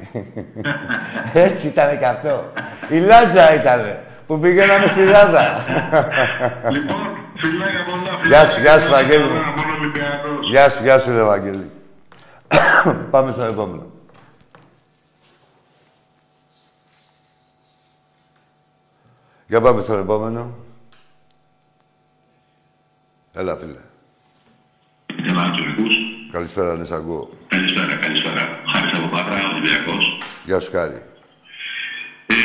Έτσι 1.47 1.67
ήταν 1.67 1.99
και 1.99 2.06
αυτό. 2.06 2.52
Η 2.89 2.99
λάντζα 2.99 3.54
ήταν 3.54 3.99
που 4.28 4.39
πηγαίναμε 4.39 4.88
στη 4.88 5.06
Λάδα. 5.06 5.63
Λοιπόν, 6.71 7.17
φιλάκια 7.36 7.86
πολλά. 7.86 8.28
Γεια 8.28 8.45
σου, 8.45 8.62
γεια 8.62 8.80
σου, 8.80 8.86
φιλάκια 8.86 8.89
Βαγγέλη. 8.89 9.28
πολλά, 9.28 9.54
Μόνο 9.56 9.73
Ολυμπιακός. 9.80 10.49
Γεια 10.49 10.69
σου, 10.69 10.84
γεια 10.84 10.99
σου, 10.99 11.12
ρε 11.12 11.23
Βαγγέλη. 11.23 11.71
Πάμε 13.12 13.32
στο 13.32 13.43
επόμενο. 13.43 13.86
Για 19.47 19.62
πάμε 19.62 19.82
στο 19.82 19.93
επόμενο. 19.93 20.56
Έλα, 23.34 23.56
φίλε. 23.56 23.80
Έλα, 25.28 25.52
Τζορικούς. 25.52 26.21
Καλησπέρα, 26.36 26.72
ναι, 26.78 26.86
σ' 26.89 26.91
ακούω. 27.00 27.24
Καλησπέρα, 27.56 27.93
καλησπέρα. 28.06 28.41
Χάρης 28.72 28.91
από 28.98 29.08
Πάτρα, 29.13 29.38
Ολυμπιακός. 29.52 30.04
Γεια 30.48 30.60
σου, 30.63 30.72
Χάρη. 30.76 31.00
Ε, 32.34 32.38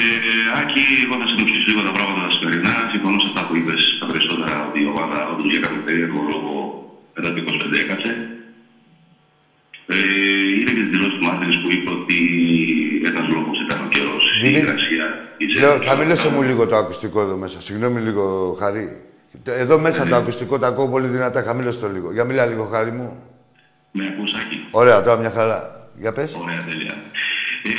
Άκη, 0.60 0.82
εγώ 1.04 1.14
θα 1.20 1.26
συνοψίσω 1.30 1.64
λίγο 1.68 1.82
τα 1.88 1.92
πράγματα 1.96 2.20
τα 2.26 2.30
σημερινά. 2.36 2.72
Συμφωνώ 2.92 3.16
σε 3.22 3.26
αυτά 3.30 3.42
που 3.46 3.54
είπες 3.58 3.80
τα 4.00 4.06
περισσότερα 4.10 4.54
ότι 4.68 4.78
η 4.84 4.86
ομάδα 4.92 5.18
όντως 5.32 5.48
για 5.54 5.60
κάποιο 5.64 5.80
περίεργο 5.86 6.20
λόγο 6.32 6.52
μετά 7.14 7.28
το 7.34 7.38
25 7.44 7.76
έκατσε. 7.84 8.10
Ε, 9.94 9.96
είναι 10.58 10.70
και 10.76 10.82
τις 10.84 10.90
δηλώσεις 10.94 11.16
του 11.18 11.24
Μάρτινες 11.28 11.56
που 11.62 11.68
είπε 11.74 11.90
ότι 11.98 12.16
ένας 13.08 13.24
λόγος 13.34 13.56
ήταν 13.66 13.78
ο 13.86 13.88
καιρός, 13.94 14.22
η 14.36 14.38
Δημή- 14.44 14.62
υγρασία. 14.62 15.06
η 15.42 15.44
Λέω, 15.60 15.70
ζέστη. 15.72 15.86
χαμήλωσε 15.88 16.28
μου 16.34 16.42
λίγο 16.48 16.62
το 16.70 16.76
ακουστικό 16.82 17.18
εδώ 17.26 17.36
μέσα. 17.42 17.58
Συγγνώμη 17.66 17.98
λίγο, 18.06 18.24
Χαρή. 18.60 18.86
Εδώ 19.64 19.76
μέσα 19.86 20.00
το 20.10 20.16
ακουστικό 20.22 20.54
το 20.58 20.66
ακούω 20.70 20.88
πολύ 20.94 21.06
δυνατά. 21.16 21.38
Χαμήλωσε 21.42 21.80
το 21.84 21.88
λίγο. 21.94 22.08
Για 22.12 22.24
μιλά 22.24 22.44
λίγο, 22.46 22.64
Χάρη 22.72 22.92
μου. 22.98 23.08
Με 23.98 24.04
ακούς, 24.10 24.30
Άκη. 24.40 24.58
Ωραία, 24.80 24.96
τώρα 25.04 25.16
μια 25.22 25.32
χαρά. 25.36 25.58
Για 26.02 26.12
πες. 26.16 26.30
Ωραία, 26.44 26.60
τέλεια. 26.68 26.94
Ε, 27.70 27.72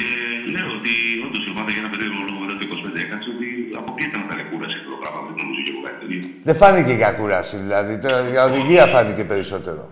λέω 0.54 0.70
ότι 0.80 0.94
όντως 1.26 1.42
η 1.48 1.50
ομάδα 1.54 1.70
για 1.74 1.82
ένα 1.84 1.92
περίεργο 1.94 2.20
λόγο 2.28 2.40
μετά 2.44 2.56
το 2.60 2.64
25 2.74 2.98
έκατσε 3.06 3.28
ότι 3.36 3.48
αποκλείεται 3.80 4.18
να 4.20 4.24
ήταν 4.28 4.38
κούραση 4.50 4.76
αυτό 4.80 4.90
το 4.96 5.00
πράγμα. 5.02 5.20
Δεν 5.28 5.36
νομίζω 5.42 5.60
και 5.66 5.72
εγώ 5.74 5.82
κάτι 5.88 5.98
τέτοιο. 6.02 6.20
Δεν 6.48 6.56
φάνηκε 6.62 6.94
για 7.02 7.10
κούραση, 7.20 7.56
δηλαδή. 7.66 7.94
Τώρα 8.04 8.18
για 8.34 8.42
οδηγία 8.50 8.84
φάνηκε 8.94 9.24
περισσότερο. 9.34 9.84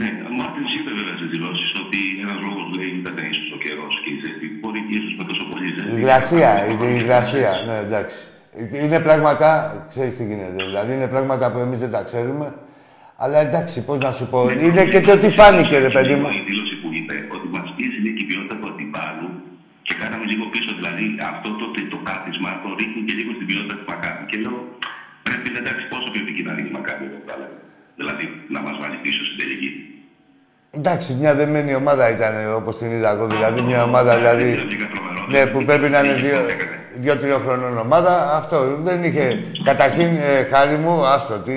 Ναι, 0.00 0.08
ο 0.28 0.30
Μάρτιν 0.38 0.64
είπε 0.76 0.90
βέβαια 0.98 1.14
στις 1.20 1.30
δηλώσεις 1.34 1.70
ότι 1.82 2.00
ένας 2.24 2.38
λόγος 2.44 2.66
λέει 2.76 2.90
ήταν 3.02 3.16
ίσως 3.32 3.48
ο 3.56 3.58
καιρός 3.64 3.94
και 4.02 4.10
η 4.14 4.16
ζέστη. 4.22 4.46
Μπορεί 4.60 4.80
και 4.88 4.94
ίσως 5.00 5.12
με 5.18 5.24
τόσο 5.30 5.44
πολύ 5.50 5.66
ζέστη. 5.74 5.90
Η 5.92 5.96
υγρασία, 6.00 6.50
η 6.70 6.74
η 6.92 6.96
υγρασία, 7.00 7.52
ναι, 7.68 7.76
εντάξει. 7.86 8.18
Είναι 8.84 9.00
πράγματα, 9.06 9.48
ξέρεις 9.92 10.14
τι 10.16 10.24
γίνεται, 10.30 10.62
δηλαδή 10.70 10.90
είναι 10.96 11.08
πράγματα 11.14 11.44
που 11.52 11.58
εμείς 11.66 11.78
δεν 11.84 11.90
τα 11.96 12.02
ξέρουμε, 12.08 12.46
αλλά 13.22 13.38
εντάξει, 13.46 13.76
πώς 13.86 13.98
να 14.06 14.10
σου 14.18 14.26
πω, 14.32 14.40
είναι 14.66 14.84
και 14.92 15.00
το 15.08 15.14
τι 15.22 15.28
φάνηκε, 15.38 15.76
ρε 15.86 15.90
παιδί 15.94 16.14
μου. 16.20 16.28
Η 16.40 16.42
δήλωση 16.48 16.74
που 16.82 16.88
είπε 16.98 17.14
ότι 17.34 17.46
μας 17.54 17.68
πίεσε 17.76 17.98
λίγο 18.04 18.18
η 18.24 18.26
ποιότητα 18.28 18.54
του 18.60 18.66
αντιπάλου 18.72 19.28
και 19.86 19.94
κάναμε 20.00 20.24
λίγο 20.32 20.44
πίσω. 20.52 20.70
Δηλαδή 20.78 21.04
αυτό 21.32 21.48
το, 21.60 21.66
το 21.94 21.98
κάθισμα 22.08 22.50
το 22.62 22.68
ρίχνει 22.78 23.00
και 23.08 23.14
λίγο 23.18 23.30
στην 23.36 23.46
ποιότητα 23.50 23.74
του 23.78 23.86
Μακάβη. 23.90 24.22
Και 24.30 24.36
λέω 24.42 24.56
πρέπει 25.26 25.48
να 25.54 25.58
εντάξει 25.62 25.84
πόσο 25.92 26.06
πιο 26.12 26.20
επικίνδυνα 26.24 26.58
είναι 26.58 26.70
η 26.72 26.74
Μακάβη 26.78 27.04
εδώ 27.10 27.20
πέρα. 27.28 27.46
Δηλαδή 27.98 28.24
να 28.54 28.60
μας 28.66 28.76
βάλει 28.80 28.96
πίσω 29.04 29.20
στην 29.28 29.38
τελική. 29.42 29.70
Εντάξει, 30.78 31.08
μια 31.20 31.32
δεμένη 31.40 31.72
ομάδα 31.82 32.04
ήταν 32.16 32.32
όπως 32.60 32.74
την 32.78 32.88
είδα 32.94 33.10
εγώ, 33.14 33.26
δηλαδή 33.34 33.60
μια 33.70 33.80
ομάδα, 33.88 34.12
δηλαδή, 34.20 34.48
ναι, 35.32 35.42
που 35.52 35.58
πρέπει 35.68 35.88
να 35.94 35.98
είναι 36.02 36.14
δύο, 36.24 36.38
δύο-τρία 37.00 37.38
χρονών 37.44 37.78
ομάδα. 37.78 38.34
Αυτό 38.36 38.78
δεν 38.82 39.02
είχε. 39.02 39.38
Καταρχήν, 39.64 40.16
ε, 40.16 40.42
χάρη 40.52 40.76
μου, 40.76 41.06
άστο, 41.06 41.34
τι 41.34 41.52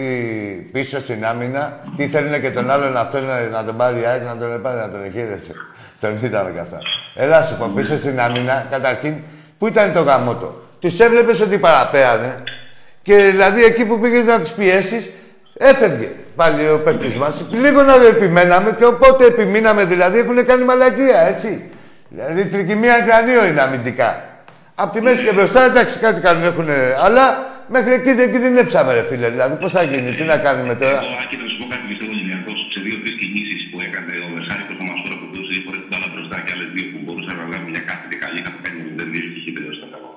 πίσω 0.71 0.99
στην 0.99 1.25
άμυνα, 1.25 1.79
τι 1.95 2.07
θέλουν 2.07 2.41
και 2.41 2.51
τον 2.51 2.69
άλλον 2.69 2.97
αυτό 2.97 3.19
να, 3.19 3.41
να 3.41 3.63
τον 3.63 3.77
πάρει 3.77 3.99
η 3.99 4.05
ΑΕΚ, 4.05 4.23
να 4.23 4.37
τον 4.37 4.61
πάρει, 4.61 4.77
να 4.77 4.89
τον 4.89 5.03
εχείρεται. 5.03 5.53
Τον 6.01 6.17
είδαμε 6.21 6.51
κι 6.51 6.59
αυτά. 6.59 6.77
Έλα 7.15 7.43
σου 7.43 7.57
πω, 7.57 7.71
πίσω 7.75 7.97
στην 7.97 8.19
άμυνα, 8.19 8.65
καταρχήν, 8.69 9.15
πού 9.57 9.67
ήταν 9.67 9.93
το 9.93 10.01
γαμότο. 10.01 10.61
Τους 10.79 10.99
έβλεπες 10.99 11.41
ότι 11.41 11.57
παραπέανε 11.57 12.43
και 13.01 13.15
δηλαδή 13.15 13.63
εκεί 13.63 13.85
που 13.85 13.99
πήγες 13.99 14.25
να 14.25 14.39
τους 14.39 14.51
πιέσεις, 14.51 15.11
έφευγε 15.57 16.07
πάλι 16.35 16.69
ο 16.69 16.79
παίκτης 16.79 17.15
μας. 17.15 17.45
Λίγο 17.51 17.81
να 17.81 17.93
το 17.93 18.05
επιμέναμε 18.05 18.75
και 18.79 18.85
οπότε 18.85 19.25
επιμείναμε 19.25 19.85
δηλαδή 19.85 20.19
έχουν 20.19 20.45
κάνει 20.45 20.63
μαλακία, 20.63 21.19
έτσι. 21.27 21.71
Δηλαδή 22.09 22.45
τρικυμία 22.45 22.99
κρανίο 22.99 23.45
είναι 23.45 23.61
αμυντικά. 23.61 24.30
Απ' 24.83 24.91
τη 24.93 24.99
μέση 25.05 25.21
και 25.27 25.33
μπροστά 25.37 25.59
εντάξει 25.69 25.95
κάτι 26.05 26.19
κάνουν, 26.25 26.43
έχουν. 26.51 26.69
Αλλά 27.05 27.23
μέχρι 27.75 27.91
εκεί 27.99 28.11
δεν 28.19 28.27
κινδυνεύσαμε, 28.33 28.91
ρε 28.97 29.03
φίλε. 29.09 29.27
Δηλαδή 29.35 29.55
πώς 29.61 29.71
θα 29.77 29.83
γίνει, 29.91 30.09
τι 30.17 30.23
να 30.33 30.37
κάνουμε 30.45 30.73
τώρα; 30.81 30.99
Εγώ, 31.03 31.13
Άκη, 31.23 31.35
να 31.41 31.45
σου 31.49 31.57
πω 31.59 31.65
κάτι 31.73 31.85
πιστεύω 31.89 32.11
Ολυμπιακό 32.17 32.51
σε 32.73 32.79
δύο-τρει 32.85 33.11
κινήσεις 33.19 33.61
που 33.69 33.77
έκανε 33.87 34.13
ο 34.25 34.27
Μεσάρικο 34.35 34.73
ο 34.83 34.85
Μαστόρα 34.89 35.15
που 35.19 35.27
δώσε 35.33 35.49
δύο 35.53 35.61
φορέ 35.65 35.77
την 35.83 35.89
μπάλα 35.91 36.07
μπροστά 36.13 36.37
και 36.45 36.51
άλλες 36.55 36.69
δύο 36.75 36.85
που 36.91 36.99
μπορούσαν 37.05 37.33
να 37.39 37.43
βγάλουν 37.47 37.67
μια 37.73 37.83
κάθετη 37.89 38.15
καλή 38.23 38.39
να 38.47 38.51
κάνει 38.63 38.79
με 38.87 38.91
δεν 38.99 39.07
είχε 39.15 39.29
είχε 39.37 39.51
τελειώσει 39.55 39.79
το 39.83 39.89
κακό. 39.93 40.11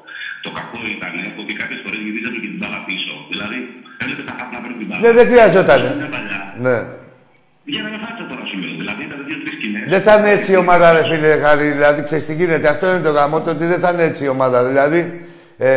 Το 0.45 0.51
κακό 0.59 0.79
ήταν 0.97 1.13
ότι 1.41 1.53
κάποιες 1.61 1.81
φορές 1.85 2.01
γυρίζαμε 2.05 2.39
και 2.43 2.51
την 2.53 2.59
μπάλα 2.61 2.79
πίσω. 2.89 3.13
Δηλαδή, 3.33 3.59
έβλεπε 4.03 4.23
τα 4.29 4.35
χάπια 4.39 4.55
να 4.57 4.61
παίρνουν 4.63 4.79
την 4.81 4.87
μπάλα. 4.89 5.01
Ναι, 5.05 5.11
δεν 5.19 5.25
χρειαζόταν. 5.31 5.81
Είναι 5.85 6.09
παλιά. 6.15 6.41
Ναι. 6.67 6.77
Για 7.73 7.83
να 7.85 7.89
με 7.93 7.99
φάτε 8.05 8.23
τώρα 8.31 8.45
σου 8.51 8.57
λέω. 8.63 8.75
Δηλαδή, 8.83 9.03
ήταν 9.09 9.14
δύο-τρει 9.14 9.14
σκηνέ. 9.14 9.14
Δεν 9.89 10.01
θα 10.01 10.15
είναι 10.15 10.31
έτσι 10.31 10.53
η 10.53 10.57
ομάδα, 10.57 10.93
ρε 10.93 11.03
φίλε, 11.03 11.37
Χαρή. 11.43 11.71
Δηλαδή, 11.71 12.03
ξέρεις 12.03 12.27
τι 12.27 12.35
γίνεται. 12.35 12.69
Αυτό 12.69 12.87
είναι 12.91 12.99
το 12.99 13.11
γαμό, 13.11 13.41
το 13.41 13.51
ότι 13.51 13.65
δεν 13.67 13.79
θα 13.79 13.91
είναι 13.93 14.03
έτσι 14.03 14.25
η 14.25 14.29
ομάδα. 14.29 14.65
Δηλαδή, 14.65 15.25
ε, 15.59 15.69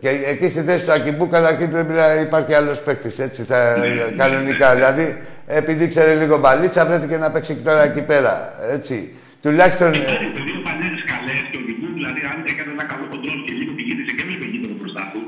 και 0.00 0.08
εκεί 0.26 0.48
στη 0.48 0.60
θέση 0.60 0.84
του 0.84 0.92
Ακυμπού, 0.92 1.28
καταρχήν 1.28 1.70
πρέπει 1.70 1.92
να 1.92 2.14
υπάρχει 2.14 2.54
άλλος 2.54 2.80
παίκτης. 2.80 3.18
Έτσι, 3.18 3.42
θα, 3.42 3.76
κανονικά. 4.16 4.74
Δηλαδή, 4.74 5.22
επειδή 5.46 5.88
ξέρει 5.88 6.12
λίγο 6.18 6.38
μπαλίτσα, 6.38 6.86
βρέθηκε 6.86 7.16
να 7.16 7.30
παίξει 7.30 7.54
και 7.54 7.62
τώρα 7.64 7.82
εκεί 7.84 8.02
πέρα. 8.02 8.52
Έτσι. 8.72 9.14
Τουλάχιστον. 9.42 9.92
ε, 9.94 9.96
Οι 9.96 10.00
δύο 10.46 10.58
παλιέ 10.66 10.90
καλέ 11.12 11.34
και 11.50 11.56
ο 11.60 11.62
Γιμπού, 11.66 11.86
δηλαδή, 11.98 12.20
αν 12.30 12.36
έκανε 12.52 12.70
ένα 12.76 12.84
καλό 12.90 13.04
κοντρόλ 13.12 13.38
και 13.46 13.52
λίγο 13.60 13.72
πηγαίνησε 13.78 14.12
και 14.16 14.22
έβλεπε 14.24 14.46
γύρω 14.52 14.74
μπροστά 14.80 15.02
του. 15.12 15.20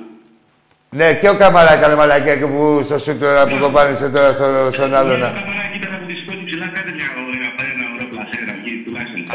Ναι, 0.99 1.09
και 1.21 1.29
ο 1.29 1.37
Καμαρά 1.43 1.73
έκανε 1.79 1.95
μαλακία 2.01 2.37
και 2.41 2.47
που 2.53 2.81
στο 2.89 2.99
σουτ 3.05 3.21
τώρα 3.25 3.43
που 3.49 3.57
κοπάνισε 3.65 4.07
τώρα 4.17 4.31
στο, 4.39 4.47
στον 4.77 4.95
άλλον. 5.01 5.21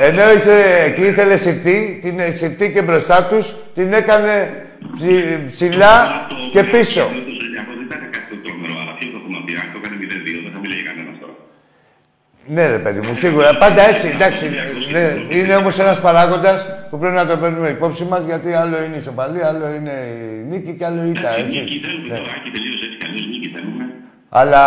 Ενώ 0.02 0.32
είσαι, 0.34 0.56
εκεί 0.86 1.02
ήθελε 1.06 1.38
συρτή, 1.38 2.00
την 2.04 2.20
ε, 2.20 2.32
συρτή 2.32 2.72
και 2.74 2.82
μπροστά 2.82 3.24
του, 3.30 3.40
την 3.76 3.94
έκανε 3.94 4.34
ψη- 4.94 5.52
ψηλά 5.52 5.94
και 6.52 6.64
πίσω. 6.64 7.04
Δεν 7.14 7.86
ήταν 7.88 8.00
κάτι 8.16 8.28
το 8.30 8.38
τρομερό, 8.46 8.76
αλλά 8.82 8.94
ποιο 8.98 9.08
το 9.14 9.18
έχουμε 9.22 9.38
πει, 9.46 9.54
αν 9.62 9.68
το 9.74 9.78
έκανε 9.82 9.96
0-2, 10.02 10.40
δεν 10.46 10.52
θα 10.56 10.60
μιλάει 10.64 10.84
κανένα 10.90 11.12
τώρα. 11.22 11.36
Ναι, 12.56 12.64
ρε 12.76 12.80
παιδί 12.84 13.00
μου, 13.06 13.14
σίγουρα. 13.24 13.50
Πάντα 13.64 13.82
έτσι, 13.92 14.08
εντάξει. 14.16 14.46
Ναι, 14.96 15.06
είναι 15.38 15.56
όμω 15.62 15.70
ένα 15.86 15.94
παράγοντα 16.08 16.54
που 16.90 16.98
πρέπει 17.02 17.16
να 17.22 17.26
το 17.30 17.36
παίρνουμε 17.42 17.70
υπόψη 17.78 18.04
μα 18.12 18.18
γιατί 18.30 18.50
άλλο 18.62 18.76
είναι 18.84 18.96
η 19.00 19.02
ισοπαλία, 19.06 19.46
άλλο 19.52 19.68
είναι 19.78 19.96
η 20.14 20.44
νίκη 20.52 20.72
και 20.78 20.86
άλλο 20.90 21.02
η 21.08 21.10
ήττα. 21.16 21.30
Νίκη 21.38 21.58
Έτσι. 21.62 21.80
θέλουμε 21.86 22.08
Ναι. 22.12 22.18
τώρα, 22.20 22.32
Άκη, 22.38 22.50
τελείως 22.56 22.78
έτσι 22.86 22.96
κι 23.00 23.06
αλλιώς 23.08 23.26
νίκη 23.32 23.48
θέλουμε. 23.56 23.84
Αλλά 24.40 24.62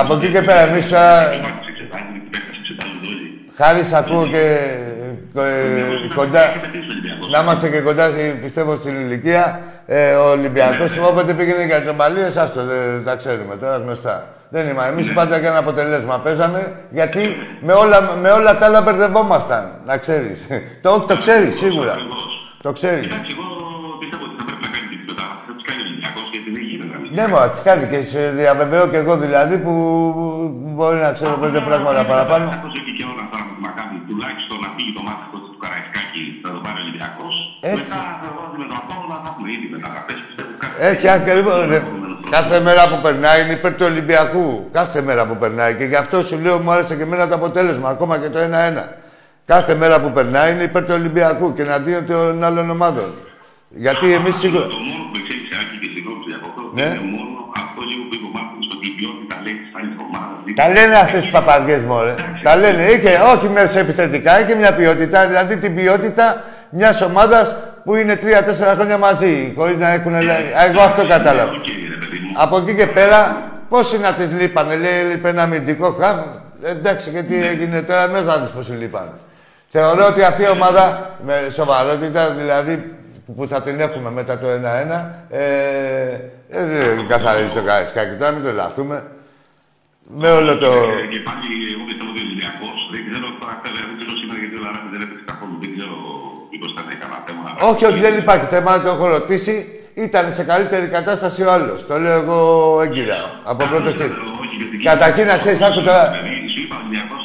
από 0.00 0.12
εκεί 0.16 0.28
και 0.34 0.42
πέρα, 0.48 0.62
εμεί 0.68 0.78
Οι 0.78 0.82
παίκτες 3.58 3.80
εξετάζουν, 3.80 3.82
οι 3.82 3.82
παίκτες 3.82 3.82
εξετάζουν 3.82 3.82
όλοι. 3.82 3.82
χάρη 3.82 3.84
σ' 3.84 3.92
ακούω 3.92 4.26
και 4.26 4.68
ε, 5.34 6.14
κοντά, 6.14 6.52
να 7.30 7.40
είμαστε 7.40 7.70
και 7.70 7.80
κοντά, 7.80 8.10
πιστεύω, 8.42 8.76
στην 8.76 9.00
ηλικία. 9.00 9.60
Ε, 9.86 10.12
ο 10.14 10.30
Ολυμπιακός, 10.30 10.98
όποτε 10.98 11.34
πήγαινε 11.34 11.64
για 11.64 11.80
τι 11.80 11.88
αμπαλίε, 11.88 12.26
άστο, 12.26 12.64
δεν 12.64 13.04
τα 13.04 13.16
ξέρουμε 13.16 13.56
τώρα 13.56 13.76
γνωστά. 13.76 14.26
Δεν 14.50 14.68
είμαστε. 14.68 14.92
Εμείς 14.92 15.12
πάντα 15.12 15.38
για 15.38 15.48
ένα 15.48 15.58
αποτελέσμα 15.58 16.18
παίζαμε, 16.18 16.72
γιατί 16.90 17.36
με 17.60 17.72
όλα, 17.72 18.16
με 18.22 18.30
όλα 18.30 18.58
τα 18.58 18.66
άλλα 18.66 18.82
μπερδευόμασταν. 18.82 19.70
Να 19.86 19.96
ξέρεις. 19.96 20.46
το, 20.82 21.00
το 21.08 21.16
ξέρεις, 21.16 21.58
σίγουρα. 21.58 21.96
Το 22.62 22.72
ξέρεις. 22.72 23.04
Εντάξει, 23.04 23.30
εγώ 23.36 23.46
πιστεύω 24.00 24.24
ότι 24.24 24.34
θα 24.38 24.44
πρέπει 24.44 24.62
να 24.66 24.70
κάνει 24.74 24.88
τίποτα. 24.94 25.24
Θα 25.46 25.52
τους 25.54 25.64
κάνει 25.68 25.80
ο 25.80 25.84
Ολυμπιακός 25.84 26.26
γιατί 26.32 26.50
δεν 26.50 26.62
γίνεται. 26.62 26.77
Ναι, 27.18 27.26
μου 27.28 27.36
τις 27.50 27.62
κάνει 27.68 27.84
και 27.92 28.00
σε 28.02 28.20
διαβεβαιώ 28.38 28.86
και 28.92 28.96
εγώ 29.02 29.14
δηλαδή 29.24 29.56
που 29.64 29.72
μπορεί 30.74 30.98
να 31.06 31.12
ξέρω 31.12 31.34
πέντε 31.42 31.60
πράγματα 31.68 32.04
παραπάνω. 32.10 32.44
Θα 32.50 32.56
έχω 32.58 32.68
και 32.74 32.92
καιρό 32.98 33.12
να 33.20 33.24
τώρα 33.30 33.44
με 33.48 33.52
τη 33.56 33.60
Μακάμπη 33.66 33.96
τουλάχιστον 34.08 34.56
να 34.64 34.68
φύγει 34.74 34.92
το 34.98 35.02
μάτι 35.06 35.22
αυτό 35.26 35.38
του 35.44 35.52
Καραϊσκάκη 35.62 36.22
θα 36.42 36.50
το 36.54 36.60
πάρει 36.64 36.78
ο 36.80 36.84
Ολυμπιακός. 36.86 37.34
Έτσι. 37.72 37.90
Μετά 37.92 38.02
θα 38.22 38.28
βάζει 38.36 38.56
με 38.62 38.66
τον 38.70 38.76
Απόλλωνα 38.82 39.16
θα 39.22 39.28
έχουμε 39.32 39.48
ήδη 39.56 39.66
μεταγραφές 39.74 40.18
πιστεύω. 40.26 40.52
κάτι. 40.60 40.74
Έτσι 40.90 41.06
ακριβώς. 41.18 41.58
ρε. 41.72 41.78
Κάθε 42.36 42.56
μέρα 42.66 42.82
που 42.90 42.98
περνάει 43.06 43.38
είναι 43.42 43.54
υπέρ 43.58 43.72
του 43.78 43.86
Ολυμπιακού. 43.92 44.46
Κάθε 44.78 45.00
μέρα 45.08 45.22
που 45.28 45.36
περνάει. 45.42 45.72
Και 45.78 45.86
γι' 45.92 46.00
αυτό 46.04 46.16
σου 46.28 46.36
λέω 46.44 46.56
μου 46.62 46.70
άρεσε 46.74 46.92
και 46.98 47.04
εμένα 47.08 47.24
το 47.30 47.34
αποτέλεσμα, 47.40 47.88
ακόμα 47.94 48.14
και 48.22 48.28
το 48.34 48.38
1-1. 48.38 48.84
Κάθε 49.52 49.72
μέρα 49.80 49.96
που 50.02 50.10
περνάει 50.16 50.48
είναι 50.52 50.64
υπέρ 50.70 50.82
του 50.88 50.94
Ολυμπιακού 51.00 51.46
και 51.56 51.62
εναντίον 51.66 52.02
των 52.10 52.44
άλλων 52.48 52.66
ομάδων. 52.76 53.08
Γιατί 53.84 54.06
εμείς 54.18 54.34
σίγουρα. 54.42 54.66
Το 54.74 54.78
μόνο 54.88 55.02
που 55.10 55.16
εξήγησε 55.20 55.54
Άκη 55.60 55.76
και 55.82 55.88
συγγνώμη 55.94 56.18
που 56.20 56.26
διακόπτω 56.30 56.60
Ναι. 56.78 56.88
είναι 56.88 57.00
μόνο 57.16 57.36
αυτό 57.62 57.80
λίγο 57.90 58.02
που 58.08 58.14
είπε 58.16 58.26
ο 58.30 58.32
Μάρκος 58.36 58.62
στο 58.66 58.74
ότι 58.78 58.86
η 58.92 58.94
ποιότητα 58.98 59.34
λέει 59.44 59.56
τη 59.62 59.68
άλλη 59.78 59.92
ομάδα. 60.04 60.34
Τα 60.60 60.66
λένε 60.74 60.94
αυτές 61.04 61.20
τις 61.24 61.30
παπαριές 61.36 61.80
μου, 61.88 61.96
ρε. 62.06 62.14
Τα 62.46 62.52
λένε. 62.62 62.82
Είχε, 62.94 63.12
όχι 63.34 63.48
μέσα 63.56 63.68
σε 63.74 63.80
επιθετικά, 63.86 64.40
είχε 64.40 64.54
μια 64.62 64.72
ποιότητα. 64.78 65.18
Δηλαδή 65.30 65.54
την 65.64 65.72
ποιότητα 65.78 66.26
μιας 66.70 67.00
ομάδας 67.08 67.46
που 67.84 67.94
είναι 68.00 68.14
3-4 68.22 68.74
χρόνια 68.76 68.98
μαζί, 68.98 69.52
χωρίς 69.56 69.76
να 69.84 69.88
έχουν. 69.96 70.14
Εγώ 70.68 70.80
αυτό 70.88 71.02
κατάλαβα. 71.06 71.50
Οκ, 71.52 71.66
ρε 71.66 71.96
παιδί 72.00 72.18
μου. 72.24 72.32
Από 72.44 72.56
εκεί 72.62 72.74
και 72.74 72.86
πέρα, 72.86 73.20
πόσοι 73.68 73.98
να 73.98 74.12
τις 74.12 74.28
λείπανε, 74.40 74.74
λέει, 74.76 75.02
λείπει 75.10 75.28
ένα 75.28 75.42
αμυντικό 75.42 75.90
χαφ. 76.00 76.18
Εντάξει, 76.64 77.10
και 77.10 77.22
τι 77.22 77.46
έγινε 77.46 77.82
τώρα, 77.82 78.08
μέσα 78.08 78.24
να 78.24 78.36
δεις 78.36 78.50
πόσοι 78.50 78.72
λείπανε. 78.72 79.10
Θεωρώ 79.66 80.06
ότι 80.06 80.22
αυτή 80.22 80.42
η 80.42 80.48
ομάδα, 80.48 81.10
με 81.26 81.46
σοβαρότητα, 81.50 82.30
δηλαδή, 82.30 82.92
που- 83.26 83.34
που 83.34 83.46
θα 83.50 83.62
την 83.62 83.80
έχουμε 83.80 84.10
μετά 84.10 84.38
το 84.38 84.46
1-1, 84.48 85.24
ε, 85.30 85.40
ε, 86.48 86.94
δεν 86.98 87.06
καθαρίζει 87.12 87.52
το 87.58 87.62
Καραϊσκάκι 87.68 88.14
τώρα, 88.20 88.30
μην 88.34 88.42
το 88.46 88.52
λαθούμε. 88.60 88.96
Με 90.20 90.30
όλο 90.38 90.52
το... 90.62 90.66
Ε, 90.66 91.06
Και 91.14 91.20
πάλι 91.28 91.48
εγώ 91.74 91.82
πιστεύω 91.88 92.10
ότι 92.12 92.20
ο 92.22 92.26
Ολυμπιακό 92.28 92.68
δεν 92.92 93.00
ξέρω 93.06 93.26
τώρα 93.40 93.54
βέβαια 93.64 93.84
δεν 93.88 93.94
ξέρω 93.98 94.12
σήμερα 94.20 94.38
γιατί 94.42 94.54
ο 94.60 94.62
Λαράκη 94.64 94.88
δεν 94.94 95.02
έπαιξε 95.04 95.24
καθόλου. 95.30 95.54
Δεν 95.62 95.70
ξέρω 95.74 95.94
μήπως 96.52 96.70
ήταν 96.74 96.84
κανένα 97.02 97.20
θέμα. 97.26 97.42
Όχι, 97.70 97.84
όχι, 97.90 98.00
δεν 98.06 98.14
υπάρχει 98.22 98.46
θέμα, 98.54 98.70
το 98.84 98.88
έχω 98.94 99.06
ρωτήσει. 99.16 99.54
Ήταν 100.06 100.24
σε 100.38 100.42
καλύτερη 100.52 100.86
κατάσταση 100.96 101.40
ο 101.48 101.50
άλλος. 101.56 101.78
Το 101.88 101.94
λέω 102.04 102.18
εγώ 102.22 102.38
έγκυρα, 102.84 103.18
από 103.50 103.62
πρώτο 103.72 103.90
χέρι. 103.98 104.14
Όχι, 104.42 104.54
γιατί 104.60 104.76
Καταρχήν, 104.90 105.26
να 105.32 105.36
ξέρεις, 105.42 105.60
άκου 105.68 105.80
τώρα. 105.88 106.04
Δηλαδή, 106.10 106.34
σου 106.52 106.60
είπα 106.62 106.74
ο 106.76 106.78
Ολυμπιακός 106.82 107.20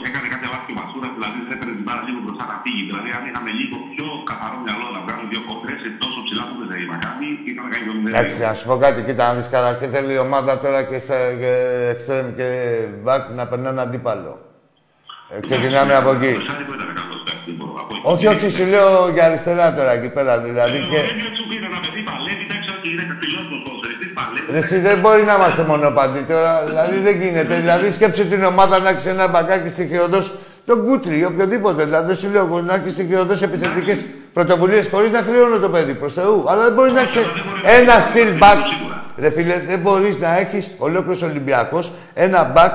Εντάξει, 8.08 8.42
να 8.42 8.54
σου 8.54 8.66
πω 8.68 8.78
κάτι, 8.78 9.02
κοίτα 9.02 9.28
να 9.28 9.34
δεις 9.34 9.50
καλά 9.50 9.74
και 9.74 9.88
θέλει 9.88 10.13
η 10.13 10.18
ομάδα 10.18 10.60
τώρα 10.60 10.84
και 10.84 11.00
σε 11.00 11.18
και 11.42 11.52
extreme 11.94 12.32
και 12.38 12.48
back 13.06 13.22
να 13.36 13.46
περνάνε 13.46 13.82
αντίπαλο. 13.82 14.39
Ε, 15.30 15.39
ξεκινάμε 15.48 15.96
από 15.96 16.10
εκεί. 16.10 16.34
Το 16.34 16.46
Σάρικο 16.50 16.74
ήταν 16.78 16.89
καλός 17.00 17.22
παίκτης, 17.26 17.44
δεν 17.46 17.56
μπορώ 17.56 17.74
να 17.74 17.84
πω. 17.88 18.12
Όχι, 18.12 18.28
όχι, 18.28 18.50
σου 18.50 18.66
λέω 18.74 19.10
για 19.13 19.26
αριστερά 19.26 19.74
τώρα 19.74 19.92
εκεί 19.92 20.10
πέρα, 20.10 20.34
δηλαδή 20.39 20.78
και... 20.89 20.98
Ο 20.98 21.04
Έντρεξ 21.12 21.38
σου 21.39 21.46
πήρε 21.50 21.66
ένα 21.72 21.80
παιδί 21.84 22.02
παλεύει, 22.10 22.44
εντάξει, 22.48 22.70
ότι 22.78 22.88
είναι 22.94 23.06
τελειώσιμος 23.22 23.60
ποδοσφαιριστής, 23.66 24.12
παλεύει. 24.18 24.52
Ρε, 24.52 24.58
Εσύ 24.58 24.78
δεν 24.88 24.98
μπορεί 25.02 25.24
να 25.30 25.34
είμαστε 25.38 25.63
μονοπαντή 25.72 26.22
τώρα, 26.32 26.52
δηλαδή 26.70 26.98
δεν 27.08 27.16
γίνεται. 27.22 27.54
Δηλαδή 27.63 27.92
σκέψου 27.98 28.24
την 28.34 28.44
ομάδα 28.44 28.76
να 28.86 28.89
έχει 28.94 29.08
ένα 29.16 29.26
μπακάκι 29.32 29.70
στοιχειοδό 29.76 30.20
τον 30.66 30.78
Κούτρι 30.86 31.16
ή 31.22 31.26
οποιοδήποτε. 31.32 31.82
Δηλαδή 31.89 32.06
δεν 32.12 32.18
σου 32.22 32.30
λέω 32.34 32.44
εγώ 32.46 32.58
να 32.62 32.74
έχει 32.74 32.89
στοιχειοδό 32.89 33.34
επιθετικές 33.48 34.00
πρωτοβουλίες 34.34 34.88
χωρίς 34.91 35.12
να 35.12 35.19
χρεώνω 35.19 35.58
το 35.58 35.69
παιδί 35.69 35.93
προς 35.93 36.13
Θεού. 36.13 36.46
Αλλά 36.48 36.63
δεν 36.63 36.74
μπορείς 36.74 36.93
να 36.93 37.02
έχει 37.02 37.19
ένα 37.80 38.00
στυλ 38.00 38.28
back. 38.41 38.91
Ρε 39.17 39.30
φίλε, 39.30 39.60
δεν 39.67 39.80
μπορείς 39.80 40.19
να 40.19 40.38
έχεις 40.38 40.72
ολόκληρος 40.78 41.22
Ολυμπιακός 41.22 41.91
ένα 42.13 42.54
back 42.56 42.72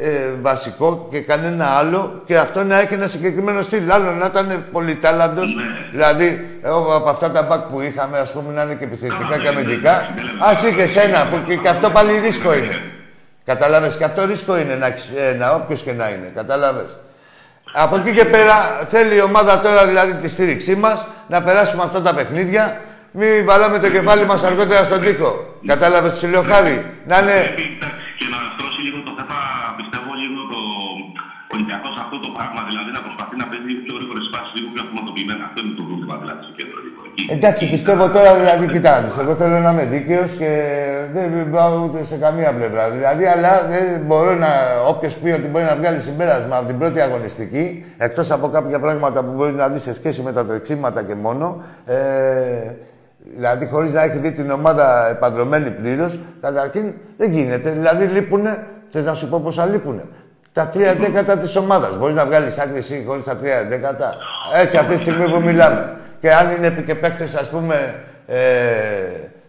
ε, 0.00 0.32
βασικό 0.42 1.08
και 1.10 1.20
κανένα 1.20 1.66
άλλο 1.66 2.22
και 2.24 2.36
αυτό 2.38 2.64
να 2.64 2.80
έχει 2.80 2.94
ένα 2.94 3.08
συγκεκριμένο 3.08 3.62
στυλ. 3.62 3.90
Άλλο 3.90 4.10
να 4.12 4.26
ήταν 4.26 4.64
πολυτάλαντος, 4.72 5.56
δηλαδή 5.90 6.58
εγώ 6.62 6.96
από 6.96 7.08
αυτά 7.08 7.30
τα 7.30 7.48
back 7.50 7.70
που 7.72 7.80
είχαμε, 7.80 8.18
ας 8.18 8.32
πούμε, 8.32 8.52
να 8.52 8.62
είναι 8.62 8.74
και 8.74 8.84
επιθετικά 8.84 9.38
και 9.38 9.48
αμυντικά. 9.48 9.92
Α 10.38 10.68
είχες 10.68 10.96
ένα 10.96 11.26
που 11.30 11.40
και, 11.46 11.56
και 11.56 11.68
αυτό 11.68 11.90
πάλι 11.90 12.18
ρίσκο 12.18 12.54
είναι. 12.54 12.82
Κατάλαβε 13.44 13.92
και 13.98 14.04
αυτό 14.04 14.24
ρίσκο 14.24 14.58
είναι 14.58 14.74
να 14.74 14.86
έχεις 14.86 15.10
ένα, 15.32 15.54
όποιος 15.54 15.82
και 15.82 15.92
να 15.92 16.08
είναι. 16.08 16.30
Κατάλαβε. 16.34 16.84
Από 17.72 17.96
εκεί 17.96 18.12
και 18.12 18.24
πέρα 18.24 18.56
θέλει 18.88 19.14
η 19.16 19.20
ομάδα 19.20 19.60
τώρα 19.60 19.86
δηλαδή 19.86 20.12
τη 20.22 20.28
στήριξή 20.28 20.74
μας 20.76 21.06
να 21.32 21.42
περάσουμε 21.42 21.82
αυτά 21.82 22.02
τα 22.02 22.14
παιχνίδια. 22.14 22.64
Μην 23.18 23.44
βαλάμε 23.48 23.78
το 23.78 23.90
κεφάλι 23.96 24.24
μας 24.30 24.42
αργότερα 24.48 24.82
στον 24.84 25.00
τοίχο. 25.04 25.30
Κατάλαβες 25.72 26.10
τι 26.12 26.18
σου 26.18 26.28
λέω 26.32 26.42
χάρη; 26.52 26.76
Να 27.10 27.16
είναι 27.20 27.36
Πρέπει, 27.44 27.66
εντάξει, 27.76 28.06
και 28.18 28.26
να 28.32 28.38
στρώσει 28.54 28.80
λίγο 28.86 28.98
το 29.08 29.12
θέμα, 29.18 29.38
πιστεύω 29.78 30.10
λίγο 30.22 30.40
το 30.52 30.60
Ολυμπιακός 31.54 31.94
αυτό 32.04 32.16
το 32.24 32.28
πράγμα, 32.36 32.60
δηλαδή 32.70 32.90
να 32.96 33.00
προσπαθεί 33.06 33.34
να 33.42 33.46
παίζει 33.50 33.66
λίγο 33.70 33.80
πιο 33.86 33.94
γρήγορες 33.98 34.26
φάσεις, 34.32 34.52
λίγο 34.56 34.68
πιο 34.72 34.80
αυτοματοποιημένα. 34.84 35.42
Αυτό 35.48 35.58
είναι 35.62 35.76
το 35.80 35.84
πρόβλημα 35.88 36.14
δηλαδή 36.22 36.40
στο 36.46 36.52
κέντρο. 36.58 36.78
Λίγο 37.16 37.32
εκεί. 37.32 37.34
Εντάξει, 37.34 37.70
πιστεύω 37.70 38.08
τώρα 38.08 38.34
δηλαδή, 38.34 38.66
κοιτάξτε, 38.66 39.20
εγώ 39.20 39.34
θέλω 39.34 39.58
να 39.58 39.70
είμαι 39.70 39.84
δίκαιος 39.84 40.32
και 40.32 40.62
δεν 41.12 41.50
πάω 41.50 41.84
ούτε 41.84 42.04
σε 42.04 42.16
καμία 42.16 42.52
πλευρά. 42.52 42.90
Δηλαδή, 42.90 43.24
αλλά 43.24 43.66
δεν 43.68 44.00
μπορώ 44.06 44.34
να. 44.34 44.48
Όποιος 44.88 45.16
πει 45.16 45.30
ότι 45.30 45.48
μπορεί 45.48 45.64
να 45.64 45.76
βγάλει 45.76 46.00
συμπέρασμα 46.00 46.56
από 46.56 46.66
την 46.66 46.78
πρώτη 46.78 47.00
αγωνιστική, 47.00 47.84
εκτός 47.98 48.30
από 48.30 48.48
κάποια 48.48 48.78
πράγματα 48.78 49.22
που 49.22 49.32
μπορείς 49.32 49.54
να 49.54 49.68
δεις 49.68 49.82
σε 49.82 49.94
σχέση 49.94 50.22
με 50.22 50.32
τα 50.32 50.44
τρεξίματα 50.44 51.02
και 51.02 51.14
μόνο, 51.14 51.62
ε, 51.86 51.94
δηλαδή 53.34 53.66
χωρίς 53.66 53.92
να 53.92 54.02
έχει 54.02 54.18
δει 54.18 54.32
την 54.32 54.50
ομάδα 54.50 55.08
επαντρωμένη 55.10 55.70
πλήρως, 55.70 56.20
καταρχήν 56.40 56.92
δεν 57.16 57.30
γίνεται. 57.30 57.70
Δηλαδή 57.70 58.04
λείπουνε, 58.04 58.66
θες 58.88 59.04
να 59.04 59.14
σου 59.14 59.28
πω 59.28 59.40
πόσα 59.44 59.66
λείπουνε. 59.66 60.02
Τα 60.52 60.68
τρία 60.68 60.94
δέκατα 60.94 61.36
της 61.36 61.56
ομάδας. 61.56 61.96
Μπορείς 61.96 62.14
να 62.14 62.24
βγάλεις 62.24 62.58
άκρη 62.58 62.78
εσύ 62.78 63.04
χωρίς 63.06 63.24
τα 63.24 63.36
τρία 63.36 63.64
δέκατα. 63.68 64.14
Έτσι, 64.62 64.76
αυτή 64.76 64.94
τη 64.96 65.00
στιγμή 65.00 65.30
που 65.30 65.40
μιλάμε. 65.40 65.96
Και 66.22 66.32
αν 66.34 66.50
είναι 66.56 66.82
και 66.86 66.94
παίχτε, 66.94 67.24
ας 67.24 67.48
πούμε, 67.50 67.94
ε, 68.26 68.36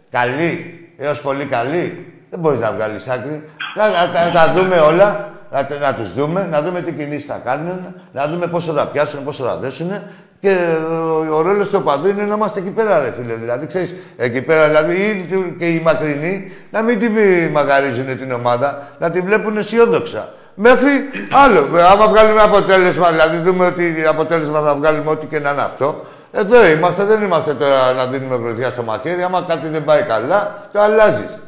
καλοί 0.09 0.79
έως 0.97 1.21
πολύ 1.21 1.45
καλοί, 1.45 2.13
δεν 2.29 2.39
μπορείς 2.39 2.59
να 2.59 2.71
βγάλεις 2.71 3.07
άκρη. 3.07 3.43
Να, 3.75 3.87
να, 3.89 4.11
τα- 4.13 4.25
να 4.25 4.31
τα 4.31 4.53
δούμε 4.55 4.79
όλα, 4.79 5.29
να, 5.51 5.65
τα- 5.65 5.77
να 5.77 5.93
τους 5.93 6.13
δούμε, 6.13 6.47
να 6.51 6.61
δούμε 6.61 6.81
τι 6.81 6.91
κινήσεις 6.91 7.25
θα 7.25 7.41
κάνουν, 7.45 7.95
να 8.13 8.27
δούμε 8.27 8.47
πόσο 8.47 8.73
θα 8.73 8.85
πιάσουν, 8.85 9.23
πόσο 9.23 9.43
θα 9.43 9.55
δέσουν. 9.57 9.91
Και 10.39 10.57
ο, 10.91 11.35
ο 11.35 11.41
ρόλος 11.41 11.69
του 11.69 11.77
οπαδού 11.81 12.07
είναι 12.07 12.23
να 12.23 12.35
είμαστε 12.35 12.59
εκεί 12.59 12.69
πέρα, 12.69 12.99
ρε 12.99 13.13
φίλε. 13.17 13.33
Δηλαδή, 13.33 13.65
ξέρεις, 13.67 13.95
εκεί 14.17 14.41
πέρα, 14.41 14.67
δηλαδή, 14.67 14.93
ή 14.95 15.27
και 15.59 15.65
οι 15.65 15.79
μακρινοί, 15.83 16.51
να 16.71 16.81
μην 16.81 16.99
τη 16.99 17.09
μαγαρίζουν 17.51 18.17
την 18.17 18.31
ομάδα, 18.31 18.87
να 18.99 19.09
τη 19.09 19.19
βλέπουν 19.19 19.57
αισιόδοξα. 19.57 20.29
Μέχρι 20.55 20.91
άλλο. 21.31 21.67
Άμα 21.91 22.07
βγάλουμε 22.07 22.41
αποτέλεσμα, 22.41 23.09
δηλαδή 23.11 23.37
δούμε 23.37 23.65
ότι 23.65 24.05
αποτέλεσμα 24.07 24.61
θα 24.61 24.75
βγάλουμε 24.75 25.09
ό,τι 25.09 25.25
και 25.25 25.39
να 25.39 25.51
είναι 25.51 25.61
αυτό. 25.61 26.05
Εδώ 26.35 26.67
είμαστε, 26.67 27.03
δεν 27.03 27.21
είμαστε 27.21 27.53
τώρα 27.53 27.93
να 27.93 28.07
δίνουμε 28.07 28.35
γροθιά 28.35 28.69
στο 28.69 28.83
μαχαίρι. 28.83 29.23
Άμα 29.23 29.45
κάτι 29.47 29.67
δεν 29.67 29.83
πάει 29.83 30.01
καλά, 30.03 30.69
το 30.71 30.79
αλλάζεις. 30.79 31.39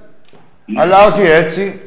Αλλά 0.78 1.06
όχι 1.06 1.22
έτσι. 1.22 1.80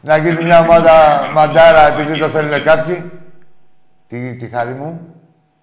Να 0.00 0.16
γίνει 0.16 0.44
μια 0.44 0.60
ομάδα 0.60 0.92
μαντάρα 1.34 1.86
επειδή 1.92 2.18
το 2.18 2.28
θέλουν 2.28 2.62
κάποιοι. 2.62 3.10
Τι, 4.08 4.34
τι 4.36 4.48
χάρη 4.48 4.72
μου; 4.72 5.00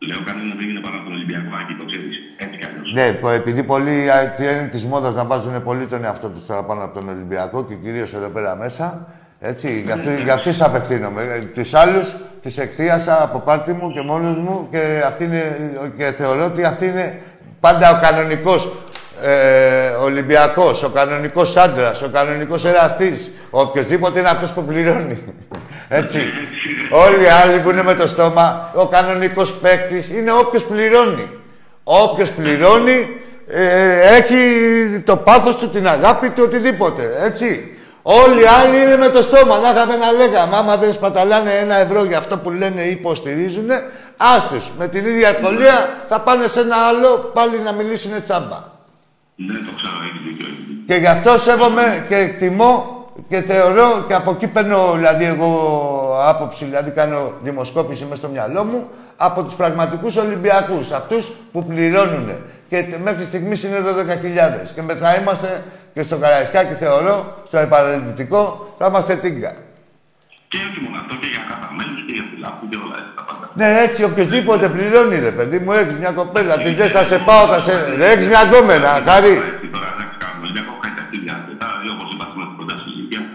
Λέω 0.07 0.17
κανένα 0.25 0.55
δεν 0.59 0.69
είναι 0.69 0.79
παρά 0.79 1.03
τον 1.03 1.13
Ολυμπιακό, 1.13 1.49
Άκη, 1.63 1.73
το 1.79 1.85
ξέρεις. 1.85 2.15
Έτσι 2.37 2.57
κι 2.57 2.65
αλλιώς. 2.65 2.91
Ναι, 2.93 3.13
πο- 3.13 3.29
επειδή 3.29 3.63
πολλοί 3.63 4.11
α, 4.11 4.29
τι 4.29 4.43
είναι 4.43 4.69
της 4.71 4.85
μόδας 4.85 5.13
να 5.13 5.25
βάζουν 5.25 5.63
πολύ 5.63 5.85
τον 5.85 6.03
εαυτό 6.03 6.29
τους 6.29 6.45
τώρα 6.45 6.63
πάνω 6.63 6.83
από 6.83 6.99
τον 6.99 7.09
Ολυμπιακό 7.09 7.65
και 7.65 7.75
κυρίως 7.75 8.13
εδώ 8.13 8.27
πέρα 8.27 8.55
μέσα. 8.55 9.07
Έτσι, 9.39 9.81
για, 9.81 9.93
αυτού, 9.93 10.09
για 10.23 10.33
αυτούς 10.33 10.61
απευθύνομαι. 10.61 11.49
Τους 11.53 11.73
άλλους 11.73 12.15
του 12.41 12.53
εκθίασα 12.57 13.23
από 13.23 13.39
πάρτι 13.39 13.73
μου 13.73 13.91
και 13.91 14.01
μόνος 14.01 14.37
μου 14.37 14.67
και, 14.71 15.03
αυτή 15.05 15.23
είναι, 15.23 15.71
και 15.97 16.03
θεωρώ 16.03 16.45
ότι 16.45 16.63
αυτή 16.63 16.85
είναι 16.85 17.21
πάντα 17.59 17.91
ο 17.91 17.99
κανονικός 18.01 18.71
ε, 19.23 19.89
Ολυμπιακός, 19.89 20.83
ο 20.83 20.89
κανονικός 20.89 21.57
άντρας, 21.57 22.01
ο 22.01 22.09
κανονικός 22.09 22.65
εραστής. 22.65 23.31
Οποιοδήποτε 23.49 24.19
είναι 24.19 24.29
αυτός 24.29 24.51
που 24.51 24.63
πληρώνει. 24.63 25.23
Έτσι. 25.89 26.19
Όλοι 26.89 27.23
οι 27.23 27.27
άλλοι 27.43 27.59
που 27.59 27.69
είναι 27.69 27.83
με 27.83 27.93
το 27.93 28.07
στόμα, 28.07 28.71
ο 28.73 28.87
κανονικός 28.87 29.53
παίκτης 29.53 30.09
είναι 30.09 30.31
όποιος 30.31 30.65
πληρώνει. 30.65 31.29
Όποιος 31.83 32.31
πληρώνει 32.31 33.07
ε, 33.47 34.15
έχει 34.15 34.37
το 35.05 35.15
πάθος 35.15 35.55
του, 35.55 35.69
την 35.69 35.87
αγάπη 35.87 36.29
του, 36.29 36.43
οτιδήποτε. 36.45 37.09
Έτσι. 37.25 37.77
Όλοι 38.23 38.41
οι 38.41 38.45
άλλοι 38.45 38.81
είναι 38.81 38.97
με 38.97 39.09
το 39.09 39.21
στόμα. 39.21 39.57
Να 39.57 39.69
είχαμε 39.69 39.95
να 39.95 40.11
λέγαμε. 40.11 40.55
Άμα 40.55 40.77
δεν 40.77 40.93
σπαταλάνε 40.93 41.51
ένα 41.51 41.75
ευρώ 41.75 42.03
για 42.03 42.17
αυτό 42.17 42.37
που 42.37 42.49
λένε 42.49 42.81
ή 42.81 42.91
υποστηρίζουν, 42.91 43.69
Άστους. 44.17 44.63
Με 44.77 44.87
την 44.87 45.05
ίδια 45.05 45.27
ευκολία 45.27 45.89
θα 46.07 46.19
πάνε 46.21 46.47
σε 46.47 46.59
ένα 46.59 46.75
άλλο 46.75 47.31
πάλι 47.33 47.59
να 47.65 47.71
μιλήσουν 47.71 48.11
τσάμπα. 48.23 48.59
Ναι, 49.35 49.53
το 49.53 49.71
ξέρω, 49.75 49.93
έχει 50.09 50.19
δίκιο. 50.27 50.47
έχεις 50.47 50.65
δίκιο. 50.67 50.83
Και 50.87 50.93
γι' 50.95 51.07
αυτό 51.07 51.37
σέβομαι 51.37 52.05
και 52.09 52.15
εκτιμώ 52.15 52.97
και 53.29 53.41
θεωρώ 53.41 54.03
και 54.07 54.13
από 54.13 54.31
εκεί 54.31 54.47
παίρνω 54.47 54.91
δηλαδή 54.95 55.25
εγώ 55.25 55.51
άποψη, 56.25 56.65
δηλαδή 56.65 56.91
κάνω 56.91 57.31
δημοσκόπηση 57.41 58.03
μέσα 58.03 58.15
στο 58.15 58.27
μυαλό 58.27 58.63
μου 58.63 58.89
από 59.17 59.43
τους 59.43 59.55
πραγματικούς 59.55 60.15
Ολυμπιακούς, 60.15 60.91
αυτούς 60.91 61.27
που 61.51 61.63
πληρώνουν. 61.65 62.31
Και 62.69 62.83
τε- 62.83 62.99
μέχρι 63.03 63.23
στιγμής 63.23 63.63
είναι 63.63 63.79
12.000. 63.79 64.71
Και 64.75 64.81
μετά 64.81 65.19
είμαστε 65.21 65.63
και 65.99 66.05
στο 66.09 66.17
Καραϊσκάκι 66.23 66.75
θεωρώ, 66.83 67.15
στο 67.49 67.57
επαραληπτικό, 67.67 68.41
θα 68.79 68.85
είμαστε 68.89 69.15
τίγκα. 69.23 69.51
Και 70.51 70.59
όχι 70.67 70.79
μόνο 70.83 70.95
αυτό, 71.01 71.13
και 71.21 71.29
για 71.33 71.43
καταμένους 71.51 71.99
και 72.07 72.13
για 72.17 72.25
φυλάκους 72.29 72.67
και 72.71 72.77
όλα 72.85 72.95
έτσι 73.01 73.13
τα 73.17 73.23
πάντα. 73.27 73.45
Ναι, 73.59 73.67
έτσι 73.85 73.99
οποιοδήποτε 74.09 74.65
πληρώνει 74.75 75.17
ρε 75.29 75.33
παιδί 75.37 75.57
μου, 75.63 75.71
έχεις 75.79 75.95
μια 76.03 76.11
κοπέλα, 76.19 76.53
τη 76.63 76.69
δες, 76.79 76.91
θα 76.97 77.03
σε 77.11 77.17
πάω, 77.27 77.43
θα 77.51 77.59
σε... 77.65 77.73
Ρε, 77.99 78.07
έχεις 78.13 78.27
μια 78.31 78.41
γκόμενα, 78.47 78.91
χάρη. 79.07 79.33
Έτσι, 79.51 79.67
Τώρα 79.75 79.89
εντάξει, 79.95 80.15
κάνουμε 80.23 80.43
Ολυμπιακό, 80.47 80.71
κάνει 80.83 80.95
τα 80.99 81.05
χίλια 81.09 81.33
αρκετά, 81.39 81.67
όπως 81.95 82.07
είπατε 82.13 82.33
με 82.39 82.45
κοντά 82.59 82.75
στη 82.81 82.89
ηλικίας. 82.93 83.27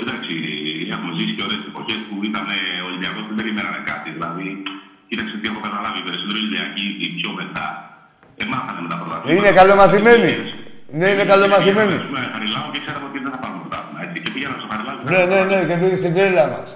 Εντάξει, 0.00 0.32
έχουμε 0.94 1.12
ζήσει 1.18 1.32
και 1.36 1.44
ωραίες 1.46 1.62
εποχές 1.70 1.98
που 2.06 2.14
ήταν 2.30 2.46
ε, 2.56 2.60
ο 2.84 2.86
Ολυμπιακός 2.90 3.22
δεν 3.28 3.36
περιμένανε 3.40 3.80
κάτι. 3.90 4.08
Δηλαδή, 4.16 4.46
κοίταξε 5.08 5.34
τι 5.40 5.46
έχω 5.50 5.60
καταλάβει, 5.66 5.98
οι 6.02 6.04
περισσότεροι 6.06 6.38
Ολυμπιακοί, 6.42 6.86
οι 7.02 7.06
πιο 7.18 7.30
μετά, 7.40 7.66
ε, 8.40 8.42
μάθανε 8.52 8.80
με 8.84 8.88
τα 8.92 8.96
πρωταθλήματα. 9.00 9.34
Είναι 9.34 9.50
καλομαθημένοι. 9.60 10.32
Ναι, 10.98 11.06
είναι 11.12 11.24
καλομαθημένοι. 11.32 11.96
Με 12.14 12.20
Χαριλάου 12.32 12.68
και 12.72 12.80
ξέραμε 12.84 13.06
ότι 13.10 13.18
δεν 13.24 13.30
θα 13.34 13.38
πάρουμε 13.42 13.60
πρωτάθλημα, 13.64 13.98
έτσι. 14.04 14.16
Και 14.22 14.30
πήγαιναν 14.34 14.56
στο 14.60 14.68
Χαριλάου. 14.72 14.98
Ναι, 15.10 15.20
ναι, 15.30 15.38
ναι, 15.50 15.58
και 15.68 15.76
πήγε 15.80 15.96
στην 16.02 16.12
τρέλα 16.16 16.44
μας. 16.52 16.68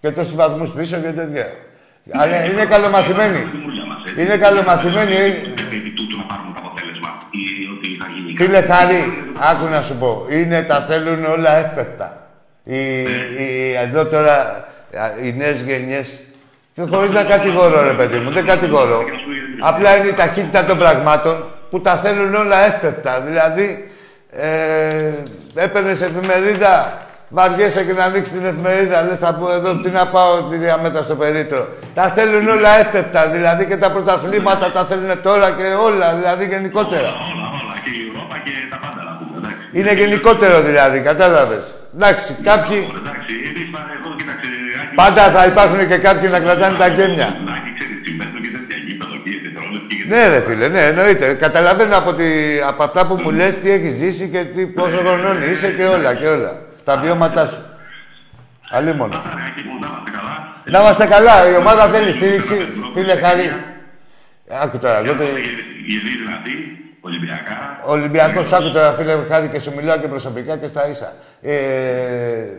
Και 0.00 0.10
τόσους 0.16 0.36
βαθμούς 0.42 0.68
πίσω 0.76 0.96
και 1.04 1.12
τέτοια. 1.20 1.46
Αλλά 2.20 2.36
είναι 2.48 2.64
καλομαθημένοι. 2.74 3.42
Είναι 4.20 4.36
καλομαθημένοι. 4.44 5.16
Επειδή 5.64 5.88
τούτου 5.98 6.16
να 6.20 6.24
πάρουμε 6.30 6.50
το 6.56 6.60
αποτέλεσμα 6.64 7.10
ή 7.40 7.42
ότι 7.74 7.88
θα 8.00 8.06
γίνει 8.14 8.28
κάτι. 8.32 8.44
Φίλε 8.44 8.60
Χάρη, 8.70 9.00
άκου 9.50 9.66
να 9.74 9.80
σου 9.86 9.94
πω. 10.02 10.10
Είναι, 10.36 10.58
τα 10.70 10.76
θέλουν 10.88 11.20
όλα 11.24 11.52
εύπεπτα. 11.62 12.08
Οι, 12.64 12.80
οι, 13.40 13.74
εδώ 13.84 14.02
τώρα 14.14 14.36
οι 15.22 15.32
νέες 15.40 15.60
γενιές 15.68 16.06
και 16.74 16.82
χωρίς 16.90 17.12
να 17.12 17.22
κατηγορώ 17.34 17.82
ρε 17.82 17.96
παιδί 17.98 18.18
μου, 18.18 18.30
δεν 18.30 18.44
κατηγορώ. 18.46 18.98
Απλά 19.60 19.96
είναι 19.96 20.08
η 20.08 20.12
ταχύτητα 20.12 20.64
των 20.64 20.78
πραγμάτων 20.78 21.36
που 21.70 21.80
τα 21.80 21.94
θέλουν 21.96 22.34
όλα 22.34 22.66
εύπεπτα. 22.66 23.20
Δηλαδή, 23.20 23.90
ε, 24.30 25.12
έπαιρνες 25.54 26.00
εφημερίδα, 26.00 26.98
βαριέσαι 27.28 27.84
και 27.84 27.92
να 27.92 28.04
ανοίξεις 28.04 28.32
την 28.34 28.44
εφημερίδα, 28.44 29.02
λες 29.02 29.18
θα 29.18 29.32
πω 29.34 29.52
εδώ 29.52 29.74
τι 29.74 29.90
να 29.90 30.06
πάω 30.06 30.42
τρία 30.42 30.78
μέτρα 30.82 31.02
στο 31.02 31.14
περίπτωρο. 31.14 31.68
Τα 31.94 32.02
θέλουν 32.02 32.48
όλα 32.48 32.78
εύπεπτα, 32.78 33.26
δηλαδή 33.28 33.66
και 33.66 33.76
τα 33.76 33.90
πρωταθλήματα 33.90 34.70
τα 34.70 34.84
θέλουν 34.84 35.22
τώρα 35.22 35.50
και 35.50 35.62
όλα, 35.88 36.14
δηλαδή 36.14 36.44
γενικότερα. 36.46 37.08
Όλα, 37.08 37.46
όλα. 37.60 37.74
Και 37.84 37.90
η 37.90 38.02
Ευρώπα 38.10 38.36
και 38.44 38.50
τα 38.70 38.78
πάντα 38.84 39.02
να 39.08 39.12
πούμε. 39.18 39.36
Εντάξει. 39.38 39.62
Είναι 39.78 39.92
γενικότερο 40.02 40.60
δηλαδή, 40.60 41.00
κατάλαβες. 41.00 41.64
Εντάξει, 41.96 42.30
κάποιοι... 42.50 42.78
Εντάξει, 43.00 43.32
εμείς 43.48 43.66
πα- 43.72 43.86
εγώ 43.96 44.10
κοίταξε. 44.18 44.46
Άκη, 44.82 44.94
Πάντα 44.94 45.22
θα 45.36 45.42
υπάρχουν 45.52 45.88
και 45.90 45.98
κάποιοι 46.06 46.28
να 46.32 46.40
κρατάνε 46.40 46.76
τα 46.82 46.86
γέμια. 46.96 47.28
Ναι 50.08 50.28
ρε 50.28 50.40
φίλε, 50.40 50.68
ναι, 50.68 50.86
εννοείται. 50.86 51.34
Καταλαβαίνω 51.34 51.96
από, 51.96 52.12
τη, 52.14 52.24
από 52.66 52.82
αυτά 52.82 53.06
που 53.06 53.14
μου 53.22 53.30
λες 53.30 53.60
τι 53.60 53.70
έχεις 53.70 53.92
ζήσει 53.96 54.28
και 54.28 54.44
τι, 54.44 54.66
πόσο 54.66 54.96
χρονών 54.96 55.42
είσαι 55.52 55.72
και 55.72 55.84
όλα 55.84 56.14
και 56.14 56.26
όλα. 56.26 56.58
Τα 56.84 56.96
βιώματά 56.96 57.46
σου. 57.46 57.62
Αλλήμον. 58.70 59.12
Αυτά, 59.14 59.32
ρε, 59.36 59.42
Άκη, 59.50 59.62
μου, 59.68 59.78
να 59.80 59.86
είμαστε 59.88 60.10
καλά. 60.10 60.54
Να 60.64 60.78
είμαστε 60.80 61.06
καλά, 61.06 61.50
η 61.50 61.56
ομάδα 61.56 61.86
θέλει 61.86 62.12
στήριξη. 62.12 62.68
Φίλε 62.94 63.14
Χάρη, 63.14 63.52
άκου 64.62 64.78
τώρα, 64.78 64.98
εδώ 64.98 65.12
το- 65.12 65.22
Γερή 65.86 66.16
δυνατή, 66.22 66.54
Ολυμπιακά. 67.00 67.80
Ο 67.86 67.92
Ολυμπιακός, 67.92 68.52
άκου 68.52 68.70
τώρα 68.70 68.92
φίλε 68.92 69.12
Χάρη 69.30 69.48
και 69.48 69.60
σου 69.60 69.72
μιλάω 69.76 69.98
και 69.98 70.08
προσωπικά 70.08 70.56
και 70.56 70.66
στα 70.66 70.88
ίσα. 70.90 71.12
Ε, 71.42 71.54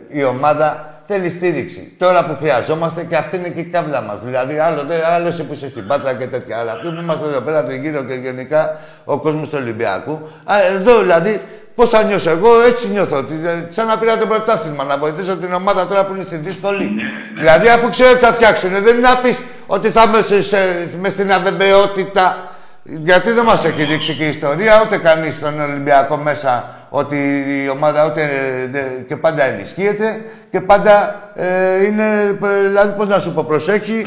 η 0.10 0.24
ομάδα 0.24 0.99
θέλει 1.12 1.30
στήριξη. 1.30 1.94
Τώρα 1.98 2.26
που 2.26 2.36
χρειαζόμαστε 2.40 3.04
και 3.04 3.16
αυτή 3.16 3.36
είναι 3.36 3.50
και 3.50 3.60
η 3.60 3.64
κάβλα 3.64 4.02
μας. 4.02 4.20
Δηλαδή, 4.24 4.58
άλλο, 4.60 4.84
δεν- 4.88 5.04
άλλο 5.16 5.28
εσύ 5.28 5.44
που 5.44 5.54
είσαι 5.54 5.70
στην 5.70 5.88
Πάτρα 5.88 6.14
και 6.14 6.28
τέτοια. 6.28 6.58
Αλλά 6.58 6.72
αυτοί 6.72 6.88
που 6.90 7.02
είμαστε 7.02 7.26
εδώ 7.28 7.40
πέρα 7.40 7.64
τριγύρω 7.66 8.04
και 8.04 8.14
γενικά 8.14 8.80
ο 9.06 9.18
κόσμος 9.20 9.50
του 9.50 9.58
Ολυμπιακού. 9.62 10.30
Α, 10.46 10.54
εδώ 10.76 11.00
δηλαδή, 11.00 11.42
πώς 11.76 11.90
θα 11.90 12.04
νιώσω. 12.04 12.30
Εγώ 12.30 12.62
έτσι 12.62 12.88
νιώθω. 12.88 13.18
Ότι, 13.18 13.34
ε, 13.46 13.66
σαν 13.70 13.88
να 13.88 13.98
πήρα 13.98 14.18
το 14.18 14.26
πρωτάθλημα, 14.26 14.84
να 14.84 14.98
βοηθήσω 14.98 15.36
την 15.36 15.54
ομάδα 15.54 15.88
τώρα 15.88 16.04
που 16.06 16.14
είναι 16.14 16.24
στη 16.24 16.36
δύσκολη. 16.36 16.90
Δηλαδή, 17.38 17.68
αφού 17.70 17.90
ξέρω 17.90 18.10
ότι 18.12 18.20
θα 18.20 18.32
φτιάξουν, 18.34 18.70
δεν 18.70 18.98
είναι 18.98 19.08
να 19.08 19.16
πεις 19.18 19.42
ότι 19.68 19.90
θα 19.90 20.04
είμαι 20.08 20.22
σε- 20.42 20.98
μες 21.00 21.12
στην 21.12 21.32
αβεβαιότητα. 21.34 22.38
Γιατί 22.84 23.32
δεν 23.32 23.44
μας 23.44 23.64
έχει 23.66 23.84
δείξει 23.84 24.14
και 24.14 24.26
η 24.26 24.30
ιστορία, 24.30 24.82
ούτε 24.86 24.98
κανείς 24.98 25.36
στον 25.36 25.62
Ολυμπιακό 25.62 26.18
μέσα 26.18 26.74
ότι 26.90 27.44
η 27.66 27.70
ομάδα 27.70 28.06
ούτε 28.06 28.30
δε- 28.72 29.02
και 29.08 29.16
πάντα 29.16 29.44
ενισχύεται 29.44 30.26
και 30.52 30.62
πάντα 30.62 31.16
ε, 31.36 31.86
είναι, 31.86 32.38
ε, 32.44 32.68
δηλαδή 32.68 32.94
πώς 32.98 33.08
να 33.08 33.20
σου 33.20 33.34
πω, 33.34 33.44
προσέχει, 33.44 34.06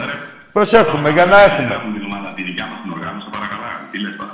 προσέχουμε 0.53 1.11
για 1.11 1.25
να 1.27 1.43
έχουμε. 1.43 1.75
Έχουμε 1.75 1.93
την 1.99 2.05
ομάδα 2.05 2.33
τη 2.37 2.43
δικιά 2.43 2.65
μας 2.67 2.79
την 2.83 2.93
οργάνωση, 2.93 3.27
παρακαλά. 3.33 3.89
Τι 3.93 4.01
λες 4.01 4.17
τώρα; 4.19 4.31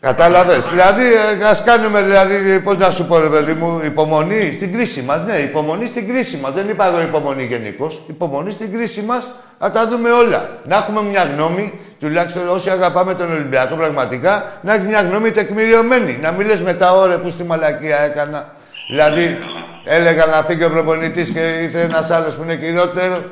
Κατάλαβες. 0.00 0.68
Δηλαδή, 0.70 1.02
ε, 1.40 1.44
ας 1.44 1.62
κάνουμε, 1.64 2.02
δηλαδή, 2.02 2.60
πώς 2.60 2.76
να 2.78 2.90
σου 2.90 3.06
πω, 3.06 3.18
ρε 3.18 3.28
παιδί 3.28 3.52
μου, 3.52 3.80
υπομονή 3.84 4.52
στην 4.56 4.72
κρίση 4.72 5.02
μας. 5.02 5.20
Ναι, 5.26 5.36
υπομονή 5.36 5.86
στην 5.86 6.08
κρίση 6.08 6.38
μας. 6.42 6.52
Δεν 6.52 6.68
είπα 6.68 6.86
εγώ 6.86 7.00
υπομονή 7.00 7.44
γενικώς. 7.44 8.02
Υπομονή 8.08 8.50
στην 8.50 8.72
κρίση 8.72 9.02
μας, 9.02 9.30
να 9.60 9.70
τα 9.70 9.88
δούμε 9.88 10.10
όλα. 10.10 10.48
Να 10.64 10.76
έχουμε 10.76 11.02
μια 11.02 11.24
γνώμη, 11.24 11.80
τουλάχιστον 12.02 12.48
όσοι 12.48 12.70
αγαπάμε 12.70 13.14
τον 13.14 13.32
Ολυμπιακό 13.32 13.76
πραγματικά, 13.76 14.52
να 14.62 14.74
έχεις 14.74 14.86
μια 14.86 15.02
γνώμη 15.02 15.30
τεκμηριωμένη. 15.30 16.18
Να 16.22 16.32
μην 16.32 16.46
λες 16.46 16.60
μετά, 16.60 16.92
ωρε, 16.92 17.18
που 17.18 17.28
στη 17.30 17.44
μαλακία 17.44 17.98
έκανα. 17.98 18.54
Δηλαδή, 18.88 19.38
έλεγα 19.84 20.26
να 20.26 20.42
φύγει 20.42 20.64
ο 20.64 20.70
προπονητής 20.70 21.30
και 21.30 21.40
ήρθε 21.40 21.80
ένας 21.80 22.10
άλλος 22.10 22.34
που 22.34 22.42
είναι 22.42 22.56
χειρότερο. 22.56 23.24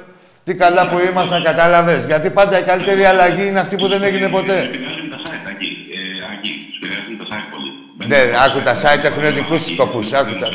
Τι 0.44 0.54
καλά 0.54 0.88
που 0.88 0.98
ήμασταν, 1.10 1.42
κατάλαβες. 1.42 2.04
Γιατί 2.04 2.30
πάντα 2.30 2.58
η 2.58 2.62
καλύτερη 2.62 3.04
αλλαγή 3.04 3.46
είναι 3.46 3.60
αυτή 3.60 3.76
που 3.76 3.88
δεν 3.88 4.02
έγινε 4.02 4.28
ποτέ. 4.28 4.58
Επηρεάζουν 4.58 5.10
τα 5.10 5.16
site, 5.24 5.50
Άκη. 5.50 5.68
Ε, 5.94 6.34
Άκη, 6.34 6.52
τους 6.68 6.76
επηρεάζουν 6.78 7.18
τα 7.18 7.24
site 7.30 7.46
πολύ. 7.52 8.08
Ναι, 8.08 8.20
άκου 8.44 8.60
τα 8.62 8.74
site 8.74 9.04
έχουν 9.04 9.34
δικούς 9.34 9.62
τους 9.62 9.74
σκοπούς. 9.74 10.12
Άκου 10.12 10.38
τα... 10.38 10.48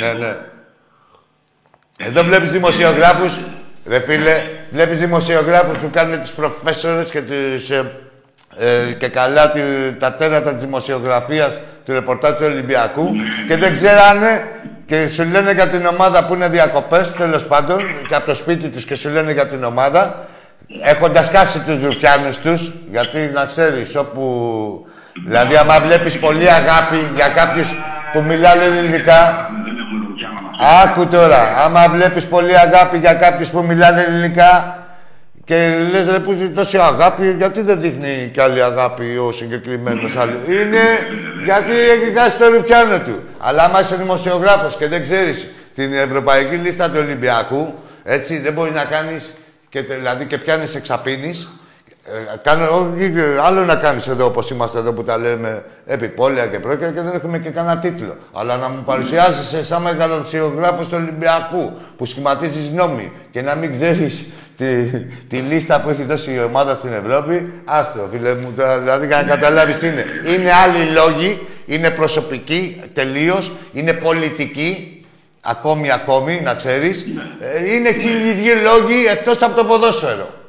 Ναι, 0.00 0.26
ναι. 0.26 0.36
Εδώ 2.06 2.22
βλέπεις 2.22 2.50
δημοσιογράφους, 2.50 3.38
ρε 3.86 4.00
φίλε, 4.00 4.42
βλέπεις 4.70 4.98
δημοσιογράφους 4.98 5.78
που 5.78 5.90
κάνουν 5.90 6.22
τις 6.22 6.30
προφέσορες 6.30 7.10
και, 7.10 7.20
τις, 7.20 7.70
ε, 7.70 7.92
ε, 8.56 8.92
και 8.92 9.08
καλά 9.08 9.50
τη, 9.50 9.60
τα 9.98 10.14
τέρατα 10.14 10.52
της 10.52 10.62
δημοσιογραφίας 10.62 11.60
του 11.84 11.92
ρεπορτάζ 11.92 12.32
του 12.32 12.44
Ολυμπιακού 12.44 13.10
και 13.48 13.56
δεν 13.56 13.72
ξέρανε 13.72 14.44
και 14.86 15.08
σου 15.08 15.24
λένε 15.24 15.52
για 15.52 15.68
την 15.68 15.86
ομάδα 15.86 16.24
που 16.24 16.34
είναι 16.34 16.48
διακοπές, 16.48 17.12
τέλος 17.12 17.46
πάντων, 17.46 17.82
και 18.08 18.14
από 18.14 18.26
το 18.26 18.34
σπίτι 18.34 18.68
τους 18.68 18.84
και 18.84 18.94
σου 18.94 19.08
λένε 19.08 19.32
για 19.32 19.48
την 19.48 19.64
ομάδα, 19.64 20.26
έχοντας 20.82 21.30
κάσει 21.30 21.58
τους 21.58 21.84
ρουφιάνους 21.84 22.38
τους, 22.38 22.72
γιατί 22.90 23.30
να 23.34 23.44
ξέρεις, 23.44 23.96
όπου... 23.96 24.86
Δηλαδή, 25.26 25.56
άμα 25.56 25.80
βλέπεις 25.80 26.18
πολύ 26.18 26.50
αγάπη 26.50 26.96
για 27.14 27.28
κάποιους 27.28 27.74
που 28.12 28.22
μιλάνε 28.22 28.64
ελληνικά, 28.64 29.50
Δεν 30.22 30.30
έχουμε 30.30 30.48
ρουφιά 30.48 30.58
να 30.58 30.64
μας 30.64 30.84
Άκου 30.84 31.06
τώρα, 31.06 31.56
άμα 31.64 31.88
βλέπεις 31.88 32.26
πολύ 32.26 32.58
αγάπη 32.58 32.98
για 32.98 33.14
κάποιους 33.14 33.50
που 33.50 33.62
μιλάνε 33.62 34.02
ελληνικά 34.02 34.76
και 35.44 35.76
λες 35.90 36.08
ρε 36.08 36.18
που 36.18 36.32
ζει 36.32 36.48
τόση 36.50 36.78
αγάπη, 36.78 37.34
γιατί 37.38 37.60
δεν 37.60 37.80
δείχνει 37.80 38.30
κι 38.32 38.40
άλλη 38.40 38.62
αγάπη 38.62 39.16
ο 39.16 39.32
συγκεκριμένος 39.32 40.16
άλλος; 40.16 40.48
Είναι 40.48 40.78
γιατί 41.44 41.72
έχει 41.72 42.18
χάσει 42.18 42.38
το 42.38 42.46
ρουφιάνο 42.48 42.98
του. 42.98 43.22
Αλλά 43.38 43.62
άμα 43.62 43.80
είσαι 43.80 43.96
δημοσιογράφος 43.96 44.76
και 44.76 44.88
δεν 44.88 45.02
ξέρεις 45.02 45.46
την 45.74 45.92
ευρωπαϊκή 45.92 46.54
λίστα 46.54 46.90
του 46.90 46.98
Ολυμπιακού, 47.04 47.74
έτσι 48.04 48.38
δεν 48.38 48.52
μπορεί 48.52 48.70
να 48.70 48.84
κάνεις 48.84 49.30
και, 49.68 49.82
τε- 49.82 49.96
δηλαδή 49.96 50.24
και 50.24 50.38
πιάνεις 50.38 50.74
εξαπίνεις. 50.74 51.48
Ε, 52.06 52.36
κάνω, 52.42 52.64
όχι, 52.64 53.12
άλλο 53.46 53.64
να 53.64 53.74
κάνεις 53.74 54.06
εδώ 54.06 54.24
όπως 54.26 54.50
είμαστε 54.50 54.78
εδώ 54.78 54.92
που 54.92 55.04
τα 55.04 55.16
λέμε 55.18 55.64
επιπόλαια 55.86 56.46
και 56.46 56.58
πρόκειται 56.58 56.92
και 56.94 57.00
δεν 57.00 57.14
έχουμε 57.14 57.38
και 57.38 57.48
κανένα 57.48 57.78
τίτλο. 57.78 58.16
Αλλά 58.32 58.56
να 58.56 58.68
μου 58.68 58.82
παρουσιάζεσαι 58.84 59.64
σαν 59.64 59.82
μεγαλοψιογράφος 59.82 60.88
του 60.88 60.96
Ολυμπιακού 61.00 61.72
που 61.96 62.06
σχηματίζεις 62.06 62.70
νόμοι 62.70 63.12
και 63.30 63.42
να 63.42 63.54
μην 63.54 63.72
ξέρεις 63.72 64.24
τη, 64.56 64.84
τη 65.28 65.36
λίστα 65.36 65.80
που 65.80 65.88
έχει 65.88 66.02
δώσει 66.02 66.32
η 66.32 66.40
ομάδα 66.40 66.74
στην 66.74 66.92
Ευρώπη, 66.92 67.52
άστο 67.64 68.08
φίλε 68.12 68.34
μου, 68.34 68.52
τώρα, 68.56 68.78
δηλαδή 68.78 69.06
για 69.06 69.16
να 69.16 69.22
καταλάβεις 69.22 69.78
τι 69.78 69.86
είναι. 69.86 70.04
Είναι 70.36 70.52
άλλοι 70.52 70.84
λόγοι, 70.84 71.46
είναι 71.66 71.90
προσωπικοί 71.90 72.82
τελείως, 72.94 73.52
είναι 73.72 73.92
πολιτικοί, 73.92 75.04
ακόμη 75.40 75.92
ακόμη, 75.92 76.40
να 76.44 76.54
ξέρεις. 76.54 77.06
Ε, 77.40 77.74
είναι 77.74 77.92
χίλιοι 77.92 78.32
δύο 78.32 78.54
λόγοι 78.54 79.06
εκτός 79.10 79.42
από 79.42 79.56
το 79.56 79.64
ποδόσφαιρο 79.64 80.40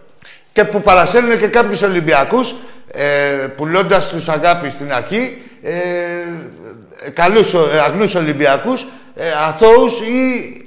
και 0.54 0.64
που 0.64 0.82
παρασέλνουν 0.82 1.40
και 1.40 1.48
κάποιους 1.48 1.82
Ολυμπιακούς 1.82 2.56
ε, 2.92 3.48
πουλώντας 3.58 4.10
τους 4.10 4.30
αγάπη 4.30 4.70
στην 4.70 4.94
αρχή 4.94 5.42
ε, 5.64 7.10
καλούς, 7.14 7.54
ε, 7.54 7.80
αγνούς 7.86 8.16
Ολυμπιακούς 8.16 8.86
ε, 9.16 9.32
αθώους 9.48 9.94
ή 10.02 10.22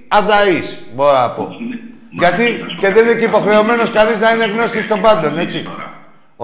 αδαείς, 0.08 0.68
μπορώ 0.94 1.12
να 1.12 1.30
πω. 1.36 1.44
Ναι, 1.48 1.76
Γιατί 2.22 2.44
και 2.80 2.88
δεν 2.94 3.02
είναι 3.04 3.18
και 3.20 3.28
υποχρεωμένος 3.32 3.88
κανείς 3.90 4.18
να 4.24 4.28
είναι 4.32 4.46
γνώστης 4.54 4.86
των 4.90 5.00
πάντων, 5.00 5.32
έτσι. 5.44 5.60
Τώρα, 5.62 5.86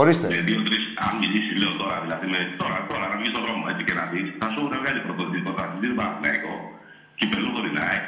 Ορίστε. 0.01 0.27
με 0.35 0.41
δύο-τρει, 0.49 0.79
αν 1.05 1.13
μιλήσεις, 1.21 1.55
λέω 1.63 1.73
τώρα, 1.83 1.97
δηλαδή 2.05 2.27
με, 2.35 2.41
τώρα, 2.61 2.77
τώρα 2.91 3.05
να 3.11 3.17
βγεις 3.19 3.31
στον 3.35 3.43
δρόμο 3.47 3.63
έτσι 3.73 3.83
και 3.89 3.95
να 4.01 4.05
δεις, 4.13 4.27
θα 4.41 4.47
σου 4.53 4.59
έχουν 4.63 4.75
βγάλει 4.83 4.99
πρωτοδοτή 5.07 5.39
το 5.47 5.51
Πρωταθλητή 5.57 5.87
Παναθηναϊκό, 5.99 6.55
κυπελούχο 7.19 7.59
την 7.67 7.77
ΑΕΚ, 7.85 8.05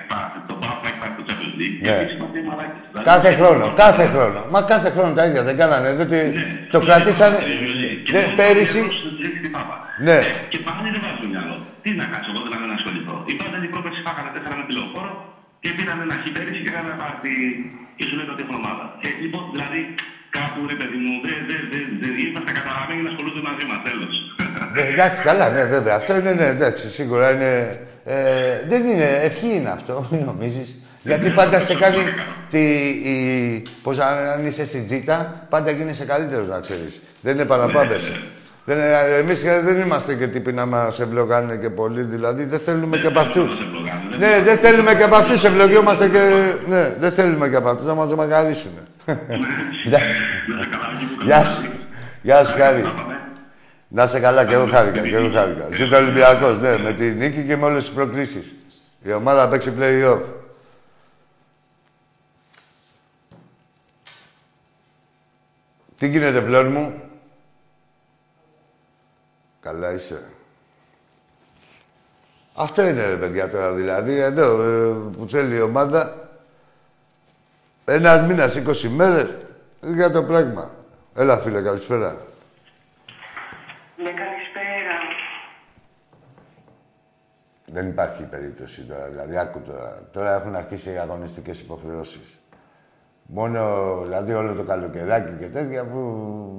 Champions 1.55 1.61
League. 1.61 1.79
Ναι. 1.87 1.95
Και 1.97 2.03
εμείς 2.03 2.13
είμαστε 2.19 2.39
μαλάκες. 2.49 2.81
Δηλαδή, 2.91 3.07
Κάθε 3.11 3.31
χρόνο, 3.39 3.65
κάθε 3.85 4.05
χρόνο. 4.15 4.41
Μα 4.55 4.61
κάθε 4.73 4.89
χρόνο 4.95 5.11
τα 5.19 5.23
ίδια 5.29 5.43
δεν 5.49 5.57
κάνανε. 5.63 5.89
Διότι 5.99 6.19
το 6.75 6.79
κρατήσανε. 6.87 7.39
Και 8.07 8.13
Ναι, 8.17 8.23
το- 8.29 8.33
πέρυσι. 8.39 8.83
την 9.45 9.51
Πάπα. 9.57 9.77
Ναι. 10.07 10.17
Ε, 10.25 10.25
Και 10.53 10.59
πάνε 10.67 10.89
δεν 10.95 11.01
βάζουν 11.05 11.27
μυαλό. 11.35 11.57
Τι 11.83 11.91
να 12.01 12.05
κάτσω 12.13 12.31
εγώ 12.35 12.41
δηλαδή 12.47 12.65
να 12.73 12.77
ασχοληθώ. 12.81 13.15
Οι 13.31 13.35
πάντα 13.41 13.57
την 13.65 13.71
πρόπερση 13.75 14.01
φάγανε 14.07 14.31
τέσσερα 14.35 14.55
με 14.61 14.65
τηλεοφόρο 14.69 15.13
και 15.63 15.71
πήραν 15.77 15.99
ένα 16.07 16.17
χι 16.23 16.29
πέρυσι 16.37 16.61
και 16.65 16.71
έκαναν 16.73 16.89
ένα 16.91 16.97
πάρτι 17.03 17.33
και 17.97 18.05
σου 18.09 18.15
λέει 18.19 18.29
ότι 18.35 18.43
έχουν 18.45 18.57
ομάδα. 18.63 18.85
Ε, 19.07 19.09
λοιπόν, 19.25 19.43
δηλαδή 19.55 19.81
κάπου 20.37 20.59
ρε 20.73 20.77
παιδί 20.81 20.99
μου, 21.05 21.13
δεν 21.27 21.39
δε, 21.49 21.57
δε, 21.73 21.81
δε, 22.01 22.09
είμαστε 22.29 22.51
καταραμένοι 22.59 23.01
να 23.07 23.11
ασχολούνται 23.13 23.43
μαζί 23.49 23.65
μας, 23.71 23.79
τέλος. 23.89 24.15
Ναι, 24.75 24.83
εντάξει, 24.95 25.19
καλά, 25.29 25.47
ναι, 25.55 25.63
βέβαια. 25.75 25.95
Αυτό 26.01 26.13
είναι, 26.19 26.33
ναι, 26.41 26.47
εντάξει, 26.57 26.85
σίγουρα 26.99 27.27
είναι. 27.35 27.51
Ε, 28.05 28.17
δεν 28.69 28.83
είναι, 28.91 29.09
ευχή 29.29 29.49
είναι 29.59 29.71
αυτό, 29.79 29.95
μην 30.11 30.21
νομίζεις. 30.25 30.69
Γιατί 31.05 31.31
πάντα 31.31 31.61
σε 31.61 31.75
κάνει. 31.75 31.97
Τη, 32.51 32.59
η, 33.11 33.63
πώς 33.83 33.99
αν, 33.99 34.17
αν 34.35 34.47
είσαι 34.47 34.67
στην 34.67 34.87
τζίτα, 34.87 35.47
πάντα 35.49 35.71
γίνεσαι 35.71 36.05
καλύτερος 36.05 36.49
να 36.49 36.61
ξέρεις. 36.61 37.01
Δεν 37.21 37.35
είναι 37.35 37.45
παραπάβεσαι. 37.45 38.21
Δεν, 38.65 38.77
είναι- 38.77 39.17
εμείς 39.19 39.43
δεν 39.43 39.81
είμαστε 39.81 40.15
και 40.15 40.27
τύποι 40.27 40.53
να 40.53 40.67
μας 40.67 41.01
ευλογάνε 41.01 41.57
και 41.57 41.71
πολύ, 41.71 42.03
δηλαδή 42.03 42.45
δεν 42.45 42.59
θέλουμε 42.59 42.97
και 42.97 43.07
από 43.07 43.19
αυτούς. 43.21 43.59
Ναι, 44.19 44.41
δεν 44.45 44.57
θέλουμε 44.59 44.95
και 44.95 45.03
από 45.03 45.15
αυτούς, 45.17 45.45
ευλογιόμαστε 45.45 46.09
και... 46.09 46.53
Ναι, 46.69 46.95
δεν 47.01 47.13
θέλουμε 47.13 47.49
και 47.49 47.57
από 47.57 47.69
αυτούς, 47.69 47.87
να 47.87 47.95
μας 47.95 48.15
μεγαλίσουν. 48.15 48.71
Εντάξει. 49.87 50.19
Γεια 51.25 51.45
σου. 51.45 51.65
Γεια 52.23 52.45
σου, 52.45 52.53
Χάρη. 52.59 52.93
Να 53.89 54.03
είσαι 54.05 54.19
καλά, 54.21 54.45
και 54.45 54.55
εγώ 54.55 54.67
χάρηκα. 54.73 55.01
Και 55.01 55.17
εγώ 55.17 55.31
χάρηκα. 55.35 55.65
Ζήτω 55.77 55.97
Ολυμπιακός, 55.97 56.59
ναι, 56.61 56.79
με 56.79 56.93
τη 56.93 57.05
νίκη 57.11 57.45
και 57.47 57.57
με 57.57 57.65
όλες 57.65 57.85
τις 57.85 57.93
προκλήσεις. 57.93 58.55
Η 59.03 59.13
ομάδα 59.13 59.49
παίξει 59.49 59.73
play-off. 59.81 60.19
Τι 65.99 66.09
γίνεται, 66.09 66.41
φλόρ 66.41 66.69
μου; 66.69 67.01
Καλά 69.65 69.93
είσαι. 69.93 70.23
Αυτό 72.55 72.87
είναι, 72.87 73.05
ρε 73.05 73.17
παιδιά, 73.17 73.51
τώρα 73.51 73.73
δηλαδή. 73.73 74.19
Εδώ 74.19 74.63
ε, 74.63 74.95
που 75.17 75.27
θέλει 75.29 75.57
η 75.57 75.61
ομάδα. 75.61 76.29
Ένας 77.85 78.27
μήνας, 78.27 78.57
20 78.57 78.89
μέρες 78.89 79.37
για 79.81 80.11
το 80.11 80.23
πράγμα. 80.23 80.71
Έλα, 81.15 81.39
φίλε, 81.39 81.63
καλησπέρα. 81.63 82.17
Ναι, 83.97 84.11
καλησπέρα. 84.11 84.99
Δεν 87.67 87.89
υπάρχει 87.89 88.23
περίπτωση 88.23 88.83
τώρα. 88.83 89.09
Δηλαδή, 89.09 89.39
άκου 89.39 89.61
τώρα. 89.61 90.09
Τώρα 90.13 90.35
έχουν 90.35 90.55
αρχίσει 90.57 90.93
οι 90.93 90.99
αγωνιστικές 90.99 91.61
υποχρεώσεις. 91.61 92.39
Μόνο, 93.27 94.01
δηλαδή, 94.03 94.33
όλο 94.33 94.55
το 94.55 94.62
καλοκαιράκι 94.64 95.39
και 95.39 95.49
τέτοια 95.49 95.87
που 95.87 95.99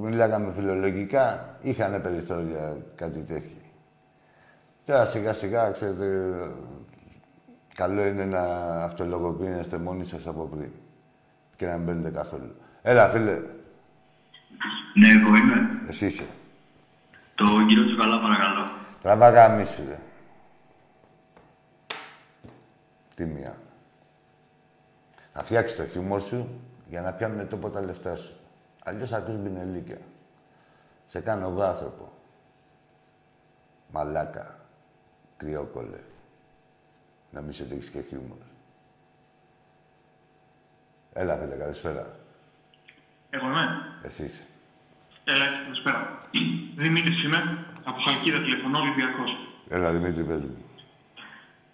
μιλάγαμε 0.01 0.51
φιλολογικά, 0.55 1.57
είχαν 1.61 2.01
περιθώρια 2.01 2.77
κάτι 2.95 3.23
τέτοιο. 3.23 3.57
Τώρα 4.85 5.05
σιγά 5.05 5.33
σιγά, 5.33 5.71
ξέρετε, 5.71 6.37
καλό 7.75 8.05
είναι 8.05 8.25
να 8.25 8.41
αυτολογοποιήσετε 8.83 9.77
μόνοι 9.77 10.05
σας 10.05 10.27
από 10.27 10.43
πριν 10.43 10.71
και 11.55 11.65
να 11.67 11.75
μην 11.75 11.85
μπαίνετε 11.85 12.09
καθόλου. 12.09 12.55
Έλα, 12.81 13.09
φίλε, 13.09 13.31
Ναι, 14.93 15.07
εγώ 15.09 15.35
είμαι. 15.35 15.81
εσύ 15.87 16.05
είσαι. 16.05 16.25
Το 17.35 17.45
κύριο 17.67 17.85
Τσουκαλά, 17.85 18.19
παρακαλώ. 18.21 18.69
Τραβά 19.01 19.29
γαμίς, 19.29 19.69
φίλε. 19.69 19.97
Τι 23.15 23.25
μία. 25.35 25.41
Θα 25.41 25.43
φτιάξεις 25.43 25.77
το 25.77 25.85
χιούμορ 25.85 26.21
σου 26.21 26.61
για 26.89 27.01
να 27.01 27.13
πιάνουν 27.13 27.47
τόπο 27.47 27.69
τα 27.69 27.81
λεφτά 27.81 28.15
σου. 28.15 28.35
Αλλιώς 28.83 29.09
θα 29.09 29.17
ακούς 29.17 29.35
μπινελίκια. 29.35 29.97
Σε 31.05 31.19
κάνω 31.19 31.47
εγώ 31.47 31.61
άνθρωπο. 31.61 32.11
Μαλάκα. 33.91 34.59
Κρυόκολε. 35.37 35.99
Να 37.31 37.41
μην 37.41 37.51
σε 37.51 37.63
έχεις 37.63 37.89
και 37.89 38.01
χιούμορ. 38.01 38.37
Έλα, 41.13 41.37
φίλε, 41.37 41.55
καλησπέρα. 41.55 42.15
Εγώ 43.29 43.47
είμαι. 43.47 43.67
Εσύ 44.03 44.23
είσαι. 44.23 44.43
Έλα, 45.23 45.45
καλησπέρα. 45.63 46.17
Δημήτρης 46.75 47.23
είμαι. 47.23 47.65
Από 47.83 47.97
Χαλκίδα 48.05 48.37
τηλεφωνώ, 48.37 48.79
Ολυμπιακός. 48.79 49.31
Έλα, 49.69 49.91
Δημήτρη, 49.91 50.23
πες 50.23 50.39
μου. 50.39 50.64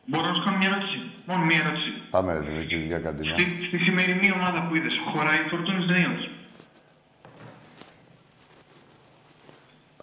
Μπορώ 0.05 0.27
να 0.27 0.33
σου 0.33 0.43
κάνω 0.43 0.57
μια 0.57 0.67
ερώτηση. 0.67 0.97
Μόνο 1.25 1.43
μια 1.43 1.59
ερώτηση. 1.63 1.89
Πάμε, 2.09 2.33
ρε, 2.33 2.39
Δημήτρη, 2.39 2.77
για 2.77 2.99
κάτι 2.99 3.27
να. 3.27 3.33
Στη, 3.33 3.43
στη 3.67 3.77
σημερινή 3.77 4.31
ομάδα 4.31 4.65
που 4.67 4.75
είδες, 4.75 4.93
χωράει 5.13 5.37
η 5.45 5.49
Φορτούνης 5.49 5.85
Νέος; 5.85 6.29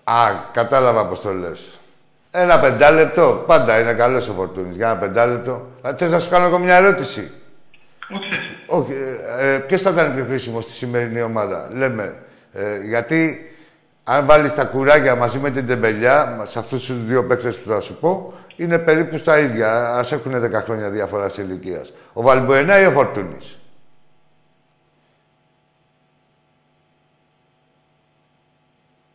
Α, 0.04 0.34
κατάλαβα 0.52 1.06
πώς 1.06 1.20
το 1.20 1.32
λες. 1.32 1.80
Ένα 2.30 2.60
πεντάλεπτο. 2.60 3.44
Πάντα 3.46 3.80
είναι 3.80 3.92
καλός 3.92 4.28
ο 4.28 4.32
Φορτούνης. 4.32 4.76
Για 4.76 4.90
ένα 4.90 4.98
πεντάλεπτο. 4.98 5.66
Α, 5.86 5.94
θες 5.96 6.10
να 6.10 6.18
σου 6.18 6.30
κάνω 6.30 6.46
εγώ 6.46 6.58
μια 6.58 6.76
ερώτηση; 6.76 7.30
Ό,τι 8.10 8.26
θες. 8.30 8.46
Όχι. 8.66 8.92
Ε, 9.38 9.54
ε, 9.54 9.58
ποιος 9.58 9.80
θα 9.80 9.90
ήταν 9.90 10.14
πιο 10.14 10.24
χρήσιμος 10.24 10.64
στη 10.64 10.72
σημερινή 10.72 11.22
ομάδα. 11.22 11.70
Λέμε. 11.72 12.22
Ε, 12.52 12.78
γιατί 12.84 13.50
αν 14.04 14.26
βάλεις 14.26 14.54
τα 14.54 14.64
κουράγια 14.64 15.14
μαζί 15.14 15.38
με 15.38 15.50
την 15.50 15.66
τεμπελιά, 15.66 16.42
σε 16.44 16.58
αυτούς 16.58 16.84
τους 16.84 17.04
δύο 17.04 17.26
παίκτες 17.26 17.58
που 17.58 17.68
θα 17.70 17.80
σου 17.80 17.98
πω, 18.00 18.34
είναι 18.58 18.78
περίπου 18.78 19.18
στα 19.18 19.38
ίδια. 19.38 19.94
Ας 19.94 20.12
έχουν 20.12 20.32
10 20.34 20.52
χρόνια 20.52 20.90
διαφορά 20.90 21.28
σε 21.28 21.42
ηλικίας. 21.42 21.92
Ο 22.12 22.22
Βαλμποενά 22.22 22.80
ή 22.80 22.86
ο 22.86 22.90
Φορτούνης; 22.90 23.58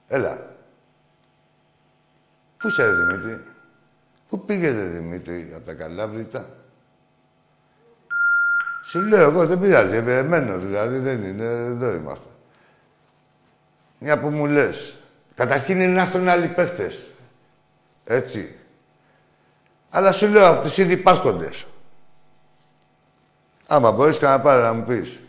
Έλα. 0.08 0.52
Πού 2.58 2.68
είσαι, 2.68 2.86
ρε 2.86 2.91
Δημήτρη; 2.94 3.44
Πού 4.30 4.46
πήγαινε, 4.46 4.84
Δημήτρη, 4.84 5.52
από 5.56 5.66
τα 5.66 5.74
Καλάβρητα; 5.74 6.46
Σου 8.84 9.02
λέω 9.02 9.30
εγώ, 9.30 9.46
δεν 9.46 9.60
πειράζει, 9.60 9.96
εμένω 9.96 10.58
δηλαδή, 10.58 10.98
δεν 10.98 11.24
είναι, 11.24 11.46
εδώ 11.46 11.94
είμαστε. 11.94 12.28
Μια 14.00 14.20
που 14.20 14.30
μου 14.30 14.46
λες. 14.46 15.00
Καταρχήν 15.36 15.82
είναι 15.82 15.94
να 15.94 16.02
έρθουν 16.02 16.28
άλλοι 16.28 16.48
παίχτες. 16.48 17.12
Έτσι. 18.06 18.56
Αλλά 19.96 20.12
σου 20.12 20.28
λέω 20.28 20.48
από 20.48 20.62
τους 20.62 20.78
ήδη 20.78 20.94
υπάρχοντες. 20.94 21.66
Άμα 23.68 23.91
μπορείς 23.91 24.22
να 24.22 24.39
πάρει 24.39 24.62
να 24.62 24.74
μου 24.74 24.84
πεις. 24.84 25.20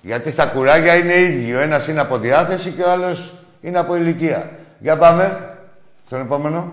Γιατί 0.00 0.30
στα 0.30 0.46
κουράγια 0.46 0.96
είναι 0.96 1.14
ίδιοι. 1.14 1.54
Ο 1.54 1.58
ένας 1.58 1.88
είναι 1.88 2.00
από 2.00 2.18
διάθεση 2.18 2.70
και 2.70 2.82
ο 2.82 2.90
άλλος 2.90 3.34
είναι 3.60 3.78
από 3.78 3.96
ηλικία. 3.96 4.50
Για 4.78 4.96
πάμε. 4.96 5.56
Στον 6.06 6.20
επόμενο. 6.20 6.72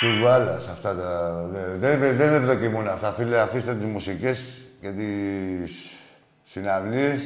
Του 0.00 0.22
βάλας 0.22 0.68
αυτά 0.68 0.94
τα... 0.94 1.32
Δεν, 1.78 1.98
δεν, 1.98 2.16
δεν 2.16 2.34
ευδοκιμούν 2.34 2.88
αυτά, 2.88 3.12
φίλε. 3.12 3.40
Αφήστε 3.40 3.74
τις 3.74 3.84
μουσικές 3.84 4.62
και 4.80 4.90
τις 4.90 5.92
συναυλίες. 6.44 7.22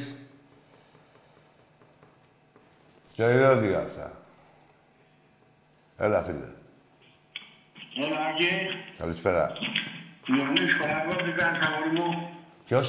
Στο 3.13 3.31
ηρώδιο 3.31 3.79
αυτά. 3.79 4.18
Έλα, 5.99 6.23
φίλε. 6.27 6.49
Έλα, 8.07 8.19
Άγγε. 8.29 8.53
Καλησπέρα. 8.99 9.53
Διονύσης 10.27 10.75
Χολανδό, 10.81 11.15
τι 11.25 11.33
κάνεις, 11.41 11.61
αγόρι 11.67 11.91
μου. 11.99 12.09
Ποιος; 12.67 12.89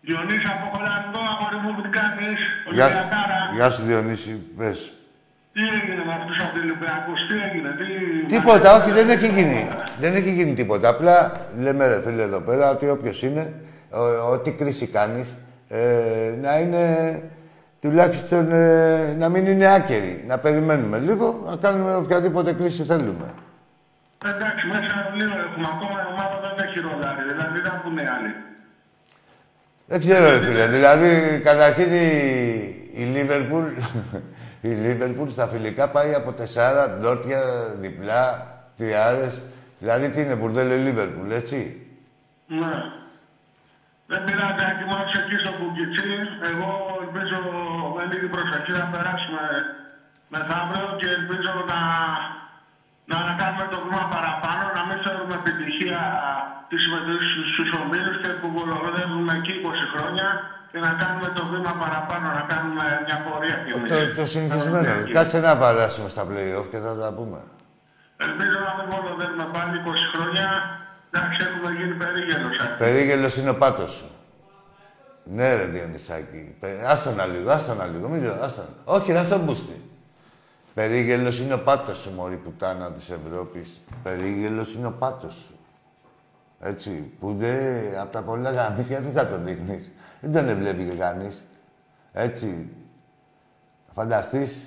Διονύσης 0.00 0.44
από 0.54 0.64
Χολανδό, 0.76 1.20
αγόρι 1.32 1.58
μου, 1.64 1.82
τι 1.82 1.88
κάνεις. 1.98 2.38
Γεια, 2.72 2.84
Ολυμπιακάρα. 2.86 3.38
γεια 3.54 3.70
σου, 3.70 3.82
Διονύση. 3.82 4.32
Πες. 4.58 4.92
Τι 5.54 5.60
έγινε 5.60 6.04
με 6.04 6.12
αυτούς 6.18 6.38
από 6.44 6.58
Ολυμπιακούς, 6.58 7.18
τι 7.28 7.34
έγινε, 7.46 7.70
τι... 7.78 7.86
Τίποτα, 8.34 8.68
όχι, 8.76 8.90
δεν 8.90 9.10
έχει 9.10 9.28
γίνει. 9.28 9.68
Δεν 10.00 10.14
έχει 10.14 10.32
γίνει 10.32 10.54
τίποτα. 10.54 10.88
Απλά 10.88 11.16
λέμε, 11.58 11.86
ρε 11.86 12.02
φίλε, 12.02 12.22
εδώ 12.22 12.40
πέρα, 12.40 12.70
ότι 12.70 12.88
όποιος 12.88 13.22
είναι, 13.22 13.54
ο- 13.90 14.30
ό,τι 14.32 14.50
κρίση 14.52 14.86
κάνεις, 14.86 15.36
ε, 15.68 16.34
να 16.40 16.58
είναι 16.60 16.82
τουλάχιστον 17.82 18.52
ε, 18.52 19.14
να 19.18 19.28
μην 19.28 19.46
είναι 19.46 19.74
άκερη. 19.74 20.24
Να 20.26 20.38
περιμένουμε 20.38 20.98
λίγο, 20.98 21.42
να 21.46 21.56
κάνουμε 21.56 21.94
οποιαδήποτε 21.94 22.52
κρίση 22.52 22.82
θέλουμε. 22.82 23.26
Εντάξει, 24.24 24.66
μέσα 24.66 25.12
λίγο 25.14 25.32
έχουμε 25.46 25.68
ακόμα 25.74 25.98
η 26.02 26.12
ομάδα 26.12 26.36
δεν 26.40 26.66
έχει 26.66 26.80
ρολάρι, 26.80 27.22
δηλαδή 27.32 27.60
δεν 27.60 27.80
πούνε 27.82 28.02
άλλοι. 28.16 28.34
Δεν 29.86 30.00
ξέρω, 30.00 30.30
ρε 30.30 30.38
φίλε. 30.38 30.66
Δηλαδή, 30.66 31.40
καταρχήν 31.44 31.92
η, 31.92 32.08
η 32.92 33.04
Λίβερπουλ, 33.04 33.64
η 34.60 34.68
Λίβερπουλ 34.68 35.28
στα 35.28 35.46
φιλικά 35.46 35.88
πάει 35.88 36.14
από 36.14 36.32
τεσσάρα, 36.32 36.88
ντόρτια, 36.90 37.40
διπλά, 37.78 38.46
τριάρες. 38.76 39.42
Δηλαδή, 39.78 40.08
τι 40.08 40.20
είναι, 40.20 40.34
μπουρδέλο 40.34 40.74
η 40.74 40.78
Λίβερπουλ, 40.78 41.30
έτσι; 41.30 41.86
Ναι. 42.46 43.01
Δεν 44.12 44.22
πειράζει, 44.26 44.62
Άκη, 44.70 44.84
μου 44.88 44.96
άφησε 45.00 45.18
εκεί 45.24 45.36
στο 45.42 45.52
κουκιτσί. 45.58 46.12
Εγώ 46.50 46.70
ελπίζω 47.04 47.38
με 47.96 48.02
λίγη 48.10 48.28
προσοχή 48.34 48.72
να 48.82 48.86
περάσουμε 48.92 49.44
μεθαύριο 50.32 50.86
και 51.00 51.08
ελπίζω 51.18 51.52
να, 51.70 51.80
να, 53.10 53.16
να 53.28 53.34
κάνουμε 53.40 53.66
το 53.72 53.78
βήμα 53.84 54.04
παραπάνω, 54.14 54.64
να 54.76 54.82
μην 54.88 54.98
φέρουμε 55.04 55.34
επιτυχία 55.42 56.00
τη 56.68 56.76
συμμετοχή 56.82 57.26
στους 57.52 57.68
ομίλους 57.80 58.16
και 58.22 58.30
που 58.40 58.48
βολοδεύουμε 58.56 59.32
εκεί 59.40 59.52
20 59.64 59.92
χρόνια 59.92 60.28
και 60.70 60.78
να 60.86 60.90
κάνουμε 61.02 61.28
το 61.38 61.42
βήμα 61.52 61.72
παραπάνω, 61.82 62.26
να 62.38 62.44
κάνουμε 62.52 62.84
μια 63.06 63.18
πορεία 63.24 63.56
κι 63.64 63.72
εμείς. 63.76 63.90
Το, 63.92 64.00
το 64.20 64.24
συνηθισμένο. 64.32 64.92
Κάτσε 65.16 65.38
να 65.46 65.52
περάσουμε 65.62 66.08
στα 66.14 66.24
play-off 66.30 66.66
και 66.72 66.78
θα 66.86 66.92
τα 67.02 67.08
πούμε. 67.16 67.40
Ελπίζω 68.26 68.58
να 68.66 68.72
μην 68.76 68.86
βολοδεύουμε 68.92 69.46
πάλι 69.56 69.74
20 69.84 70.12
χρόνια. 70.12 70.46
Εντάξει, 71.14 71.46
έχουμε 71.46 71.70
γίνει 71.72 71.94
περίγελος. 71.94 72.58
Άκη. 72.60 72.78
Περίγελος 72.78 73.36
είναι 73.36 73.50
ο 73.50 73.56
πάτος 73.58 73.90
σου. 73.90 74.06
Ναι, 75.24 75.54
ρε 75.54 75.64
Διονυσάκη. 75.64 76.56
Πε- 76.60 76.84
Άστονα 76.84 77.26
λίγο, 77.26 77.50
άστονα 77.50 77.86
λίγο. 77.86 78.08
Μην 78.08 78.24
το, 78.24 78.32
άστονα. 78.42 78.68
Όχι, 78.84 79.12
να 79.12 79.22
στον 79.22 79.40
μπούστη. 79.40 79.90
Περίγελος 80.74 81.38
είναι 81.40 81.54
ο 81.54 81.58
πάτος 81.62 81.98
σου, 81.98 82.10
μωρή 82.10 82.36
πουτάνα 82.36 82.92
της 82.92 83.10
Ευρώπης. 83.10 83.80
Περίγελος 84.02 84.74
είναι 84.74 84.86
ο 84.86 84.92
πάτος 84.92 85.34
σου. 85.34 85.56
Έτσι, 86.60 86.90
που 87.20 87.34
δεν 87.38 87.98
από 87.98 88.12
τα 88.12 88.22
πολλά 88.22 88.50
γαμίσια 88.50 89.00
τι 89.00 89.10
θα 89.10 89.26
τον 89.28 89.44
δείχνεις; 89.44 89.90
Δεν 90.20 90.46
τον 90.46 90.56
βλέπει 90.58 90.84
και 90.84 90.96
κανείς. 90.96 91.44
Έτσι. 92.12 92.72
Θα 93.86 93.92
φανταστείς; 93.92 94.66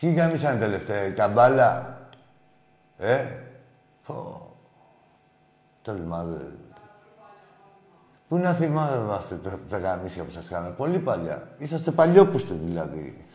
Ποιοι 0.00 0.14
γαμίσαν 0.16 0.58
τελευταία, 0.58 1.06
η 1.06 1.12
καμπάλα; 1.12 1.98
Ε, 2.98 3.26
πω. 4.06 4.41
Τόλμα, 5.82 6.24
δε. 6.24 6.44
Πού 8.28 8.38
να 8.38 8.52
θυμάμαστε 8.52 9.36
τα, 9.36 9.58
τα 9.68 9.78
γαμίσια 9.78 10.24
που 10.24 10.30
σας 10.30 10.48
κάναμε. 10.48 10.74
Πολύ 10.74 10.98
παλιά. 10.98 11.54
Είσαστε 11.58 11.90
παλιόπουστοι 11.90 12.52
δηλαδή. 12.52 13.26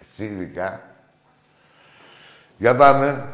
Εσύ 0.00 0.24
ειδικά. 0.24 0.82
Για 2.58 2.76
πάμε. 2.76 3.32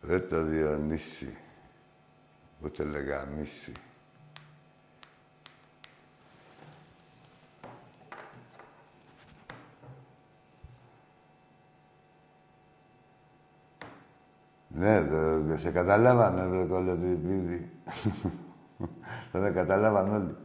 Δεν 0.00 0.28
το 0.28 0.42
Διονύση. 0.42 1.36
Ούτε 2.64 2.84
λεγαμίση. 2.84 3.72
Ναι, 14.72 15.00
δεν 15.00 15.46
δε 15.46 15.56
σε 15.56 15.70
καταλάβανε, 15.70 16.46
βρε 16.46 16.64
κολοτριπίδι. 16.64 17.70
Δεν 19.32 19.54
καταλάβαν 19.54 20.14
όλοι. 20.14 20.36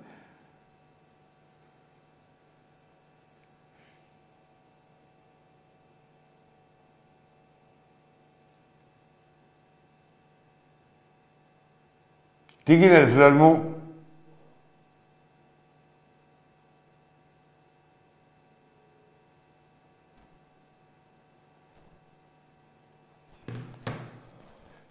Τι 12.64 12.76
γίνεται, 12.76 13.08
φίλος 13.08 13.32
μου; 13.32 13.75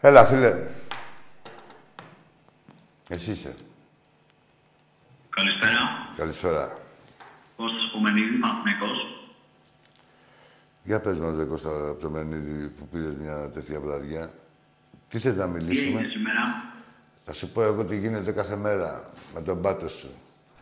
Έλα, 0.04 0.24
φίλε. 0.24 0.58
Εσύ 3.08 3.30
είσαι. 3.30 3.54
Καλησπέρα. 5.30 5.78
Καλησπέρα. 6.16 6.72
Κώστας 7.56 7.90
Πομενίδη, 7.92 8.38
Παναθηναϊκός; 8.38 8.98
Για 10.82 11.00
πες 11.00 11.16
μας, 11.18 11.34
δε 11.34 11.44
Κώστα, 11.44 11.68
από 11.68 12.00
το 12.00 12.10
Μενίδη 12.10 12.68
που 12.68 12.88
πήρες 12.88 13.14
μια 13.14 13.50
τέτοια 13.50 13.80
βραδιά. 13.80 14.30
Τι 15.08 15.18
θες 15.18 15.36
να 15.36 15.44
Τι 15.44 15.50
μιλήσουμε; 15.50 15.98
έγινε 15.98 16.12
σήμερα; 16.12 16.72
Θα 17.24 17.32
σου 17.32 17.50
πω 17.50 17.62
εγώ 17.62 17.84
τι 17.84 17.98
γίνεται 17.98 18.32
κάθε 18.32 18.56
μέρα 18.56 19.10
με 19.34 19.40
τον 19.40 19.62
πάτο 19.62 19.88
σου. 19.88 20.10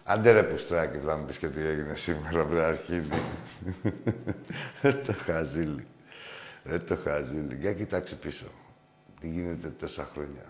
Άντε 0.04 0.32
ρε 0.32 0.42
πουστράκι, 0.42 0.98
θα 0.98 1.16
μου 1.16 1.24
πεις 1.24 1.38
και 1.38 1.48
τι 1.48 1.60
έγινε 1.60 1.94
σήμερα, 1.94 2.44
βρε 2.44 2.64
αρχίδι. 2.64 3.22
Ρε 4.82 4.92
το 4.92 5.12
χαζίλι. 5.12 5.86
Ρε 6.64 6.78
το 6.78 6.96
χαζίλι. 6.96 7.56
Για 7.60 7.72
κοιτάξε 7.74 8.14
πίσω. 8.14 8.46
Τι 9.22 9.28
γίνεται 9.28 9.68
τόσα 9.70 10.08
χρόνια; 10.12 10.44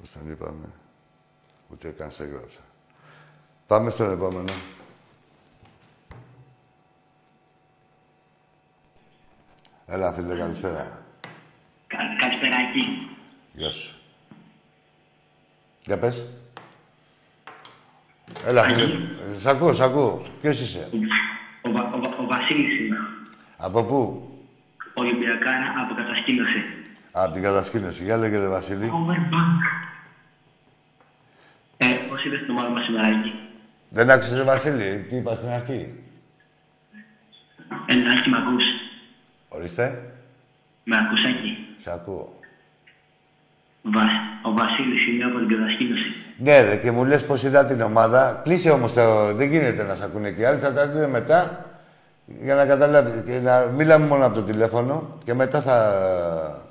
Πώς 0.00 0.10
τον 0.10 0.30
είπαμε; 0.30 0.68
Ούτε 1.72 1.88
καν 1.90 2.10
σε 2.10 2.22
έγραψα. 2.24 2.60
Πάμε 3.66 3.90
στον 3.90 4.10
επόμενο. 4.12 4.52
Έλα, 9.86 10.12
φίλε, 10.12 10.36
καλησπέρα. 10.36 11.02
Κα, 11.86 11.96
καλησπέρα 12.18 12.56
εκεί. 12.68 13.08
Γεια 13.52 13.70
σου. 13.70 13.94
Για 15.84 15.98
πες. 15.98 16.26
Έλα, 18.44 18.62
φίλε. 18.62 18.82
Ε, 18.84 19.38
Σ' 19.38 19.46
ακούω, 19.46 19.72
σ' 19.72 19.80
ακούω. 19.80 20.26
Ποιος 20.40 20.60
είσαι; 20.60 20.88
Ο, 21.62 21.70
Βα- 21.70 21.92
ο, 21.94 21.98
Βα- 22.00 22.16
ο 22.18 22.26
Βασίλης 22.26 22.80
είμαι. 22.80 22.96
Από 23.56 23.84
πού; 23.84 24.30
Ολυμπιακά 24.94 25.50
από 25.84 25.94
κατασκήνωση. 25.94 26.64
Από 27.18 27.32
την 27.32 27.42
κατασκήνωση. 27.42 28.04
Για 28.04 28.16
λέγε, 28.16 28.38
ρε 28.38 28.46
Βασίλη. 28.46 28.90
Overbank. 28.92 29.60
Ε, 31.76 31.86
πώς 32.08 32.24
είδες 32.24 32.40
την 32.40 32.50
ομάδα 32.50 32.68
μας 32.68 32.84
σήμερα 32.84 33.08
εκεί. 33.08 33.34
Δεν 33.88 34.10
άκουσες, 34.10 34.36
ρε 34.36 34.44
Βασίλη. 34.44 35.06
Τι 35.08 35.16
είπα 35.16 35.34
στην 35.34 35.48
αρχή; 35.48 35.94
Εντάξει, 37.86 38.30
με 38.30 38.36
ακούς. 38.38 38.64
Ορίστε. 39.48 40.12
Με 40.84 40.96
ακούς 40.96 41.24
εκεί. 41.24 41.66
Σ' 41.76 41.86
ακούω. 41.86 42.38
Βα, 43.82 44.02
ο 44.42 44.52
Βασίλης 44.52 45.06
είναι 45.06 45.24
από 45.24 45.38
την 45.38 45.48
κατασκήνωση. 45.48 46.14
Ναι, 46.38 46.60
ρε, 46.60 46.76
και 46.76 46.90
μου 46.90 47.04
λες 47.04 47.26
πώς 47.26 47.42
είδα 47.42 47.64
την 47.64 47.80
ομάδα. 47.80 48.40
Κλείσε 48.44 48.70
όμως 48.70 48.92
το... 48.92 49.34
Δεν 49.34 49.48
γίνεται 49.48 49.82
να 49.82 49.94
σ' 49.94 50.02
ακούνε 50.02 50.30
και 50.30 50.40
οι 50.40 50.44
άλλοι. 50.44 50.60
Θα 50.60 50.72
τα 50.72 50.88
δείτε 50.88 51.06
μετά 51.06 51.66
για 52.26 52.54
να 52.54 52.66
καταλάβεις. 52.66 53.22
Και 53.24 53.38
να 53.38 53.60
μιλάμε 53.60 54.06
μόνο 54.06 54.26
από 54.26 54.34
το 54.34 54.42
τηλέφωνο 54.42 55.18
και 55.24 55.34
μετά 55.34 55.62
θα... 55.62 56.64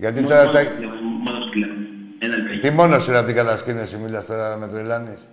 Γιατί 0.00 0.22
τώρα 0.22 0.44
Μόνο 0.44 0.52
τα... 0.52 0.60
στο 0.60 0.70
τηλέφωνο, 0.74 1.08
μόνο 1.24 1.40
στο 1.40 1.50
τηλέφωνο. 1.50 1.78
Ένα 2.18 2.36
λεπτό. 2.36 2.58
Τι 2.68 2.70
μόνο 2.74 2.98
σου 2.98 3.16
από 3.16 3.26
την 3.26 3.36
κατασκήνωση 3.36 3.96
μιλάς 3.96 4.26
τώρα 4.26 4.56
με 4.56 4.68
τρελάνεις; 4.68 5.28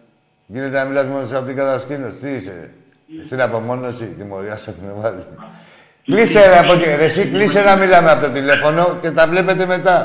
Γίνεται 0.46 0.78
να 0.78 0.86
μιλάς 0.86 1.06
μόνο 1.06 1.26
σου 1.28 1.38
από 1.38 1.46
την 1.46 1.56
κατασκήνωση. 1.56 2.18
Τι 2.22 2.30
είσαι; 2.30 2.74
Στην 3.26 3.42
απομόνωση, 3.42 4.06
τιμωρία 4.06 4.56
σε 4.56 4.70
έχουν 4.70 5.02
βάλει. 5.02 5.24
Κλείσε 6.06 6.40
ρε 6.50 6.58
από 6.58 6.74
εκεί. 6.74 6.84
Ρε, 6.84 7.04
Εσύ 7.04 7.28
κλείσε 7.28 7.62
να 7.62 7.76
μιλάμε 7.76 8.12
από 8.12 8.26
το 8.26 8.32
τηλέφωνο 8.32 8.98
και 9.02 9.12
τα 9.12 9.28
βλέπετε 9.28 9.66
μετά. 9.66 9.96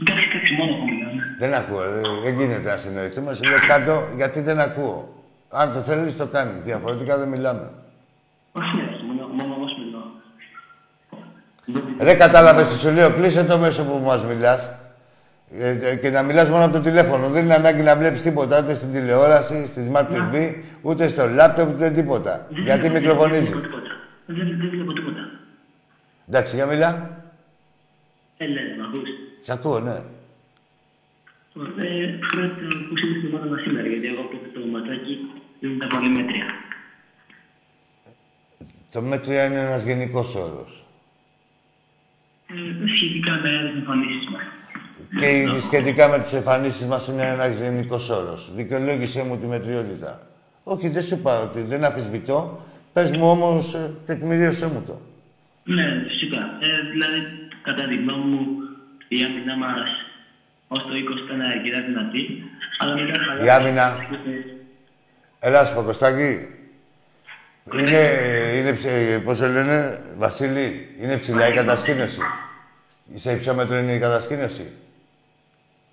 Εντάξει, 0.00 0.28
εντάξει, 0.30 0.52
μόνο 0.58 0.72
που 0.72 0.84
μιλάμε. 0.84 1.22
Δεν 1.38 1.54
ακούω. 1.54 1.80
ρε. 1.82 2.00
Δεν 2.24 2.34
γίνεται 2.34 2.70
να 2.70 2.76
συνοηθούμε. 2.76 3.34
Σου 3.34 3.42
λέω 3.42 3.58
κάτω 3.66 4.08
γιατί 4.16 4.40
δεν 4.40 4.60
ακούω. 4.60 5.24
Αν 5.48 5.72
το 5.72 5.80
θέλεις 5.80 6.16
το 6.16 6.26
κάνεις. 6.26 6.62
Διαφορετικά 6.64 7.18
δεν 7.18 7.28
μιλάμε. 7.28 7.70
Όχι, 8.52 8.76
όχι, 8.92 9.04
μόνο, 9.06 9.26
μόνο 9.26 9.54
όμως 9.54 9.72
μιλώ. 9.78 10.02
Ρε 12.00 12.14
κατάλαβες 12.14 12.68
τι 12.68 12.78
σου 12.78 12.90
λέω. 12.90 13.10
Κλείσε 13.12 13.44
το 13.44 13.58
μέσο 13.58 13.84
που 13.84 13.98
μας 14.04 14.24
μιλάς. 14.24 14.70
Ε, 15.52 15.88
ε, 15.90 15.96
και 15.96 16.10
να 16.10 16.22
μιλάς 16.22 16.48
μόνο 16.48 16.64
από 16.64 16.72
το 16.72 16.80
τηλέφωνο. 16.80 17.28
Δεν 17.28 17.44
είναι 17.44 17.54
ανάγκη 17.54 17.82
να 17.82 17.96
βλέπεις 17.96 18.22
τίποτα 18.22 18.62
ούτε 18.62 18.74
στην 18.74 18.92
τηλεόραση, 18.92 19.66
στη 19.66 19.90
Smart 19.92 20.06
TV, 20.12 20.54
ούτε 20.82 21.08
στο 21.08 21.28
λάπτοπ, 21.28 21.74
ούτε 21.74 21.90
τίποτα. 21.90 22.46
Γιατί 22.50 22.80
Δεν 22.88 22.92
μικροφωνίζεις. 22.92 23.50
βλέπω 23.50 23.60
τίποτα. 23.66 23.88
Δεν, 24.26 24.36
δεν 24.58 24.70
βλέπω 24.70 24.92
τίποτα. 24.92 25.30
Εντάξει, 26.28 26.56
για 26.56 26.66
μιλά. 26.66 27.10
Ε, 28.36 28.46
ναι, 28.46 28.52
με 28.52 28.84
ακούς. 28.88 29.08
Σ' 29.40 29.50
ακούω, 29.50 29.80
ναι. 29.80 29.90
Ε, 29.90 30.02
Φρέτ, 32.30 32.52
πώς 32.88 33.00
είδες 33.02 33.20
την 33.20 33.28
ομάδα 33.34 33.46
μας 33.46 33.60
σήμερα, 33.60 33.86
γιατί 33.88 34.06
εγώ 34.06 34.20
από 34.20 34.36
το 34.60 34.66
ματσάκι 34.66 35.18
δεν 35.60 35.70
ήταν 35.70 35.88
πολύ 35.88 36.08
μέτρια. 36.08 36.44
Το 38.90 39.02
μέτρια 39.02 39.44
είναι 39.44 39.60
ένας 39.60 39.82
γενικός 39.84 40.34
όρος. 40.34 40.84
Ε, 42.54 42.94
σχετικά 42.96 43.32
με 43.32 43.48
τις 43.48 43.76
εμφανίσεις 43.76 44.28
μας. 44.32 44.42
Και 45.20 45.60
σχετικά 45.60 46.08
με 46.08 46.18
τις 46.18 46.32
εμφανίσεις 46.32 46.86
μας 46.86 47.08
είναι 47.08 47.22
ένας 47.22 47.60
γενικός 47.60 48.08
όρος. 48.08 48.52
Δικαιολόγησέ 48.54 49.24
μου 49.24 49.38
τη 49.38 49.46
μετριότητα. 49.46 50.26
Όχι, 50.62 50.88
δεν 50.88 51.02
σου 51.02 51.14
είπα 51.14 51.40
ότι 51.40 51.62
δεν 51.62 51.84
αφισβητώ. 51.84 52.66
Πες 52.92 53.10
μου 53.10 53.30
όμως, 53.30 53.74
ε, 53.74 53.90
τεκμηρίωσέ 54.06 54.66
μου 54.66 54.84
το. 54.86 55.00
Ναι, 55.64 56.04
φυσικά. 56.08 56.38
Ε, 56.38 56.90
δηλαδή, 56.90 57.20
κατά 57.62 57.82
τη 57.82 57.96
γνώμη 57.96 58.24
μου, 58.24 58.46
η 59.08 59.24
άμυνα 59.24 59.56
μας 59.56 59.88
ως 60.68 60.82
το 60.82 60.94
20 60.94 61.24
ήταν 61.24 61.40
αρκετά 61.40 61.80
δυνατή. 61.80 62.44
Αλλά 62.78 62.94
μετά 62.94 63.18
χαλάρωσε. 63.18 63.44
Η 63.44 63.50
άμυνα. 63.50 63.96
Έλα 65.38 65.64
σου 65.64 65.74
πω, 65.74 65.82
Κωστάκη. 65.82 66.59
Είναι, 67.74 67.98
είναι 68.56 68.72
ψ- 68.72 69.24
πώς 69.24 69.38
το 69.38 69.46
λένε, 69.46 70.00
Βασίλη, 70.18 70.96
είναι 71.00 71.16
ψηλά 71.16 71.48
η 71.48 71.52
κατασκήνωση. 71.52 72.20
Σε 73.14 73.32
υψόμετρο 73.32 73.76
είναι 73.76 73.92
η 73.92 73.98
κατασκήνωση. 73.98 74.72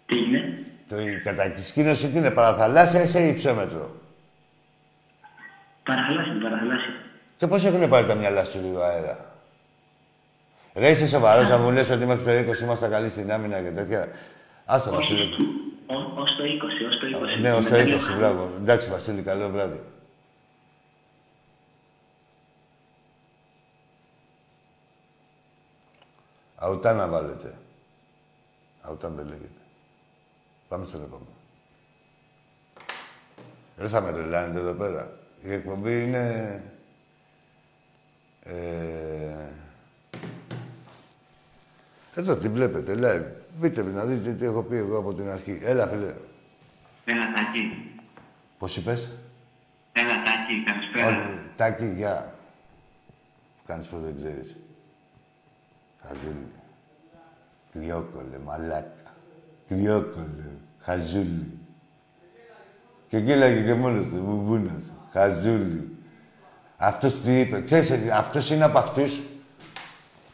Τι 0.05 0.17
είναι; 0.17 0.65
Το, 0.89 0.99
η 1.01 1.21
κατασκήνωση 1.23 2.07
τι 2.07 2.17
είναι, 2.17 2.31
παραθαλάσσια 2.31 3.03
ή 3.03 3.07
σε 3.07 3.27
υψόμετρο. 3.27 3.95
Παραθαλάσσια, 5.83 6.33
παραθαλάσσια. 6.43 6.93
Και 7.37 7.47
πώς 7.47 7.65
έχουν 7.65 7.89
πάρει 7.89 8.05
τα 8.07 8.15
μυαλά 8.15 8.43
σου 8.45 8.59
λίγο 8.61 8.81
αέρα; 8.81 9.25
Ρε, 10.75 10.89
είσαι 10.89 11.07
σοβαρός 11.07 11.49
να 11.49 11.57
μου 11.57 11.71
λες 11.71 11.89
ότι 11.89 12.05
μέχρι 12.05 12.23
το 12.23 12.51
20 12.51 12.61
είμαστε 12.61 12.87
καλοί 12.87 13.09
στην 13.09 13.31
άμυνα 13.31 13.59
και 13.59 13.69
τέτοια. 13.69 14.07
Άστο, 14.65 14.91
Βασίλη. 14.91 15.21
Όχι, 15.21 15.41
ω- 15.87 16.21
ως 16.21 16.35
το 16.37 16.43
20, 16.43 16.87
ως 16.89 16.99
το 16.99 17.05
20. 17.37 17.39
Ναι, 17.41 17.51
ως 17.51 17.65
το 17.65 17.71
Μετά 17.71 17.83
20, 17.83 17.87
λίγο 17.87 17.99
μπράβο. 18.17 18.51
Εντάξει, 18.61 18.89
Βασίλη, 18.89 19.21
καλό 19.21 19.49
βράδυ. 19.49 19.79
Αουτά 26.59 26.93
να 26.93 27.07
βάλετε. 27.07 27.57
Αουτά 28.81 29.09
δεν 29.09 29.25
λέγεται. 29.25 29.61
Πάμε 30.67 30.85
στον 30.85 31.01
επόμενο. 31.01 31.35
Δεν 33.75 33.89
θα 33.89 34.01
με 34.01 34.11
τρελάνετε 34.11 34.59
εδώ 34.59 34.73
πέρα. 34.73 35.19
Η 35.41 35.53
εκπομπή 35.53 36.03
είναι... 36.03 36.63
Ε... 38.43 39.47
Εδώ 42.15 42.35
τη 42.35 42.49
βλέπετε, 42.49 42.93
live. 42.97 43.45
Μπείτε 43.59 43.83
να 43.83 44.05
δείτε 44.05 44.33
τι 44.33 44.45
έχω 44.45 44.63
πει 44.63 44.75
εγώ 44.75 44.97
από 44.97 45.13
την 45.13 45.29
αρχή. 45.29 45.59
Έλα, 45.63 45.87
φίλε. 45.87 46.13
Έλα, 47.05 47.33
Τάκη. 47.33 47.91
Πώς 48.57 48.77
είπες; 48.77 49.09
Έλα, 49.91 50.23
Τάκη, 50.23 50.63
καλησπέρα. 50.65 51.07
Όχι, 51.07 51.39
Τάκη, 51.55 51.85
γεια. 51.85 52.33
Κάνεις 53.65 53.87
πως 53.87 54.01
δεν 54.01 54.15
ξέρεις. 54.15 54.55
Χαζούλη. 56.07 56.47
Κρυόκολε, 57.71 58.37
μαλάκα. 58.45 59.13
Κρυόκολε, 59.67 60.47
χαζούλη. 60.79 61.51
Και 63.07 63.19
κοίλαγε 63.19 63.61
και 63.63 63.73
μόνος 63.73 64.07
του, 64.07 64.21
μπουμπούνας. 64.25 64.91
Χαζούλη. 65.11 65.89
Αυτός 66.77 67.21
τι 67.21 67.39
είπε. 67.39 67.61
Ξέρεις, 67.61 67.89
ε, 67.89 68.11
αυτός 68.13 68.49
είναι 68.49 68.63
από 68.65 68.77
αυτούς 68.77 69.19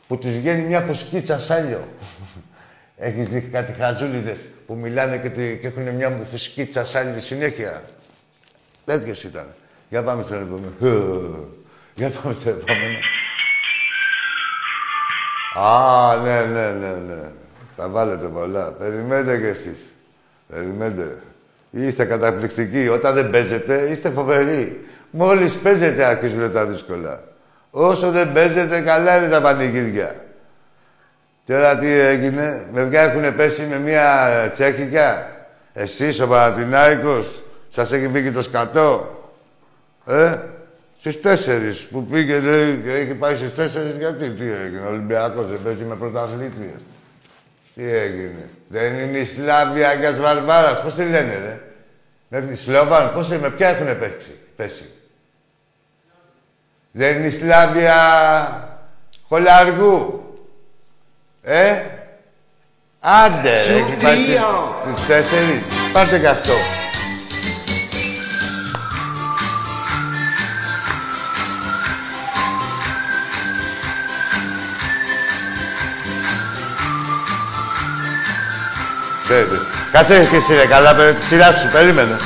που 0.08 0.18
τους 0.18 0.32
βγαίνει 0.32 0.62
μια 0.64 0.82
φουσκίτσα 0.82 1.40
σάλιο. 1.40 1.88
Έχεις 2.98 3.28
δει 3.30 3.42
κάτι 3.42 3.72
χαζούλιδες 3.72 4.38
που 4.66 4.76
μιλάνε 4.76 5.18
και, 5.18 5.30
τι- 5.30 5.58
και 5.60 5.68
έχουν 5.68 5.90
μια 5.90 6.10
φουσκίτσα 6.10 6.86
σάλιο 6.86 7.20
συνέχεια; 7.20 7.84
Τέτοιος 8.86 9.24
ήταν. 9.24 9.48
Για 9.90 10.04
πάμε 10.04 10.24
στον 10.24 10.42
επόμενο. 10.42 10.74
Για 11.96 12.10
πάμε 12.10 12.34
στο 12.34 12.50
επόμενο. 12.50 12.98
Α, 15.56 16.18
ναι, 16.24 16.42
ναι, 16.42 16.72
ναι, 16.72 16.96
ναι. 17.08 17.22
Τα 17.76 17.88
βάλετε 17.88 18.26
πολλά. 18.26 18.64
Περιμένετε 18.64 19.38
κι 19.38 19.46
εσείς. 19.46 19.80
Περιμένετε. 20.54 21.22
Είστε 21.72 22.06
καταπληκτικοί. 22.06 22.88
Όταν 22.88 23.14
δεν 23.14 23.30
παίζετε, 23.30 23.82
είστε 23.82 24.10
φοβεροί. 24.10 24.86
Μόλις 25.10 25.58
παίζετε, 25.58 26.04
αρχίζουν 26.04 26.52
τα 26.52 26.66
δύσκολα. 26.66 27.24
Όσο 27.72 28.12
δεν 28.12 28.34
παίζετε, 28.34 28.82
καλά 28.82 29.18
είναι 29.18 29.28
τα 29.28 29.42
πανηγύρια. 29.42 30.16
Τώρα 31.46 31.78
τι 31.78 31.92
έγινε, 31.92 32.68
με 32.74 32.84
ποια 32.84 33.02
έχουν 33.02 33.36
πέσει 33.36 33.62
με 33.64 33.80
μια 33.80 34.30
τσέχικα. 34.54 35.32
Εσείς 35.74 36.20
ο 36.20 36.28
Παναθηνάικος, 36.28 37.44
σας 37.70 37.92
έχει 37.92 38.10
φύγει 38.14 38.32
το 38.32 38.42
σκατό. 38.42 39.22
Ε, 40.06 40.34
στις 41.04 41.22
τέσσερις 41.22 41.80
που 41.82 42.06
πήγε, 42.06 42.40
λέει, 42.40 42.82
και 42.84 42.92
έχει 42.94 43.14
πάει 43.14 43.36
στις 43.36 43.56
τέσσερις, 43.56 43.96
γιατί, 43.98 44.30
τι 44.30 44.44
έγινε, 44.52 44.86
ο 44.86 44.90
Ολυμπιακός 44.90 45.48
δεν 45.48 45.60
παίζει 45.64 45.84
με 45.84 45.96
πρωταθλήτριες. 45.96 46.82
Τι 47.76 47.92
έγινε. 47.92 48.50
Δεν 48.68 48.94
είναι 49.00 49.18
η 49.18 49.26
Σλάβια 49.26 49.90
Αγιάς 49.90 50.20
Βαρβάρας. 50.20 50.82
Πώς 50.82 50.94
τη 50.94 51.02
λένε, 51.02 51.36
ρε; 51.36 51.62
Με 52.28 52.42
τη 52.42 52.56
Σλόβαν, 52.56 53.14
πώς 53.14 53.30
με 53.30 53.50
ποια 53.50 53.68
έχουν 53.70 54.00
παίξει, 54.00 54.36
πέσει; 54.56 54.90
Δεν 56.92 57.16
είναι 57.18 57.28
η 57.28 57.32
Σλάβια 57.32 57.96
Χολαργού. 59.28 60.24
Ε; 61.42 61.74
Άντε, 63.00 63.66
ρε, 63.66 63.74
έχει 63.74 63.98
πάει 64.02 64.18
στις- 64.18 64.40
στις 64.94 65.06
τέσσερις. 65.08 65.62
Πάρτε 65.94 66.20
και 66.20 66.28
αυτό. 66.28 66.54
Ξέρετε. 79.34 79.58
Κάτσε 79.92 80.28
και 80.30 80.36
εσύ 80.36 80.54
ρε, 80.56 80.66
καλά, 80.68 80.96
παι- 80.96 81.16
τη 81.18 81.24
σειρά 81.24 81.52
σου, 81.52 81.72
περίμενε. 81.72 82.18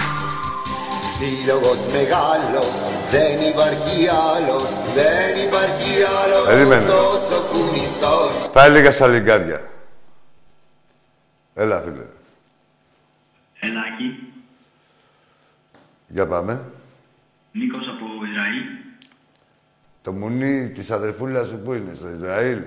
Σύλλογος 1.18 1.78
μεγάλος, 1.92 2.68
δεν 3.10 3.34
υπάρχει 3.50 4.08
άλλος, 4.08 4.64
δεν 4.96 5.46
υπάρχει 5.48 5.92
άλλος 6.24 6.46
Περίμενε. 6.48 6.86
τόσο 6.86 7.40
κουνιστός. 7.52 8.50
Πάει 8.54 8.70
λίγα 8.70 8.92
σαλιγκάρια. 8.92 9.62
Έλα, 11.54 11.82
φίλε. 11.82 12.04
Έλα, 13.60 13.80
Άκη. 13.94 14.34
Για 16.08 16.28
πάμε. 16.28 16.64
Νίκος 17.52 17.88
από 17.88 18.06
Ισραήλ. 18.32 18.62
Το 20.02 20.12
μουνί 20.12 20.70
της 20.70 20.92
αδερφούλας 20.92 21.48
σου 21.48 21.60
πού 21.64 21.74
είναι, 21.74 21.94
στο 21.94 22.08
Ισραήλ; 22.10 22.62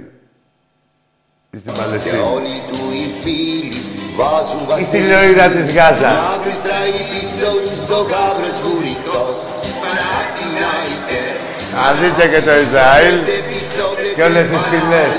Ή 1.52 1.58
στην 1.58 1.72
Και 1.72 1.80
Παλαιστίνη. 1.80 2.16
όλοι 2.34 2.56
του 2.70 2.78
οι 2.96 3.22
φίλοι 3.22 3.72
βάζουν 4.16 4.60
Ή 4.82 4.84
στη 4.84 4.96
βαθύ 4.96 5.00
Λεωρίδα 5.08 5.48
της 5.48 5.74
Γάζας. 5.74 6.00
Να 6.00 6.42
γλιστράει 6.42 6.90
πίσω 7.10 7.48
τους 7.62 7.96
ο 7.96 8.00
γάβρος 8.12 8.56
βουρικός 8.64 9.36
Παραθυνάιτε 9.82 11.20
Να 11.74 11.92
δείτε 12.00 12.28
και 12.28 12.42
το 12.46 12.52
Ισραήλ 12.64 13.18
και 14.14 14.22
όλες 14.22 14.46
τις 14.50 14.62
φυλές. 14.70 15.12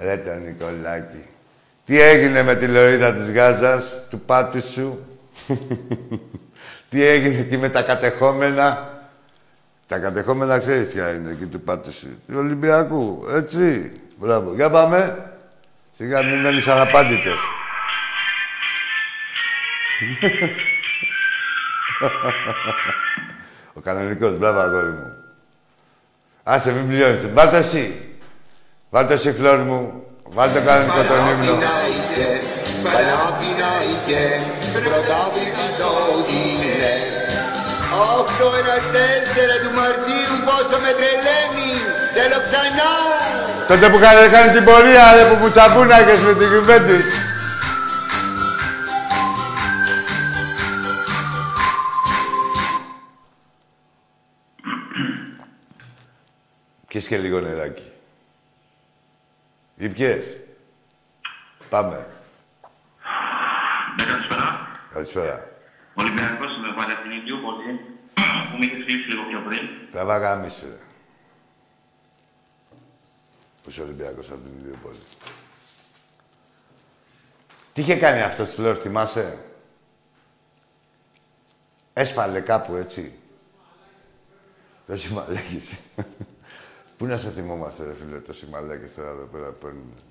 Ρε 0.00 0.16
το 0.16 0.30
Νικολάκη. 0.46 1.24
Τι 1.86 2.00
έγινε 2.00 2.42
με 2.42 2.54
τη 2.54 2.66
Λεωρίδα 2.66 3.14
της 3.14 3.32
Γάζας, 3.32 3.84
του 4.10 4.20
πάτου 4.20 4.62
σου; 4.72 4.98
Τι 6.90 7.04
έγινε 7.04 7.40
εκεί 7.40 7.58
με 7.58 7.68
τα 7.68 7.82
κατεχόμενα; 7.82 8.90
Τα 9.86 9.98
κατεχόμενα 9.98 10.58
ξέρεις 10.58 10.92
ποια 10.92 11.10
είναι 11.10 11.30
εκεί 11.30 11.46
του 11.46 11.60
πάτου 11.60 11.92
σου. 11.92 12.08
Του 12.28 12.34
Ολυμπιακού, 12.38 13.24
έτσι. 13.36 13.92
Μπράβο. 14.16 14.54
Για 14.54 14.70
πάμε. 14.70 15.28
Σιγά 15.92 16.22
μην 16.22 16.40
μένεις 16.40 16.68
αναπάντητος. 16.68 17.38
Ο 23.72 23.80
κανονικός, 23.80 24.38
μπράβο 24.38 24.58
αγόρι 24.60 24.90
μου. 24.90 25.12
Άσε, 26.42 26.72
μην 26.72 26.88
πληρώνεις. 26.88 27.32
Βάλτε 27.32 27.56
εσύ. 27.56 28.16
Βάλτε 28.90 29.14
εσύ, 29.14 29.32
φλόρ 29.32 29.58
μου. 29.58 30.06
Βάλτε 30.28 30.58
το 30.60 30.66
κανονικό 30.66 31.02
τον 31.02 31.28
ύμνο. 31.32 31.52
Παναθηνάιτε, 31.52 32.28
Παναθηνάιτε, 32.84 34.22
πρωτάθλημα 34.72 35.66
το 35.78 35.90
είναι. 36.38 36.94
Οχτώ 38.18 38.48
ένα 38.60 38.76
τέσσερα 38.94 39.56
του 39.62 39.72
Μαρτίου 39.78 40.34
πόσο 40.46 40.76
με 40.84 40.92
τρελαίνει, 40.98 41.63
θέλω 42.16 42.38
ξανά. 42.46 42.90
Τότε 43.68 43.88
που 43.88 43.96
είχατε 43.96 44.28
κάνει 44.28 44.52
την 44.52 44.64
πορεία, 44.64 45.12
ρε, 45.14 45.28
που 45.28 45.34
μου 45.34 45.50
τσαμπούνακες 45.50 46.20
με 46.20 46.34
την 46.34 46.48
Juventus. 46.52 47.06
Πιες 56.88 57.06
και 57.06 57.18
λίγο 57.18 57.40
νεράκι. 57.40 57.82
Ή 59.76 59.88
πιες. 59.88 60.24
Πάμε. 61.68 62.06
Ναι, 63.96 64.04
καλησπέρα. 64.04 64.68
Καλησπέρα. 64.92 65.48
Ολυμπιακός 65.94 66.50
με 66.62 66.74
Παναθηναϊκό 66.76 67.36
πολύ. 67.46 67.80
Που 68.50 68.58
με 68.58 68.64
είχες 68.64 68.84
κλείσει 68.84 69.08
λίγο 69.08 69.22
πιο 69.22 69.40
πριν. 69.46 69.68
Τραβά 69.92 70.18
γάμισε. 70.18 70.78
Ρε. 73.64 73.70
Πώς 73.70 73.78
ο 73.78 73.82
Ολυμπιακός 73.82 74.30
από 74.30 74.38
την 74.38 74.52
δύο 74.64 74.78
πόλη. 74.82 74.98
Τι 77.72 77.80
είχε 77.80 77.96
κάνει 77.96 78.20
αυτός 78.20 78.54
φλόρ, 78.54 78.78
θυμάσαι; 78.80 79.38
Έσφαλε 81.92 82.40
κάπου 82.40 82.74
έτσι. 82.74 83.18
Το 84.86 84.96
σημαλέκης. 84.96 85.72
Πού 86.98 87.06
να 87.06 87.16
σε 87.16 87.30
θυμόμαστε, 87.30 87.84
ρε 87.84 87.94
φίλε, 87.94 88.20
το 88.20 88.32
σημαλέκης 88.32 88.94
τώρα 88.94 89.10
εδώ 89.10 89.24
πέρα 89.24 89.50
που 89.50 89.66
είναι. 89.66 90.02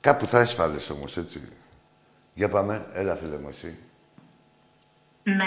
Κάπου 0.00 0.26
θα 0.26 0.38
έσφαλες 0.38 0.90
όμως, 0.90 1.16
έτσι. 1.16 1.48
Για 2.34 2.48
πάμε. 2.48 2.86
Έλα, 2.92 3.16
φίλε 3.16 3.36
μου, 3.36 3.48
εσύ. 3.48 3.78
Ναι. 5.22 5.44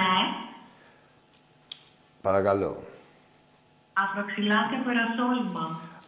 Παρακαλώ. 2.21 2.83
Αφροξυλάθη 3.93 4.75
από 4.75 4.89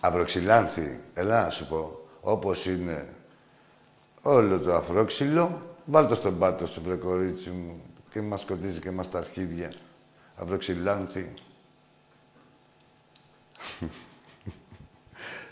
Ερασόλυμα. 0.06 0.08
Αφροξυλάνθη. 0.08 1.00
Έλα 1.14 1.44
να 1.44 1.50
σου 1.50 1.68
πω. 1.68 2.00
Όπως 2.22 2.66
είναι 2.66 3.06
όλο 4.22 4.60
το 4.60 4.76
αφρόξυλο, 4.76 5.62
βάλ 5.86 6.08
το 6.08 6.16
στον 6.16 6.40
πάτο 6.40 6.68
σου, 6.68 6.82
βρε 6.86 6.96
κορίτσι 6.96 7.50
μου. 7.50 7.82
Και 8.12 8.22
μας 8.22 8.42
σκοτίζει 8.42 8.80
και 8.80 8.92
μας 8.92 9.10
τα 9.10 9.18
αρχίδια. 9.18 9.74
Αφροξυλάνθη. 10.36 11.34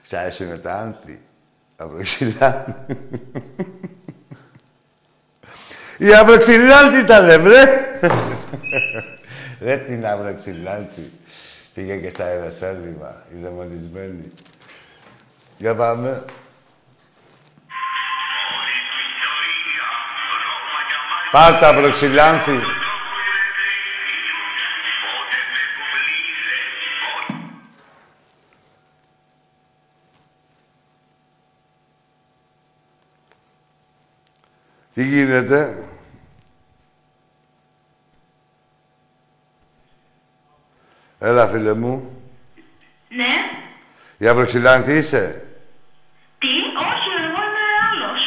Σ' 0.07 0.13
αρέσουνε 0.13 0.57
τα 0.57 0.73
άνθη. 0.73 1.19
Αφροξυλάνθη. 1.75 2.73
Η 5.97 6.13
Αβροξυλάντη 6.13 6.97
ήταν, 6.99 7.41
βρε! 7.41 7.99
Ρε 9.61 9.77
την 9.77 10.05
Αβροξυλάντη. 10.05 11.11
Πήγε 11.73 11.97
και 11.97 12.09
στα 12.09 12.33
Ιεροσόλυμα, 12.33 13.25
η 13.31 13.37
δαιμονισμένη. 13.37 14.33
Για 15.57 15.75
πάμε. 15.75 16.25
Πάρτα, 21.31 21.67
Αβροξυλάντη. 21.67 22.59
Τι 34.93 35.03
γίνεται; 35.03 35.82
Έλα, 41.23 41.47
φίλε 41.47 41.73
μου. 41.73 42.21
Ναι. 43.09 43.33
Η 44.17 44.27
Αβροξυλάνθη 44.27 44.97
είσαι; 44.97 45.45
Τι, 46.39 46.47
όχι, 46.87 47.09
εγώ 47.17 47.41
είμαι 47.47 47.65
άλλος. 47.91 48.21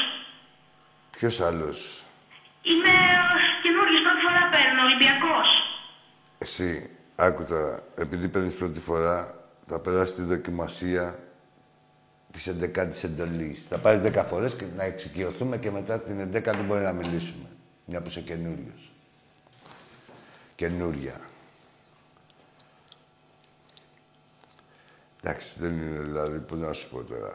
Ποιος 1.11 1.41
άλλος; 1.41 2.05
Είμαι 2.63 2.95
καινούργιος, 3.63 4.01
πρώτη 4.03 4.21
φορά 4.27 4.49
παίρνω, 4.51 4.83
Ολυμπιακός. 4.83 5.49
Εσύ, 6.39 6.91
άκου 7.17 7.45
τώρα. 7.45 7.81
Επειδή 7.99 8.29
παίρνεις 8.29 8.55
πρώτη 8.55 8.81
φορά, 8.81 9.35
θα 9.67 9.79
περάσει 9.79 10.15
τη 10.15 10.23
δοκιμασία 10.23 11.19
της 12.33 12.47
11ης 12.47 13.05
εντολής. 13.05 13.67
Θα 13.69 13.79
πάρεις 13.79 14.01
10 14.01 14.25
φορές 14.25 14.55
και 14.55 14.65
να 14.77 14.85
εξοικειωθούμε 14.85 15.59
και 15.59 15.71
μετά 15.71 16.01
την 16.01 16.21
11 16.21 16.55
δεν 16.55 16.65
μπορεί 16.65 16.83
να 16.83 16.93
μιλήσουμε. 16.93 17.49
Μια 17.85 18.01
που 18.01 18.09
είσαι 18.09 18.21
καινούριος. 18.21 18.93
Καινούρια. 20.55 21.21
Εντάξει, 25.29 25.49
δεν 25.59 25.73
είναι 25.73 26.01
δηλαδή, 26.01 26.39
πού 26.39 26.57
να 26.57 26.73
σου 26.73 26.89
πω 26.91 27.03
τώρα. 27.03 27.35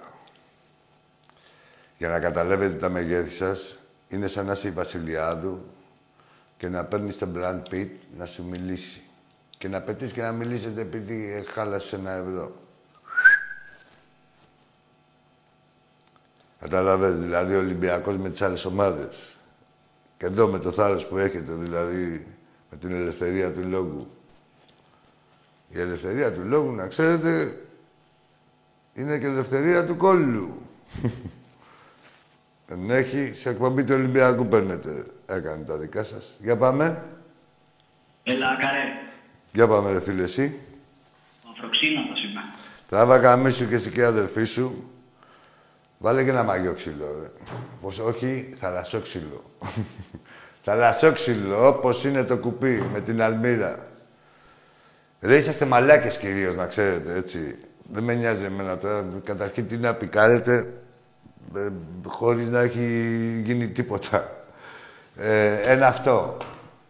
Για 1.97 2.09
να 2.09 2.19
καταλάβετε 2.19 2.75
τα 2.75 2.89
μεγέθη 2.89 3.29
σας, 3.29 3.83
είναι 4.09 4.27
σαν 4.27 4.45
να 4.45 4.51
είσαι 4.51 4.67
η 4.67 4.71
Βασιλιάδου 4.71 5.65
και 6.57 6.67
να 6.67 6.83
παίρνεις 6.83 7.17
τον 7.17 7.33
Brand 7.37 7.61
Pitt 7.71 7.89
να 8.17 8.25
σου 8.25 8.43
μιλήσει. 8.43 9.01
Και 9.57 9.67
να 9.67 9.81
πετύχεις 9.81 10.13
και 10.13 10.21
να 10.21 10.31
μιλήσετε 10.31 10.81
επειδή 10.81 11.43
χάλασε 11.47 11.95
ένα 11.95 12.11
ευρώ. 12.11 12.55
Καταλαβαίνετε, 16.59 17.21
δηλαδή 17.21 17.55
ο 17.55 17.59
Ολυμπιακός 17.59 18.17
με 18.17 18.29
τις 18.29 18.41
άλλες 18.41 18.65
ομάδες. 18.65 19.37
Και 20.17 20.25
εδώ 20.25 20.47
με 20.47 20.59
το 20.59 20.71
θάρρος 20.71 21.05
που 21.05 21.17
έχετε, 21.17 21.53
δηλαδή 21.53 22.27
με 22.71 22.77
την 22.77 22.91
ελευθερία 22.91 23.51
του 23.51 23.67
λόγου. 23.67 24.07
Η 25.69 25.79
ελευθερία 25.79 26.33
του 26.33 26.41
λόγου, 26.43 26.71
να 26.71 26.87
ξέρετε, 26.87 27.55
είναι 28.93 29.17
και 29.17 29.25
ελευθερία 29.25 29.85
του 29.85 29.97
κόλλου. 29.97 30.61
Δεν 32.67 32.89
έχει, 32.89 33.33
σε 33.33 33.49
εκπομπή 33.49 33.83
του 33.83 33.93
Ολυμπιακού 33.93 34.47
παίρνετε. 34.47 35.05
Έκανε 35.25 35.63
τα 35.63 35.75
δικά 35.75 36.03
σας. 36.03 36.37
Για 36.39 36.57
πάμε. 36.57 37.03
Έλα, 38.23 38.57
καρέ. 38.59 38.83
Για 39.53 39.67
πάμε, 39.67 39.91
ρε 39.91 40.01
φίλε, 40.01 40.23
εσύ. 40.23 40.59
Αφροξύνατος 41.51 42.23
είμαι. 42.23 42.41
Τράβα 42.89 43.19
καμίσου 43.19 43.67
και 43.67 43.75
εσύ 43.75 43.91
και 43.91 43.99
η 43.99 44.03
αδερφή 44.03 44.43
σου. 44.43 44.89
Βάλε 45.97 46.23
και 46.23 46.29
ένα 46.29 46.43
μαγιό 46.43 46.73
ξύλο, 46.73 47.17
ρε. 47.21 47.27
Πως, 47.81 47.99
όχι, 47.99 48.53
θαλασσό 48.57 48.99
ξύλο. 48.99 49.43
θαλασσό 50.63 51.11
ξύλο, 51.11 51.67
όπως 51.67 52.03
είναι 52.03 52.23
το 52.23 52.37
κουπί 52.37 52.83
με 52.93 53.01
την 53.01 53.21
αλμύρα. 53.21 53.87
Ρε, 55.21 55.37
είσαστε 55.37 55.65
μαλάκες 55.65 56.17
κυρίως, 56.17 56.55
να 56.55 56.65
ξέρετε, 56.65 57.15
έτσι. 57.15 57.59
Δεν 57.93 58.03
με 58.03 58.13
νοιάζει 58.13 58.43
εμένα 58.43 58.77
τώρα. 58.77 59.05
Καταρχήν, 59.23 59.67
τι 59.67 59.77
να 59.77 59.93
πικάρετε, 59.93 60.73
ε, 61.55 61.67
χωρίς 62.07 62.49
να 62.49 62.59
έχει 62.59 63.41
γίνει 63.45 63.67
τίποτα. 63.67 64.29
Ε, 65.17 65.55
ένα 65.55 65.87
αυτό. 65.87 66.37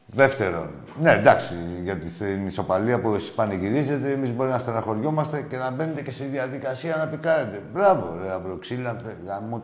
Δεύτερον, 0.05 0.69
ναι, 0.99 1.11
εντάξει, 1.11 1.53
για 1.83 1.97
την 1.97 2.45
ισοπαλία 2.45 2.99
που 2.99 3.13
εσείς 3.13 3.31
πανηγυρίζετε, 3.31 4.11
εμείς 4.11 4.33
μπορεί 4.33 4.49
να 4.49 4.59
στεναχωριόμαστε 4.59 5.41
και 5.41 5.57
να 5.57 5.71
μπαίνετε 5.71 6.01
και 6.01 6.11
στη 6.11 6.23
διαδικασία 6.23 6.95
να 6.95 7.07
πικάρετε. 7.07 7.61
Μπράβο, 7.73 8.17
ρε, 8.21 8.31
αυροξύλα, 8.31 9.01
γαμώ 9.25 9.63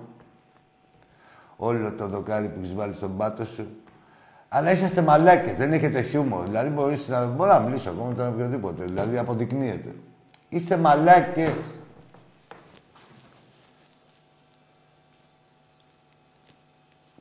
όλο 1.56 1.92
το 1.92 2.08
δοκάρι 2.08 2.48
που 2.48 2.60
έχεις 2.60 2.76
βάλει 2.76 2.94
στον 2.94 3.18
πάτο 3.18 3.46
σου. 3.46 3.68
Αλλά 4.50 4.72
είσαστε 4.72 5.02
μαλάκες, 5.02 5.58
δεν 5.58 5.74
έχετε 5.74 6.02
χιούμορ. 6.02 6.46
Δηλαδή, 6.46 6.70
μπορείς 6.70 7.08
να, 7.08 7.26
μπορώ 7.26 7.52
να 7.52 7.60
μιλήσω 7.60 7.90
ακόμα 7.90 8.08
με 8.08 8.16
τον 8.16 8.28
οποιοδήποτε. 8.28 8.84
Δηλαδή, 8.84 9.18
αποδεικνύεται. 9.18 9.96
Είστε 10.50 10.78
μαλάκες. 10.78 11.54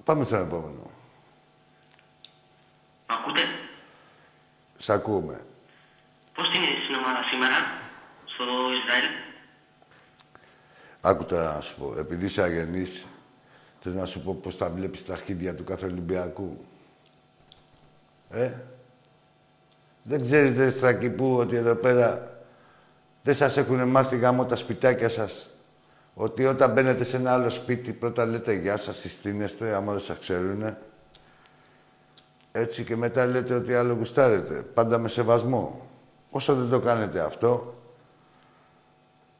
Πάμε 0.04 0.24
στον 0.24 0.40
επόμενο. 0.40 0.90
Ακούτε; 3.06 3.40
Σ' 4.78 4.88
ακούμε. 4.88 5.44
Πώς 6.34 6.50
την 6.50 6.62
είδες 6.62 6.82
στην 6.82 6.94
ομάδα 6.94 7.22
σήμερα, 7.30 7.56
στο 8.24 8.44
Ισραήλ; 8.82 9.04
Άκου 11.00 11.24
τώρα 11.24 11.54
να 11.54 11.60
σου 11.60 11.76
πω. 11.76 11.94
Επειδή 11.98 12.24
είσαι 12.24 12.42
αγενής, 12.42 13.06
θες 13.80 13.94
να 13.94 14.04
σου 14.06 14.22
πω 14.22 14.34
πώς 14.34 14.56
τα 14.56 14.68
βλέπεις 14.68 15.06
τα 15.06 15.12
αρχίδια 15.12 15.54
του 15.54 15.64
κάθε 15.64 15.86
Ολυμπιακού; 15.86 16.64
Ε; 18.30 18.52
Δεν 20.02 20.20
ξέρεις, 20.20 20.56
ρε 20.56 20.70
Στρακυπού, 20.70 21.36
ότι 21.36 21.56
εδώ 21.56 21.74
πέρα 21.74 22.35
δεν 23.26 23.34
σας 23.34 23.56
έχουν 23.56 23.88
μάθει 23.88 24.16
γάμο 24.16 24.44
τα 24.44 24.56
σπιτάκια 24.56 25.08
σας; 25.08 25.48
Ότι 26.14 26.46
όταν 26.46 26.72
μπαίνετε 26.72 27.04
σε 27.04 27.16
ένα 27.16 27.32
άλλο 27.32 27.50
σπίτι, 27.50 27.92
πρώτα 27.92 28.26
λέτε 28.26 28.52
γεια 28.52 28.76
σας, 28.76 28.96
συστήνεστε, 28.96 29.74
άμα 29.74 29.92
δεν 29.92 30.00
σας 30.00 30.18
ξέρουνε. 30.18 30.78
Έτσι 32.52 32.84
και 32.84 32.96
μετά 32.96 33.26
λέτε 33.26 33.54
ότι 33.54 33.74
άλλο 33.74 33.94
γουστάρετε. 33.94 34.54
Πάντα 34.54 34.98
με 34.98 35.08
σεβασμό. 35.08 35.86
Όσο 36.30 36.54
δεν 36.54 36.68
το 36.68 36.80
κάνετε 36.80 37.20
αυτό, 37.20 37.74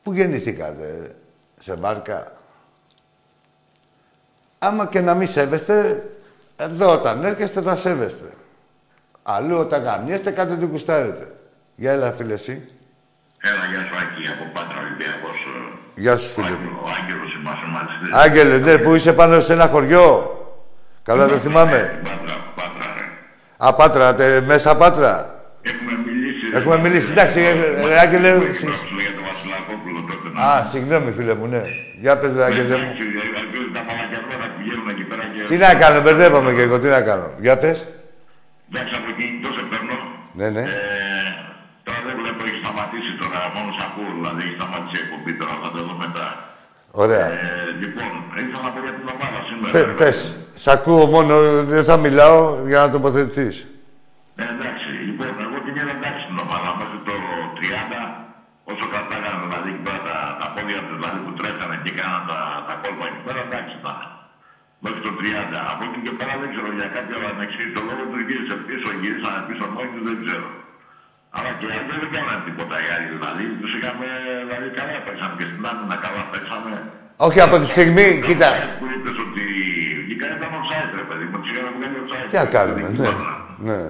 πού 0.03 0.13
γεννηθήκατε, 0.13 0.99
ρε; 1.03 1.15
σε 1.61 1.75
βάρκα; 1.75 2.33
Άμα 4.59 4.87
και 4.87 5.01
να 5.01 5.15
μην 5.15 5.29
σέβεστε, 5.29 6.05
εδώ 6.57 6.93
όταν 6.93 7.25
έρχεστε 7.25 7.61
θα 7.63 7.77
σέβεστε. 7.77 8.33
Αλλού 9.23 9.57
όταν 9.57 9.83
γαμιέστε, 9.83 10.31
κάτι 10.31 10.53
ότι 10.53 10.65
γουστάρετε. 10.65 11.35
Για 11.77 11.93
έλα, 11.93 12.13
φίλε, 12.13 12.35
εσύ. 12.35 12.67
Έλα, 13.49 13.65
γεια 13.71 13.81
σου, 13.89 13.95
Άκη, 14.03 14.23
από 14.35 14.45
Πάτρα 14.55 14.79
Ολυμπιακός. 14.85 15.39
Γεια 15.95 16.17
σου, 16.17 16.29
φίλε 16.35 16.47
Ο 16.47 16.51
μου. 16.51 16.57
Άγγελος- 16.57 16.83
Ο 16.87 16.89
Άγγελος 16.99 17.31
είμαστε 17.39 17.67
μαζί. 17.77 18.25
Άγγελε, 18.25 18.57
ναι, 18.67 18.79
που 18.83 18.95
είσαι 18.95 19.13
πάνω 19.13 19.41
σε 19.41 19.53
ένα 19.53 19.67
χωριό. 19.67 20.09
Καλά 21.03 21.29
το 21.29 21.35
θυμάμαι. 21.35 21.79
Πάτρα, 22.05 22.35
Πάτρα, 22.59 22.87
ρε. 22.99 23.05
Α, 23.67 23.75
Πάτρα, 23.75 24.15
τε, 24.15 24.41
μέσα 24.41 24.77
Πάτρα. 24.77 25.15
Έχουμε 25.63 25.93
μιλήσει... 26.07 26.45
Έχουμε 26.59 26.77
μιλήσει. 26.79 27.11
Εντάξει, 27.11 27.41
ε, 27.41 27.53
ε, 27.93 27.99
Άγγελε. 28.05 28.31
Που 28.35 28.41
συ- 28.53 28.63
εκπρόσωπο 28.63 29.01
για 29.07 29.13
τον 29.17 29.25
Βασιλακόπουλο 29.31 29.99
τότε. 30.09 30.29
να- 30.35 30.43
Α, 30.53 30.65
συγγνώμη, 30.73 31.11
φίλε 31.17 31.35
μου, 31.35 31.47
ναι. 31.47 31.63
Για 32.01 32.17
πες, 32.19 32.33
ρε, 32.37 32.45
Άγγελε 32.45 32.77
μου. 32.77 32.89
Εντάξει, 32.91 33.03
ε, 33.03 33.59
ε, 33.59 33.73
Τα 33.77 33.81
μαλακιαδόρα 33.89 34.47
πηγαίνουν 34.59 34.89
εκεί 34.95 35.03
πέρα 35.11 35.23
και... 35.33 35.41
Τι 35.51 35.57
να 35.65 35.75
κάνω, 35.83 36.01
μπερδεύομαι 36.05 36.51
και 36.57 36.63
εγώ, 36.67 36.77
τι 36.81 36.89
να 36.97 37.01
κάνω. 37.09 37.27
Για 37.45 37.57
πες. 37.63 37.79
Εντάξει, 38.71 38.93
από 38.99 39.09
κινητό 39.19 39.49
σε 39.57 39.63
παίρνω. 39.71 39.97
Ναι, 40.41 40.49
ναι. 40.57 40.65
Ε, 41.87 41.89
Τώρα 41.89 42.01
δεν 42.07 42.15
βλέπω, 42.21 42.41
έχει 42.49 42.61
σταματήσει 42.65 43.13
τώρα, 43.23 43.39
μόνος 43.55 43.75
σ' 43.79 43.85
ακούω, 43.89 44.11
δηλαδή 44.19 44.41
έχει 44.47 44.57
σταματήσει 44.61 44.97
η 45.01 45.03
εκπομπή 45.05 45.33
τώρα, 45.41 45.55
θα 45.63 45.69
το 45.75 45.81
δω 45.87 45.95
μετά. 46.05 46.27
Ωραία. 47.03 47.27
Ε, 47.37 47.41
λοιπόν, 47.83 48.11
ήθελα 48.41 48.61
να 48.67 48.71
πω 48.75 48.79
για 48.87 48.95
την 48.99 49.07
ομάδα 49.15 49.39
σήμερα. 49.49 49.73
Πε, 49.77 49.83
πες. 50.01 50.19
Σ' 50.63 50.71
ακούω 50.77 51.05
μόνο, 51.15 51.35
δεν 51.73 51.85
θα 51.89 51.97
μιλάω 52.05 52.41
για 52.71 52.79
να 52.83 52.89
τοποθετηθείς. 52.95 53.57
Ε, 54.41 54.45
εντάξει, 54.55 54.89
λοιπόν, 55.09 55.33
εγώ 55.47 55.57
την 55.65 55.75
είδα 55.79 55.93
εντάξει 55.99 56.23
την 56.31 56.39
ομάδα 56.47 56.69
μέχρι 56.81 57.01
το 57.09 57.15
30, 57.59 58.01
όσο 58.71 58.85
κρατάγανε 58.93 59.39
δηλαδή 59.45 59.69
εκεί 59.73 59.83
πέρα 59.87 60.01
τα, 60.09 60.17
τα 60.41 60.47
πόδια 60.55 60.81
τους, 60.87 60.97
δηλαδή 61.01 61.19
που 61.25 61.33
τρέχανε 61.39 61.77
και 61.85 61.93
κάναν 61.99 62.23
τα, 62.31 62.39
τα 62.69 62.75
κόλπα 62.83 63.05
εκεί 63.11 63.21
πέρα, 63.27 63.41
εντάξει 63.49 63.75
ήταν. 63.81 63.99
Μέχρι 64.85 65.01
το 65.07 65.11
30. 65.21 65.73
Από 65.73 65.83
εκεί 65.87 65.99
και 66.05 66.13
πέρα 66.19 66.35
δεν 66.41 66.49
ξέρω 66.53 66.69
για 66.79 66.89
κάποιο 66.97 67.17
ανεξήγητο 67.33 67.81
λόγο 67.89 68.05
του 68.11 68.19
γύρισε 68.29 68.55
πίσω, 68.69 68.89
γυρίσανε 69.01 69.41
πίσω 69.49 69.65
μόνοι 69.75 69.91
του, 69.95 70.03
δεν 70.09 70.17
ξέρω. 70.25 70.49
Αλλά 71.37 71.51
και 71.59 71.67
αυτοί 71.81 71.95
δεν 72.03 72.11
κάνανε 72.17 72.41
τίποτα 72.47 72.75
οι 72.83 72.89
άλλοι. 72.95 73.07
Δηλαδή, 73.17 73.45
τους 73.63 73.73
είχαμε, 73.77 74.07
δηλαδή, 74.49 74.69
καλά 74.79 74.97
παίξαμε 75.07 75.35
και 75.39 75.47
στην 75.51 75.63
άμυνα, 75.71 75.97
καλά 76.05 76.23
παίξαμε. 76.33 76.73
Όχι 77.27 77.41
από 77.47 77.57
τη 77.63 77.67
στιγμή, 77.75 78.07
κοίτα. 78.27 78.49
Που 78.81 78.87
είπες 78.95 79.17
ότι 79.25 79.43
βγήκαν 80.05 80.31
ήταν 80.39 80.51
offside, 80.59 80.93
ρε 81.01 81.07
παιδί 81.09 81.25
μου, 81.31 81.37
τους 81.43 81.51
είχαμε 81.53 81.71
βγάλει 81.79 81.97
offside. 82.05 82.29
Τι 82.31 82.37
να 82.43 82.47
κάνουμε, 82.57 82.81
Δεν 82.81 82.91
ναι. 82.91 82.97
κυβερνά. 82.97 83.33
ναι. 83.69 83.81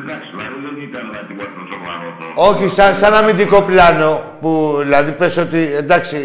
Εντάξει, 0.00 0.28
δηλαδή 0.34 0.58
δεν 0.66 0.74
ήταν 0.88 1.02
δηλαδή, 1.10 1.26
τίποτα 1.30 1.50
σοβαρό 1.72 2.08
το... 2.18 2.24
Όχι, 2.48 2.66
σαν, 2.76 2.94
σαν 3.00 3.12
αμυντικό 3.14 3.58
πλάνο 3.62 4.10
που 4.40 4.76
δηλαδή 4.82 5.12
πες 5.12 5.36
ότι 5.36 5.60
εντάξει, 5.82 6.16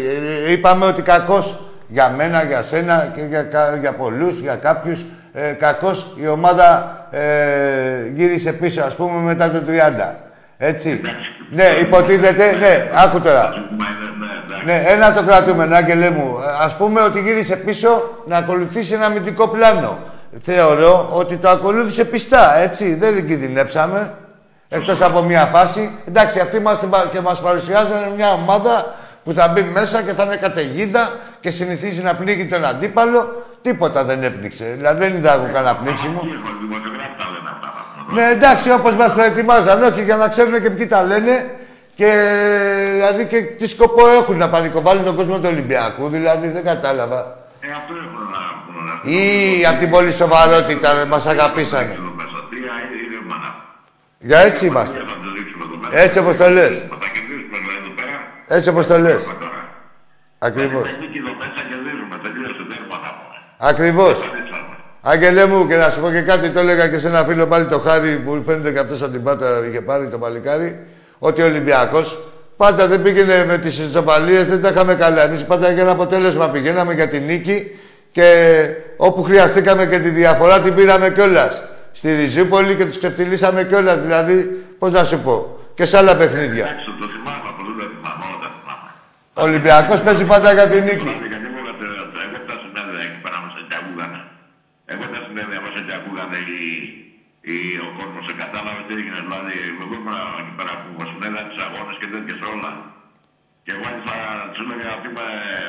ε, 0.46 0.52
είπαμε 0.52 0.84
ότι 0.86 1.02
κακός 1.02 1.60
για 1.88 2.08
μένα, 2.16 2.42
για 2.44 2.62
σένα 2.62 3.12
και 3.14 3.20
για, 3.22 3.42
κα- 3.42 3.76
για 3.76 3.92
πολλούς, 3.92 4.38
για 4.40 4.56
κάποιους, 4.56 5.04
ε, 5.32 5.52
κακός 5.52 6.14
η 6.16 6.26
ομάδα 6.28 6.68
ε, 7.10 8.06
γύρισε 8.08 8.52
πίσω, 8.52 8.82
ας 8.82 8.96
πούμε, 8.96 9.18
μετά 9.20 9.50
το 9.50 9.62
30. 9.66 10.14
Έτσι. 10.64 11.00
Ναι, 11.50 11.64
υποτίθεται, 11.80 12.56
ναι, 12.56 12.90
άκου 12.94 13.20
τώρα. 13.20 13.42
Μα 13.78 13.86
είναι, 13.90 14.26
ναι, 14.26 14.26
εντάξει. 14.44 14.64
Ναι, 14.64 14.92
ένα 14.92 15.12
το 15.12 15.22
κρατούμε, 15.22 15.68
Άγγελέ 15.76 16.10
μου. 16.10 16.38
Ε, 16.42 16.64
Ας 16.64 16.76
πούμε 16.76 17.00
ότι 17.00 17.20
γύρισε 17.20 17.56
πίσω 17.56 18.02
να 18.26 18.36
ακολουθήσει 18.36 18.94
ένα 18.94 19.06
αμυντικό 19.06 19.48
πλάνο. 19.48 19.98
Θεωρώ 20.42 21.08
ότι 21.12 21.36
το 21.36 21.48
ακολούθησε 21.48 22.04
πιστά, 22.04 22.56
έτσι. 22.56 22.94
Δεν 22.94 23.26
κινδυνεύσαμε. 23.26 24.14
Εκτός 24.68 25.00
από 25.02 25.22
μια 25.22 25.46
φάση. 25.46 25.98
Εντάξει, 26.08 26.40
αυτοί 26.40 26.60
μας, 26.60 26.86
και 27.12 27.20
μας 27.20 27.42
παρουσιάζανε 27.42 28.12
μια 28.16 28.32
ομάδα 28.32 28.94
που 29.24 29.32
θα 29.32 29.48
μπει 29.48 29.62
μέσα 29.62 30.02
και 30.02 30.12
θα 30.12 30.22
είναι 30.22 30.36
καταιγίδα 30.36 31.10
και 31.40 31.50
συνηθίζει 31.50 32.02
να 32.02 32.14
πνίγει 32.14 32.46
τον 32.46 32.64
αντίπαλο. 32.64 33.46
Τίποτα 33.62 34.04
δεν 34.04 34.22
έπνιξε. 34.22 34.74
Δηλαδή 34.76 34.98
δεν 34.98 35.16
είδα 35.16 35.34
εγώ 35.34 35.50
κανένα 35.52 35.74
πνίξιμο. 35.74 36.20
Τι 38.14 38.20
έχω, 38.20 38.20
δημοσιογράφοι 38.20 38.20
τα 38.20 38.20
λένε 38.20 38.20
αυτά. 38.20 38.20
να 38.20 38.20
πούμε. 38.20 38.22
Ναι, 38.22 38.30
εντάξει, 38.30 38.70
όπως 38.70 38.94
μας 38.94 39.12
προετοιμάζαν, 39.14 39.82
όχι 39.82 40.02
για 40.02 40.16
να 40.16 40.28
ξέρουν 40.28 40.62
και 40.62 40.70
ποιοι 40.70 40.86
τα 40.86 41.02
λένε 41.02 41.50
και 41.94 42.10
δηλαδή 42.94 43.26
και 43.26 43.42
τι 43.42 43.68
σκοπό 43.68 44.08
έχουν 44.08 44.36
να 44.36 44.48
πανικοβάλουν 44.48 45.04
τον 45.04 45.16
κόσμο 45.16 45.36
του 45.38 45.48
Ολυμπιακού. 45.52 46.08
Δηλαδή 46.08 46.48
δεν 46.48 46.64
κατάλαβα. 46.64 47.20
Ε, 47.60 47.66
αυτό 47.78 47.92
έχουν 47.94 48.22
να 48.32 48.40
πούνε. 48.66 48.92
να 49.04 49.10
Ή 49.10 49.66
από 49.66 49.78
την 49.78 49.90
πολύ 49.90 50.12
σοβαρότητα 50.12 51.06
μας 51.08 51.26
αγαπήσανε. 51.26 51.94
πούνε 51.94 52.10
μέσα. 52.16 52.38
Τρία 52.50 52.72
είναι, 52.82 52.96
είναι 53.06 53.20
μάνα. 53.28 53.50
Για 54.18 54.38
έτσι 54.38 54.66
είμαστε. 54.66 54.98
Θα 54.98 55.04
το 55.04 55.30
δείξουμε 55.36 55.64
εδώ 55.64 55.76
μέσα. 55.82 56.02
Έτσι 56.02 56.18
όπως 56.18 56.36
το 56.36 56.48
λες. 56.48 56.74
Θα 56.92 56.98
τα 57.02 57.08
κερδίσουμε 57.14 57.56
δηλαδή 57.62 57.78
εδώ 57.84 57.92
πέρα. 57.98 58.18
Έτσι 58.56 58.68
όπως 58.68 58.86
το 58.86 58.98
λες. 58.98 59.22
Τώρα. 59.24 59.60
Ακριβώς. 60.48 60.86
Θα 60.90 60.96
νίκη 61.02 61.18
εδώ 61.24 61.32
μέσα 61.40 61.60
κερδίζουμε. 61.70 62.14
Τελείωσε 62.24 62.62
τέρμα 62.70 62.96
να 63.04 63.10
πούμε. 63.18 63.36
Ακριβώς. 63.70 64.14
Καλύψαμε. 65.02 65.26
Άγγελέ 65.26 65.46
μου, 65.46 65.68
και 65.68 65.76
να 65.76 65.90
σου 65.90 66.00
πω 66.00 66.10
και 66.10 66.20
κάτι, 66.20 66.50
το 66.50 66.60
έλεγα 66.60 66.88
και 66.88 66.98
σε 66.98 67.06
ένα 67.06 67.24
φίλο 67.24 67.46
πάλι 67.46 67.66
το 67.66 67.78
χάρη 67.78 68.16
που 68.16 68.42
φαίνεται 68.46 68.72
και 68.72 68.78
αυτός 68.78 69.10
την 69.10 69.22
πάτα 69.22 69.66
είχε 69.68 69.80
πάρει 69.80 70.08
το 70.08 70.18
παλικάρι, 70.18 70.86
ότι 71.18 71.42
ο 71.42 71.44
Ολυμπιακός 71.44 72.22
πάντα 72.56 72.88
δεν 72.88 73.02
πήγαινε 73.02 73.44
με 73.44 73.58
τις 73.58 73.78
ισοπαλίες, 73.78 74.46
δεν 74.46 74.62
τα 74.62 74.68
είχαμε 74.68 74.94
καλά. 74.94 75.22
Εμείς 75.22 75.44
πάντα 75.44 75.70
για 75.70 75.82
ένα 75.82 75.90
αποτέλεσμα 75.90 76.48
πηγαίναμε 76.48 76.94
για 76.94 77.08
την 77.08 77.24
νίκη 77.24 77.78
και 78.12 78.66
όπου 78.96 79.22
χρειαστήκαμε 79.22 79.86
και 79.86 79.98
τη 79.98 80.08
διαφορά 80.08 80.60
την 80.60 80.74
πήραμε 80.74 81.10
κιόλας. 81.10 81.62
Στη 81.92 82.14
Ριζούπολη 82.14 82.74
και 82.74 82.84
τους 82.84 82.98
ξεφτυλίσαμε 82.98 83.64
κιόλας. 83.64 84.00
Δηλαδή, 84.00 84.64
πώς 84.78 84.90
να 84.90 85.04
σου 85.04 85.18
πω, 85.18 85.58
και 85.74 85.86
σε 85.86 85.96
άλλα 85.96 86.16
παιχνίδια. 86.16 86.64
Εντάξει, 86.64 86.84
το 87.00 87.06
θυμάμαι, 87.12 87.48
από 87.48 87.62
δεν 87.66 87.74
το 87.78 87.84
θυμάμαι, 87.94 88.24
όλα 88.28 88.38
τα 88.42 88.48
θυμάμαι. 88.58 88.90
Ο 89.34 89.42
Ολυμπιακός 89.42 90.00
παίζει 90.00 90.24
πάντα 90.24 90.52
για 90.52 90.68
την 90.68 90.82
νίκη. 90.84 91.31
Εγώ 95.34 95.40
τα 95.40 95.44
συνέδρια 95.44 95.60
μας 95.64 95.74
έτσι 95.80 95.92
ακούγανε 96.00 96.38
οι- 96.50 96.82
οι- 97.48 97.78
ο 97.86 97.88
κόσμος 97.98 98.22
σε 98.28 98.32
κατάλαβε 98.42 98.80
τι 98.86 98.92
έγινε. 99.00 99.18
Δηλαδή, 99.26 99.54
εγώ 99.70 99.82
ήμουν 99.98 100.16
εκεί 100.42 100.52
πέρα 100.58 100.72
που 100.82 100.90
μας 100.98 101.08
συνέδρια 101.12 101.44
τις 101.48 101.58
αγώνες 101.66 101.96
και 102.00 102.08
τέτοιες 102.14 102.40
όλα. 102.52 102.70
Και 103.64 103.72
εγώ 103.76 103.88
θα 104.06 104.16
τους 104.52 104.60
έλεγα 104.64 104.88
αυτή 104.96 105.08
με 105.18 105.26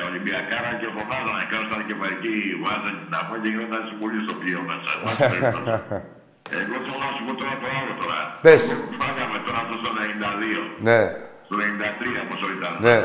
Ολυμπιακάρα 0.08 0.70
και 0.80 0.88
φωνάζανε 0.96 1.42
και 1.48 1.56
όταν 1.64 1.80
και 1.88 1.94
εκεί 2.14 2.34
βάζανε 2.64 2.98
την 3.04 3.12
αγώνα 3.20 3.38
και 3.42 3.48
γινόταν 3.52 3.82
πολύ 4.02 4.18
στο 4.26 4.34
πλοίο 4.40 4.60
μέσα. 4.68 4.90
εν 4.94 5.00
πάση 5.04 5.20
περιπτώσει. 5.32 5.72
Εγώ 6.60 6.74
θέλω 6.84 6.98
να 7.06 7.10
σου 7.16 7.22
πω 7.26 7.32
τώρα 7.40 7.54
το 7.62 7.66
άλλο 7.78 7.92
τώρα. 8.02 8.18
Πες. 8.44 8.62
Εγώ 8.72 8.82
που 8.90 8.94
Φάγαμε 9.00 9.38
τώρα 9.46 9.58
αυτό 9.64 9.74
στο 9.82 9.90
92. 10.00 10.62
Ναι. 10.88 11.00
Στο 11.46 11.54
93 11.66 12.20
πόσο 12.30 12.46
ήταν. 12.56 12.72
Ναι. 12.86 12.96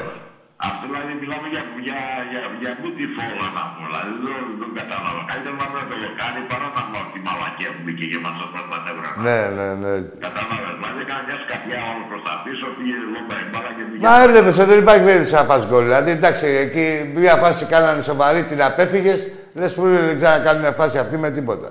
Αυτό 0.68 0.84
δηλαδή 0.91 1.14
μιλάμε 1.22 1.47
για, 1.53 1.64
για, 1.88 1.99
για, 2.32 2.41
για 2.62 2.72
μπούτι 2.80 3.03
φόλα 3.16 3.47
να 3.57 3.64
πούμε. 3.72 3.88
Δηλαδή 3.91 4.12
δεν, 4.26 4.41
δεν 4.62 4.72
κατάλαβα. 4.80 5.22
Καλύτερα 5.32 5.55
να 5.78 5.84
το 5.91 5.95
κάνει 6.22 6.39
παρά 6.51 6.68
να 6.78 6.82
πω 6.91 6.99
τη 7.14 7.20
μαλακία 7.28 7.70
που 7.74 7.82
μπήκε 7.84 8.05
και 8.12 8.20
μας 8.26 8.36
έσπασε 8.43 8.68
τα 8.74 8.80
νεύρα. 8.86 9.10
Ναι, 9.28 9.39
ναι, 9.57 9.68
ναι. 9.82 9.93
Κατάλαβες. 10.28 10.74
Δηλαδή 10.80 10.99
έκανε 11.05 11.22
μια 11.28 11.38
σκαπιά 11.43 11.80
όλο 11.91 12.03
προς 12.10 12.22
τα 12.28 12.34
πίσω, 12.45 12.66
πήγε 12.78 12.97
λίγο 13.03 13.20
τα 13.30 13.36
μπάλα 13.51 13.72
και 13.78 13.84
πήγε. 13.89 14.01
Μα 14.05 14.12
έβλεπες 14.26 14.55
ότι 14.62 14.70
δεν 14.72 14.80
υπάρχει 14.86 15.03
περίπτωση 15.07 15.36
να 15.39 15.43
φας 15.49 15.62
γκολ. 15.68 15.84
Δηλαδή, 15.89 16.12
εντάξει, 16.18 16.47
εκεί 16.66 16.86
μια 17.24 17.36
φάση 17.43 17.62
κάνανε 17.74 18.01
σοβαρή, 18.10 18.41
την 18.51 18.60
απέφυγες. 18.70 19.20
Λες 19.60 19.72
που 19.76 19.84
δεν 20.07 20.16
ξανακάνουν 20.22 20.62
μια 20.66 20.76
φάση 20.80 20.95
αυτή 21.03 21.16
με 21.24 21.30
τίποτα. 21.38 21.70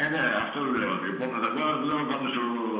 Ε, 0.00 0.04
ναι, 0.12 0.22
αυτό 0.44 0.58
λέω. 0.78 0.92
Λοιπόν, 1.06 1.28
θα 1.42 1.48
λέω, 1.56 1.70
λέω 1.88 2.00
θα 2.10 2.16
τους, 2.22 2.34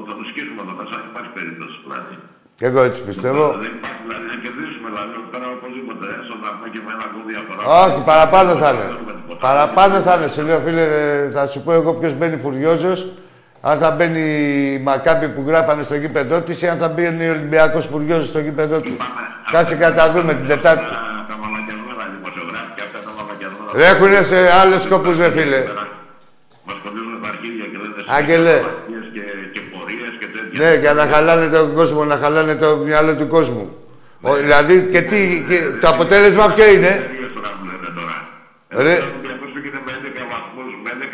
θα 0.08 0.12
τους 0.18 0.26
σκίσουμε 0.30 0.60
εδώ 0.64 0.74
μέσα, 0.78 0.92
δεν 0.98 1.06
υπάρχει 1.12 1.30
περίπτωση 1.38 1.76
δηλαδή. 1.84 2.14
Και 2.58 2.66
εγώ 2.66 2.80
έτσι 2.82 3.00
πιστεύω. 3.02 3.46
Δεν 3.64 3.72
υπάρχει 3.78 4.02
δηλαδή, 4.06 4.26
να 4.32 4.36
κερδίσουμε 4.44 4.88
δηλαδή, 4.92 5.12
πέρα 5.32 5.46
οπωσδήποτε, 5.56 6.04
έστω 6.20 6.34
να 6.42 6.48
έχουμε 6.52 6.68
και 6.74 6.80
με 6.86 6.90
ένα 6.96 7.06
γκολ 7.10 7.22
διαφορά. 7.32 7.62
Όχι, 7.84 7.98
παραπάνω 8.10 8.50
θα 8.62 8.68
είναι. 8.72 8.86
Δεν 8.86 8.94
έχουμε 8.96 9.12
τίποτα. 9.20 9.40
Παραπάνω 9.48 9.94
θα 10.06 10.12
είναι. 10.16 10.28
Σου 10.34 10.42
λέω, 10.48 10.58
φίλε, 10.66 10.84
θα 11.36 11.42
σου 11.52 11.58
πω 11.64 11.72
εγώ 11.80 11.90
ποιος 12.00 12.14
μπαίνει 12.18 12.36
φουριόζος. 12.44 12.98
Αν 13.70 13.78
θα 13.82 13.90
μπαίνει 13.90 14.24
η 14.76 14.78
Μακάμπη 14.88 15.28
που 15.34 15.42
γράφανε 15.46 15.82
στο 15.88 15.96
γήπεδό 16.02 16.36
της 16.46 16.62
ή 16.62 16.66
αν 16.72 16.78
θα 16.82 16.88
μπαίνει 16.88 17.24
ο 17.28 17.32
Ολυμπιακός 17.36 17.84
φουριόζος 17.86 18.28
στο 18.28 18.40
γήπεδό 18.46 18.78
του. 18.80 18.96
Κάτσε 19.52 19.74
και 19.76 19.84
να 19.88 19.94
τα 19.94 20.04
δούμε 20.12 20.32
την 20.34 20.46
Τετάρτη. 20.46 20.84
Τα 20.90 20.98
τα 21.28 21.34
μαλακιασμένα 21.40 22.04
δημοσιογράφοι 22.14 22.72
και 22.76 22.82
αυτά 22.86 22.98
τα 23.06 23.12
Ναι, 30.58 30.70
για 30.82 30.92
να 30.98 31.04
χαλάνε 31.12 31.46
τον 31.56 31.74
κόσμο, 31.78 32.04
να 32.04 32.16
χαλάνε 32.22 32.54
το 32.62 32.68
μυαλό 32.86 33.12
του 33.16 33.28
κόσμου. 33.34 33.64
Ο, 34.28 34.34
δηλαδή, 34.34 34.74
και 34.92 35.00
τι, 35.10 35.20
και 35.48 35.58
το 35.80 35.86
αποτέλεσμα 35.94 36.44
ποιο 36.54 36.66
είναι; 36.74 36.92
Περίεργες 37.00 37.32
τώρα 37.36 37.50
που 37.58 37.64
λένε 37.70 37.88
τώρα. 37.98 38.16
Ρε. 38.84 38.94
Εδώ 38.96 39.06
ο 39.06 39.12
Ολυμπιακός 39.12 39.50
πήγαινε 39.54 39.80
με 39.86 39.92
11 40.00 40.22
βαθμούς, 40.32 40.70
με 40.84 40.90
11 40.98 41.06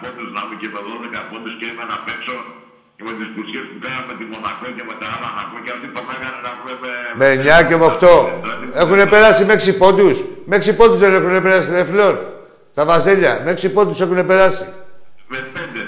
πόντους 0.00 0.28
να 0.36 0.42
μην 0.48 0.56
και 0.60 0.68
με 0.74 0.80
12 0.86 1.30
πόντους 1.30 1.54
και 1.58 1.66
έμενα 1.72 1.94
απ' 1.98 2.08
έξω 2.14 2.34
και 2.96 3.02
με 3.08 3.12
τις 3.18 3.28
κουσιές 3.36 3.64
που 3.70 3.76
κάναμε 3.84 4.12
τη 4.18 4.24
Μονακό 4.32 4.66
και 4.76 4.84
με 4.88 4.94
τα 5.00 5.06
άλλα 5.14 5.28
να 5.38 5.42
πω 5.50 5.56
και 5.64 5.70
αυτοί 5.74 5.86
περνάγανε 5.94 6.38
να 6.46 6.52
πούμε 6.58 6.72
Με 7.20 7.26
9 7.60 7.68
και 7.68 7.76
με 7.80 7.84
8. 7.92 8.82
Έχουν 8.82 9.00
περάσει 9.12 9.42
με 9.48 9.54
6 9.54 9.72
πόντους. 9.82 10.16
Με 10.50 10.54
6 10.56 10.76
πόντους 10.78 10.98
δεν 11.02 11.10
έχουν 11.18 11.34
περάσει, 11.44 11.68
ρε 11.78 11.84
φλόρ. 11.90 12.14
Τα 12.76 12.82
βαζέλια. 12.90 13.32
Με 13.44 13.50
6 13.52 13.68
πόντους 13.76 13.98
έχουν 14.04 14.18
περάσει. 14.30 14.64
Με 15.32 15.38
5, 15.54 15.80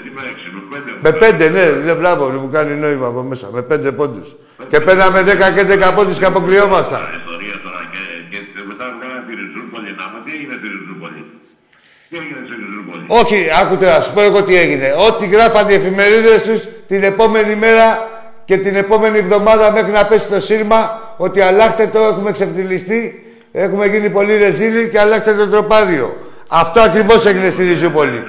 με 1.01 1.09
6, 1.09 1.13
με 1.13 1.17
5. 1.19 1.31
Με 1.31 1.47
5, 1.47 1.51
ναι, 1.51 1.65
δεν 1.87 1.95
μπράβο, 1.97 2.23
μου 2.27 2.49
κάνει 2.51 2.75
νόημα 2.75 3.07
από 3.07 3.21
μέσα. 3.21 3.47
Με 3.51 3.61
5 3.61 3.91
πόντους. 3.95 4.35
Και 4.67 4.79
παίρναμε 4.79 5.21
10 5.21 5.25
και 5.55 5.61
11 5.61 5.93
πόντους 5.95 6.17
και 6.17 6.25
αποκλειόμασταν. 6.25 7.01
Ιστορία 7.21 7.55
τώρα 7.63 7.81
και, 7.91 8.37
και 8.53 8.61
μετά 8.69 8.85
βγάλανε 8.95 9.23
τη 9.27 9.33
Ριζούπολη. 9.41 9.89
Να 9.99 10.05
με 10.13 10.19
τι 10.25 10.31
έγινε 10.37 10.55
στη 10.59 10.67
Ριζούπολη; 10.75 11.21
Τι 12.09 12.15
έγινε 12.21 12.41
στη 12.47 12.55
Ριζούπολη; 12.63 13.03
Όχι, 13.21 13.39
άκουτε 13.61 13.85
να 13.93 14.01
σου 14.03 14.13
πω 14.13 14.21
εγώ 14.21 14.43
τι 14.43 14.55
έγινε. 14.63 14.87
Ό,τι 15.07 15.25
γράφανε 15.33 15.71
οι 15.71 15.75
εφημερίδες 15.81 16.41
τους 16.47 16.61
την 16.87 17.03
επόμενη 17.03 17.55
μέρα 17.55 17.87
και 18.45 18.57
την 18.57 18.75
επόμενη 18.75 19.17
εβδομάδα 19.17 19.71
μέχρι 19.71 19.91
να 19.91 20.05
πέσει 20.05 20.27
το 20.27 20.39
σύρμα 20.41 20.79
ότι 21.17 21.41
αλλάχτε 21.41 21.87
το, 21.93 21.99
έχουμε 21.99 22.31
ξεφτυλιστεί, 22.31 23.01
έχουμε 23.51 23.85
γίνει 23.85 24.09
πολύ 24.09 24.37
ρεζίλοι 24.37 24.89
και 24.89 24.99
αλλάχτε 24.99 25.33
το 25.33 25.47
τροπάριο. 25.47 26.07
Αυτό 26.47 26.81
ακριβώς 26.81 27.25
έγινε 27.25 27.49
στη 27.49 27.63
Ριζούπολη. 27.63 28.23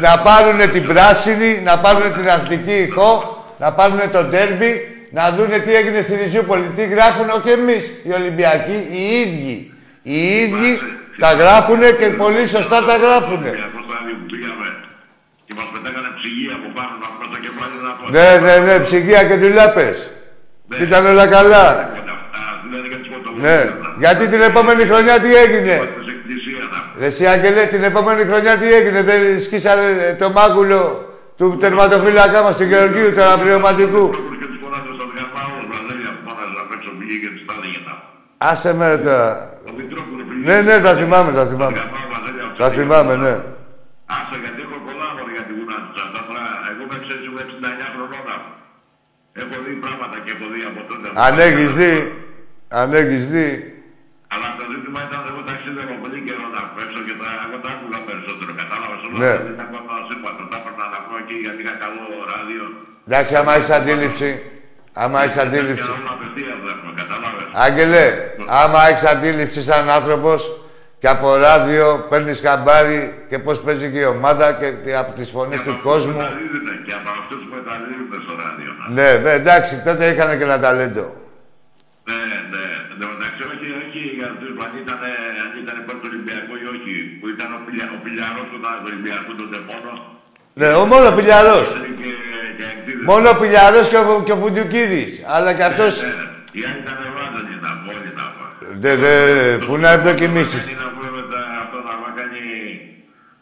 Να 0.00 0.18
πάρουν 0.18 0.70
την 0.72 0.86
πράσινη, 0.86 1.60
να 1.64 1.78
πάρουν 1.78 2.12
την 2.12 2.28
αθλητική 2.30 2.76
ηχό, 2.88 3.44
να 3.58 3.72
πάρουν 3.72 4.00
το 4.12 4.22
ντέρμπι, 4.24 4.72
να 5.10 5.30
δούνε 5.30 5.58
τι 5.58 5.74
έγινε 5.74 6.00
στη 6.00 6.14
Ριζούπολη. 6.14 6.66
Τι 6.76 6.84
γράφουν, 6.86 7.28
όχι 7.30 7.50
εμεί, 7.50 7.78
οι 8.02 8.12
Ολυμπιακοί, 8.12 8.78
οι 8.92 9.02
ίδιοι. 9.22 9.72
Οι 10.02 10.18
ίδιοι 10.42 10.78
τα 11.18 11.32
γράφουν 11.32 11.80
και 11.98 12.08
πολύ 12.22 12.46
σωστά 12.46 12.84
τα 12.84 12.96
γράφουν. 12.96 13.42
Ολυμπιακό 13.42 13.80
στάδιο 13.86 14.14
που 14.20 14.26
πήγαμε 14.32 14.66
και 15.46 15.54
μας 15.58 15.68
πετάγανε 15.72 16.10
ψυγεία 16.18 16.52
από 16.58 16.68
πάνω 16.76 16.92
να 17.02 17.06
πούμε 17.12 17.26
στο 17.30 17.38
κεφάλι 17.44 17.76
να 17.86 17.92
πω. 17.98 18.04
Ναι, 18.14 18.28
ναι, 18.44 18.54
ναι, 18.66 18.78
ψυγεία 18.84 19.20
και 19.28 19.36
τουλάπες. 19.42 19.96
Και 20.76 20.82
ήταν 20.88 21.02
όλα 21.12 21.26
καλά. 21.36 21.66
Δηλαδή 22.70 22.88
για 22.92 22.98
τις 23.02 23.08
φωτογραφίες. 23.12 23.44
Ναι. 23.44 23.58
Γιατί 24.02 24.22
την 24.32 24.40
επόμενη 24.50 24.82
χρονιά 24.90 25.14
τι 25.22 25.30
έγινε. 25.44 25.74
Στην 25.76 26.12
εκκλησία 26.14 26.64
να 26.72 26.78
Ρε 26.78 26.87
εσύ 27.00 27.26
Άγγελε, 27.26 27.64
την 27.64 27.82
επόμενη 27.82 28.22
χρονιά 28.22 28.56
τι 28.56 28.72
έγινε. 28.72 29.02
Δεν 29.02 29.40
σκίσανε 29.40 30.16
το 30.18 30.30
μάγουλο 30.30 30.80
του 31.36 31.56
τερματοφύλακα 31.60 32.42
μας, 32.42 32.56
του 32.56 32.64
Γεωργίου, 32.64 33.12
του 33.14 33.22
αναπληρωματικού. 33.22 34.04
και 34.40 34.46
τους 34.50 34.58
φωνάζουν 34.62 34.94
στον 34.98 35.10
Γερμανό, 35.16 35.54
Βραζέλια 35.70 36.10
που 36.14 36.20
φώναζαν 36.26 36.58
απ' 36.64 36.72
έξω 36.76 36.90
πήγε 36.98 37.16
και 37.22 37.30
τους 37.34 37.44
τα 37.48 37.54
έλεγε 37.58 37.80
να. 37.86 37.94
Άσε 38.50 38.70
με 38.78 38.84
ρε 38.90 38.98
τώρα. 39.06 39.28
Ο 39.68 39.70
Μητρόπουλο 39.78 40.22
πήγε. 40.28 40.42
Ναι, 40.48 40.56
ναι, 40.68 40.76
τα 40.86 40.92
θυμάμαι, 41.00 41.30
τα 41.38 41.44
θυμάμαι. 41.50 41.76
Γερμανό, 41.78 42.06
Βραζέλια, 42.12 42.44
Τα 42.60 42.68
θυμάμαι, 42.76 43.14
ναι. 43.24 43.34
Άσε 44.16 44.36
γιατί 44.42 44.60
έχω 44.66 44.76
πολλά 44.86 45.06
μωρέ 45.16 45.32
για 45.36 45.44
τη 45.48 45.52
γούνα 45.56 45.76
του. 45.84 45.92
Αυτά 46.04 46.20
τώρα, 46.28 46.44
εγώ 46.70 46.82
με 46.90 46.96
ξέρεις 47.04 47.24
είμαι 47.28 47.42
69 47.48 47.86
χρονών. 47.94 48.26
Έχω 49.42 49.56
δει 49.64 49.72
πράγματα 49.84 50.16
και 50.24 50.30
έχω 50.36 50.46
δει 50.52 50.60
από 50.70 50.80
τότε. 50.88 51.06
Αν 51.24 51.32
έχεις 51.46 51.70
δει, 51.78 51.94
αν 52.80 52.88
έχεις 53.00 53.24
δει, 53.32 53.46
Αλλά 54.32 54.48
το 54.58 54.64
ζήτημα 54.72 55.00
ήταν 55.08 55.20
εγώ 55.30 55.40
ταξίδευα 55.48 55.94
πολύ 56.02 56.18
καιρό 56.26 56.46
να 56.56 56.62
παίξω 56.74 57.00
και 57.08 57.14
τα, 57.20 57.28
εγώ 57.44 57.56
τα 57.64 57.68
άκουγα 57.74 57.98
περισσότερο. 58.08 58.50
Κατάλαβες 58.60 59.00
όλα 59.06 59.16
Ναι. 59.22 59.30
αυτά 59.32 59.44
δεν 59.48 59.56
τα 59.60 59.64
ακόμα 59.68 59.92
σύμπατο. 60.08 60.42
Τα 60.52 60.56
έπαιρνα 60.60 60.84
να 60.92 60.96
ακούω 61.00 61.18
εκεί 61.24 61.36
γιατί 61.44 61.60
είχα 61.64 61.74
καλό 61.84 62.02
ράδιο. 62.32 62.62
εντάξει, 63.08 63.32
άμα 63.40 63.52
έχεις 63.58 63.70
αντίληψη, 63.78 64.30
άμα 65.02 65.16
έχεις 65.24 65.38
αντίληψη. 65.44 65.86
Και 65.90 65.94
όλα 66.00 66.12
απευθείας 66.16 66.56
βλέπω, 66.64 66.86
κατάλαβες. 67.00 67.46
Άγγελε, 67.66 68.04
άμα 68.62 68.80
έχεις 68.90 69.04
αντίληψη 69.14 69.58
σαν 69.68 69.84
άνθρωπος 69.98 70.40
και 71.02 71.08
από 71.14 71.26
ράδιο 71.46 71.86
παίρνεις 72.10 72.38
χαμπάρι 72.44 73.00
και 73.30 73.38
πώς 73.44 73.56
παίζει 73.64 73.86
και 73.92 74.00
η 74.06 74.08
ομάδα 74.16 74.46
και 74.60 74.68
και 74.84 74.92
από 75.02 75.10
τις 75.18 75.28
φωνές 75.34 75.60
του 75.66 75.74
κόσμου. 75.88 76.16
Μεταδίδεται 76.22 76.72
και 76.86 76.92
από 76.98 77.08
αυτούς 77.20 77.40
που 77.46 77.50
μεταδίδονται 77.58 78.18
στο 78.24 78.32
ράδιο. 78.42 78.70
Ναι, 78.96 79.10
ναι, 79.24 79.32
εντάξει, 79.40 79.72
τότε 79.86 80.02
είχαν 80.10 80.38
και 80.38 80.44
ένα 80.48 80.58
ταλέντο. 80.66 81.06
Ναι, 82.08 82.22
ναι. 82.52 82.64
Εν 82.90 82.96
τω 83.00 83.06
μεταξύ, 83.12 83.42
όχι, 83.52 83.66
όχι 83.82 84.00
για 84.18 84.26
αυτούς 84.32 84.50
που 84.54 84.62
αν 84.66 84.72
ήταν, 84.82 85.00
αν 85.44 85.52
ήταν 85.62 85.74
υπέρ 85.82 85.96
του 86.00 86.08
Ολυμπιακού 86.12 86.52
ή 86.64 86.66
όχι. 86.74 86.94
Που 87.18 87.26
ήταν 87.34 87.48
ο, 87.56 87.58
Πιλια, 87.64 87.86
ο 87.96 87.98
Πιλιαρός 88.04 88.46
που 88.50 88.58
ήταν 88.60 88.72
του 88.80 88.88
Ολυμπιακού 88.92 89.30
τότε 89.40 89.58
μόνο. 89.70 89.90
Ναι, 90.60 90.68
ο 90.80 90.84
μόνο 90.92 91.08
πιλιαρός. 91.18 91.66
Και, 92.00 92.10
και 92.58 92.66
εκτίδες. 92.72 93.04
Μόνο 93.10 93.26
ο 93.34 93.36
πιλιαρός 93.40 93.86
και 93.92 93.98
ο, 94.02 94.04
και 94.26 94.34
ο 94.36 94.38
Φουντιουκίδης. 94.40 95.10
Αλλά 95.34 95.50
και 95.56 95.64
αυτός... 95.70 95.92
Ναι, 96.02 96.08
οι 96.56 96.60
άλλοι 96.68 96.80
ήταν 96.84 96.96
ευάζονοι 97.08 97.54
να 97.64 97.70
πω, 97.82 97.88
όλοι 97.96 98.10
να 98.20 98.26
πω. 98.34 98.44
Δε, 98.82 98.92
δε, 99.02 99.12
πού 99.66 99.74
να 99.84 99.90
ευδοκιμήσεις. 99.96 100.64
Είναι 100.70 100.80
να 100.84 100.88
πούμε 100.94 101.22
τα, 101.32 101.40
αυτό 101.62 101.78
να 101.88 102.10
κάνει, 102.18 102.44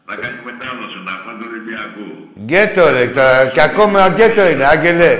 να 0.09 0.15
κάνει 0.23 0.37
μετάδοση, 0.49 0.99
να 1.09 1.15
πούμε 1.21 1.33
του 1.39 1.47
Ολυμπιακού. 1.51 2.07
Γκέτο 2.47 2.85
ρε, 2.95 3.05
τώρα, 3.17 3.39
και 3.55 3.63
ακόμα 3.71 3.99
γκέτο 4.15 4.43
είναι, 4.51 4.65
Άγγελε. 4.75 5.11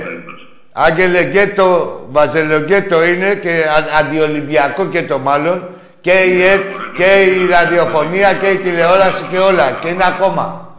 Άγγελε 0.79 1.23
γκέτο, 1.23 2.01
βαζελογκέτο 2.11 3.05
είναι 3.05 3.33
και 3.35 3.49
α- 3.49 3.99
αντιολυμπιακό 3.99 4.83
γκέτο 4.85 5.19
μάλλον. 5.19 5.69
Και 6.01 6.11
η 6.11 6.43
ΕΤ 6.43 6.61
και 6.95 7.03
η 7.03 7.47
ραδιοφωνία 7.49 8.33
και 8.33 8.47
η 8.47 8.55
τηλεόραση 8.57 9.25
και 9.31 9.37
όλα. 9.37 9.71
Και 9.81 9.87
είναι 9.87 10.03
ακόμα. 10.07 10.71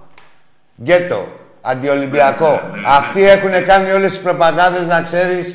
Γκέτο, 0.82 1.28
αντιολυμπιακό. 1.61 2.61
Αυτοί 2.86 3.28
έχουν 3.28 3.66
κάνει 3.66 3.90
όλες 3.92 4.11
τις 4.11 4.20
προπαγάνδες, 4.20 4.86
να 4.86 5.03
ξέρεις. 5.03 5.55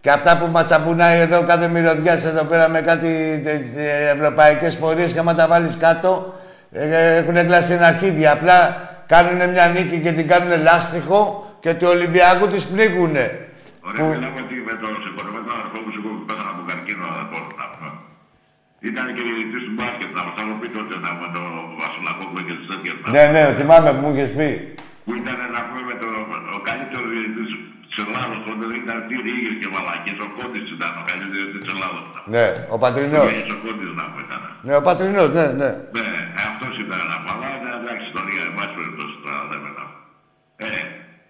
Και 0.00 0.10
αυτά 0.10 0.36
που 0.36 0.46
μας 0.50 0.64
τσαμπουνάει 0.64 1.20
εδώ 1.20 1.42
κάθε 1.46 1.68
μυρωδιάς 1.68 2.24
εδώ 2.24 2.42
πέρα 2.42 2.68
με 2.68 2.80
κάτι 2.80 3.40
τε- 3.44 3.74
τε- 3.74 4.16
ευρωπαϊκές 4.16 4.76
πορείες 4.76 5.12
και 5.12 5.18
άμα 5.18 5.34
τα 5.34 5.46
βάλεις 5.46 5.76
κάτω 5.80 6.34
ε, 6.72 7.16
έχουν 7.16 7.46
κλάσει 7.46 7.72
ένα 7.72 7.86
αρχίδι. 7.86 8.26
Απλά 8.26 8.88
κάνουν 9.06 9.50
μια 9.50 9.66
νίκη 9.66 9.98
και 9.98 10.12
την 10.12 10.28
κάνουν 10.28 10.62
λάστιχο 10.62 11.46
και 11.60 11.74
του 11.74 11.86
Ολυμπιακού 11.90 12.46
τις 12.46 12.64
πνίγουνε. 12.64 13.38
Ωραία, 13.86 14.02
μιλάμε 14.12 14.38
ότι 14.44 14.54
με 14.68 14.74
τον 14.82 14.92
συμφωνώ 15.04 15.30
με 15.36 15.42
τον 15.46 15.54
αδερφό 15.58 15.78
μου 15.84 15.90
σίγουρα 15.94 16.14
που 16.18 16.24
πέθανε 16.28 16.50
από 16.54 16.62
καρκίνο 16.70 17.04
αδερφό 17.14 17.38
του 17.46 17.52
να 17.60 17.66
πούμε. 17.72 17.90
Ήταν 18.90 19.06
και 19.14 19.22
διαιτητής 19.26 19.62
του 19.66 19.72
μπάσκετ, 19.78 20.10
να 20.16 20.22
μας 20.26 20.34
θα 20.38 20.42
μου 20.48 20.54
πει 20.60 20.68
τότε 20.76 20.94
να 21.06 21.10
πούμε 21.16 21.28
τον 21.36 21.46
Βασιλακόπουλο 21.82 22.40
και 22.46 22.54
τις 22.58 22.66
τέτοιες 22.70 22.94
να 23.02 23.06
Ναι, 23.16 23.24
ναι, 23.34 23.42
θυμάμαι 23.58 23.90
που 23.94 24.00
μου 24.04 24.10
είχες 24.14 24.32
πει. 24.38 24.48
που 25.06 25.12
ήταν 25.20 25.38
να 25.56 25.60
πούμε 25.66 25.82
με 25.90 25.94
το, 26.02 26.08
ο 26.58 26.60
καλύτερος 26.68 27.08
διαιτητής 27.14 27.50
της 27.88 27.96
Ελλάδος 28.04 28.38
τότε 28.46 28.64
δεν 28.70 28.78
ήταν 28.84 28.98
τι 29.08 29.14
ρίγες 29.26 29.54
και 29.60 29.68
μαλακίες, 29.74 30.18
ο 30.26 30.28
Κόντης 30.36 30.66
ήταν 30.76 30.90
ο 31.00 31.02
καλύτερος 31.08 31.34
διαιτητής 31.36 31.62
της 31.64 31.70
Ελλάδος. 31.74 32.04
Ναι, 32.34 32.46
ο 32.74 32.76
Πατρινός. 32.82 33.28
Ο 33.54 33.58
Κόντης 33.64 33.90
να 34.00 34.04
πούμε 34.10 34.22
ήταν. 34.28 34.40
Ναι, 34.66 34.74
ο 34.80 34.82
Πατρινός, 34.88 35.28
ναι, 35.36 35.46
ναι. 35.60 35.70
Ναι, 35.96 36.08
αυτός 36.48 36.72
ήταν 36.84 36.98
ένα 37.06 37.18
παλά, 37.26 37.48
ήταν 37.58 37.72
εντάξει 37.80 38.04
ιστορία, 38.10 38.42
εν 38.48 38.54
πάση 38.56 38.72
περιπτώσει 38.78 39.14
τώρα 39.24 39.40
λέμε 39.50 39.70
να 39.78 39.84
Ε, 40.66 40.70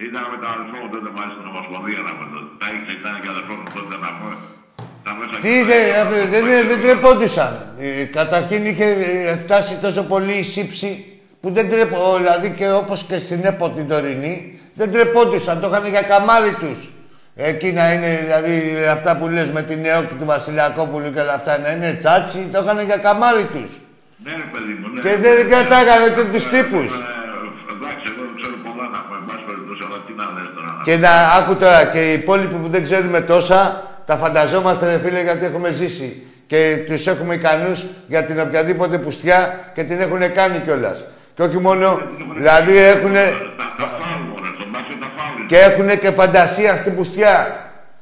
ήταν 0.09 0.23
με 0.33 0.37
τον 0.43 0.49
αδελφό 0.55 0.77
μου 0.83 0.89
τότε 0.95 1.09
μάλιστα 1.17 1.37
στην 1.41 1.49
Ομοσπονδία 1.53 2.01
να 2.09 2.13
πούμε 2.17 2.29
τότε. 2.35 2.51
Τα 2.63 2.67
ήξερα, 2.75 2.97
ήταν 3.01 3.15
και 3.23 3.29
αδελφό 3.35 3.55
μου 3.61 3.67
τότε 3.77 3.95
να 4.05 4.11
πούμε. 4.17 4.35
Τα 5.07 5.11
μέσα 5.19 5.35
Τι 5.45 5.51
είχε, 5.59 5.79
αυτό, 6.03 6.17
δεν, 6.35 6.45
δεν 6.71 6.79
τρεπόντουσαν. 6.85 7.53
Ε, 7.85 8.05
καταρχήν 8.19 8.61
είχε 8.71 8.87
ε, 9.31 9.37
φτάσει 9.43 9.75
τόσο 9.85 10.03
πολύ 10.13 10.35
η 10.45 10.47
σύψη 10.57 10.91
που 11.41 11.49
δεν 11.57 11.67
τρεπό, 11.73 12.01
δηλαδή 12.21 12.49
και 12.59 12.67
όπως 12.81 12.99
και 13.09 13.19
στην 13.27 13.41
ΕΠΟ 13.51 13.65
την 13.77 13.87
τωρινή, 13.91 14.37
δεν 14.81 14.89
τρεπόντουσαν, 14.95 15.55
το 15.61 15.67
είχαν 15.71 15.85
για 15.95 16.03
καμάρι 16.13 16.53
τους. 16.63 16.79
Εκεί 17.51 17.73
να 17.79 17.85
είναι, 17.93 18.11
δηλαδή, 18.23 18.55
αυτά 18.97 19.11
που 19.19 19.29
λες 19.29 19.49
με 19.57 19.63
την 19.63 19.81
ΕΟΚ 19.93 20.09
του 20.19 20.25
Βασιλιακόπουλου 20.35 21.09
και 21.15 21.21
όλα 21.21 21.35
αυτά, 21.41 21.53
να 21.59 21.71
είναι 21.75 21.91
τσάτσι, 22.01 22.41
το 22.53 22.59
είχαν 22.63 22.79
για 22.91 22.97
καμάρι 23.07 23.45
τους. 23.55 23.71
Ναι, 24.25 24.33
ρε 24.43 24.49
παιδί 24.53 24.73
μου, 24.81 24.87
ναι. 24.93 25.01
Και 25.05 25.13
δεν 25.25 25.37
κατάγανε 25.55 26.09
τέτοιους 26.19 26.45
τύπους. 26.55 26.91
Ε, 27.01 27.21
Εντάξει, 27.75 28.05
εγώ 28.13 28.23
δεν 28.29 28.35
ξέρω 28.41 28.57
πολλά 28.67 28.87
να 28.95 29.01
πω, 29.07 29.13
εν 29.21 29.25
πάση 29.29 29.45
περιπτώσει, 29.51 29.83
αλλά 29.87 29.99
τι 30.07 30.13
να 30.21 30.27
λες 30.35 30.49
τώρα. 30.57 30.71
να- 30.71 30.72
Και 30.83 30.97
να, 30.97 31.11
άκου 31.11 31.57
τώρα, 31.57 31.85
και 31.85 32.11
οι 32.11 32.13
υπόλοιποι 32.13 32.55
που 32.55 32.69
δεν 32.69 32.83
ξέρουμε 32.83 33.21
τόσα, 33.21 33.91
τα 34.07 34.17
φανταζόμαστε, 34.17 34.91
ρε 34.91 34.99
φίλε, 34.99 35.23
γιατί 35.23 35.45
έχουμε 35.45 35.73
ζήσει. 35.73 36.27
Και 36.47 36.77
τους 36.87 37.07
έχουμε 37.07 37.35
ικανούς 37.35 37.87
για 38.07 38.25
την 38.25 38.41
οποιαδήποτε 38.41 38.99
πουστιά 38.99 39.71
και 39.75 39.85
την 39.85 40.01
έχουν 40.01 40.33
κάνει 40.33 40.59
κιόλα. 40.59 40.97
Και 41.35 41.43
όχι 41.43 41.59
μόνο, 41.59 42.01
δηλαδή 42.37 42.77
έχουν 42.77 43.13
Τα 43.13 43.21
τα 43.77 43.99
φάουλ, 43.99 44.23
μωρέ, 44.29 44.49
στον 44.55 44.69
μπάσκετ 44.73 45.01
τα 45.01 45.11
φάουλ. 45.17 45.47
και 45.47 45.59
έχουν 45.59 45.99
και 45.99 46.11
φαντασία 46.11 46.77
στην 46.77 46.97
πουστιά. 46.97 47.57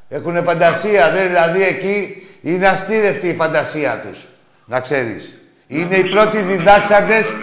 Έχουν 0.08 0.42
φαντασία, 0.42 1.10
δε, 1.10 1.26
δηλαδή 1.26 1.62
εκεί 1.62 2.26
είναι 2.42 2.66
αστήρευτη 2.66 3.28
η 3.28 3.34
φαντασία 3.34 4.02
τους. 4.08 4.26
Να 4.64 4.80
ξέρεις. 4.80 5.38
Είναι 5.66 5.96
οι 5.96 6.04
πρώτοι 6.04 6.38
διδάξαντες. 6.38 7.26
Δεν 7.26 7.42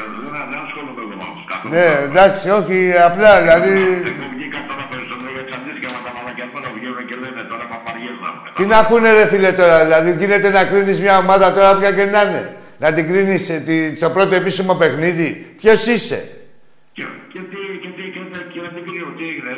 δεν 0.49 0.59
ασχολούμαι 0.65 1.01
εγώ 1.01 1.15
με 1.15 1.23
αυτούς 1.27 1.45
καθόλου. 1.47 1.73
Ναι, 1.73 1.85
εντάξει, 2.09 2.49
όχι, 2.49 2.93
απλά, 3.05 3.41
δηλαδή... 3.41 4.03
Τι 8.57 8.65
να 8.65 8.85
πούνε 8.85 9.11
ρε 9.13 9.25
φίλε 9.25 9.51
τώρα, 9.51 9.83
δηλαδή 9.83 10.15
γίνεται 10.19 10.49
να 10.49 10.63
κρίνεις 10.65 10.99
μια 10.99 11.17
ομάδα 11.17 11.53
τώρα 11.53 11.71
όποια 11.71 11.91
και 11.91 12.03
να 12.05 12.21
είναι. 12.21 12.49
Να 12.77 12.93
την 12.93 13.07
κρίνεις 13.11 13.49
ε, 13.49 13.53
τη- 13.65 13.97
στο 13.97 14.09
πρώτο 14.09 14.35
επίσημο 14.35 14.73
παιχνίδι. 14.73 15.47
Ποιος 15.61 15.85
είσαι; 15.85 16.23
Και, 16.93 17.03
και 17.33 17.39
τι, 17.39 17.57
και 17.81 17.87
τι, 17.95 18.03
και 18.13 18.19
τι, 18.31 18.39
και 18.53 18.59
τι 18.75 18.81
κρύο, 18.89 19.07
τι 19.17 19.23
έγινε, 19.31 19.51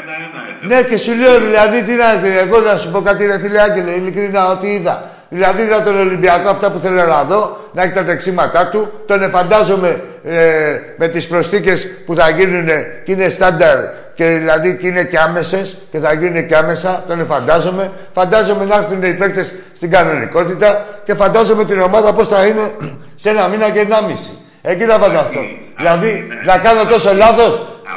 ένα-ένα 0.00 0.40
έτσι. 0.50 0.66
Ναι 0.66 0.82
και 0.88 0.96
σου 0.96 1.14
λέω 1.20 1.38
δηλαδή 1.40 1.82
τι 1.82 1.92
να 1.92 2.16
κρίνει. 2.20 2.36
Εγώ 2.36 2.60
να 2.60 2.76
σου 2.76 2.90
πω 2.90 3.00
κάτι 3.00 3.26
ρε 3.26 3.38
φίλε 3.38 3.60
Άγγελε, 3.60 3.90
ειλικρινά 3.90 4.50
ό,τι 4.50 4.68
είδα. 4.74 5.10
Δηλαδή 5.28 5.62
είδα 5.62 5.82
τον 5.82 5.98
Ολυμπιακό 6.00 6.48
αυτά 6.48 6.70
που 6.72 6.78
θέλω 6.78 7.04
να 7.06 7.24
δω, 7.24 7.70
να 7.72 7.82
έχει 7.82 7.92
τα 7.92 8.04
τρεξίματά 8.04 8.68
του. 8.68 8.92
Τον 9.06 9.30
φαντάζομαι 9.30 10.00
ε, 10.24 10.76
με 10.96 11.08
τις 11.08 11.26
προσθήκες 11.26 11.88
που 12.06 12.14
θα 12.14 12.28
γίνουν 12.30 12.66
και 13.04 13.12
είναι 13.12 13.28
στάνταρ 13.28 13.76
και 14.16 14.24
δηλαδή 14.24 14.78
και 14.80 14.86
είναι 14.86 15.04
και 15.04 15.18
άμεσες 15.18 15.76
και 15.90 15.98
θα 15.98 16.12
γίνουν 16.12 16.46
και 16.46 16.56
άμεσα. 16.56 17.04
Τον 17.08 17.26
φαντάζομαι. 17.26 17.92
Φαντάζομαι 18.12 18.64
να 18.64 18.74
έρθουν 18.74 19.02
οι 19.02 19.14
παίκτες 19.14 19.54
στην 19.74 19.90
κανονικότητα 19.90 20.86
και 21.04 21.14
φαντάζομαι 21.14 21.64
την 21.64 21.80
ομάδα 21.80 22.12
πώς 22.12 22.28
θα 22.28 22.46
είναι 22.46 22.74
σε 23.22 23.28
ένα 23.30 23.48
μήνα 23.48 23.70
και 23.70 23.80
ενάμιση. 23.80 24.32
Εκεί 24.62 24.84
θα 24.84 24.98
φανταστώ. 24.98 25.40
Δηλαδή 25.76 26.28
να 26.44 26.58
κάνω 26.58 26.84
τόσο 26.84 27.12
λάθος, 27.14 27.52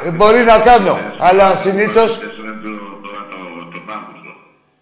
ε, 0.05 0.09
μπορεί 0.09 0.41
να 0.51 0.57
κάνω. 0.69 0.99
Αλλά 1.19 1.55
συνήθως 1.55 2.11
Έσαι 2.11 2.51
το, 2.63 2.71
τώρα 3.05 3.21
το, 3.31 3.39
το, 3.73 3.79
Αύγουστο. 3.95 4.31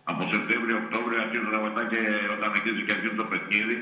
Από 0.09 0.21
Σεπτέμβριο, 0.33 0.75
Οκτώβριο 0.83 1.17
αρχίζουν 1.25 1.51
να 1.55 1.59
μετά 1.65 1.83
και 1.91 1.99
όταν 2.35 2.47
αρχίζει 2.55 2.81
και 2.87 2.93
αρχίζει 2.95 3.15
το 3.21 3.25
παιχνίδι. 3.31 3.77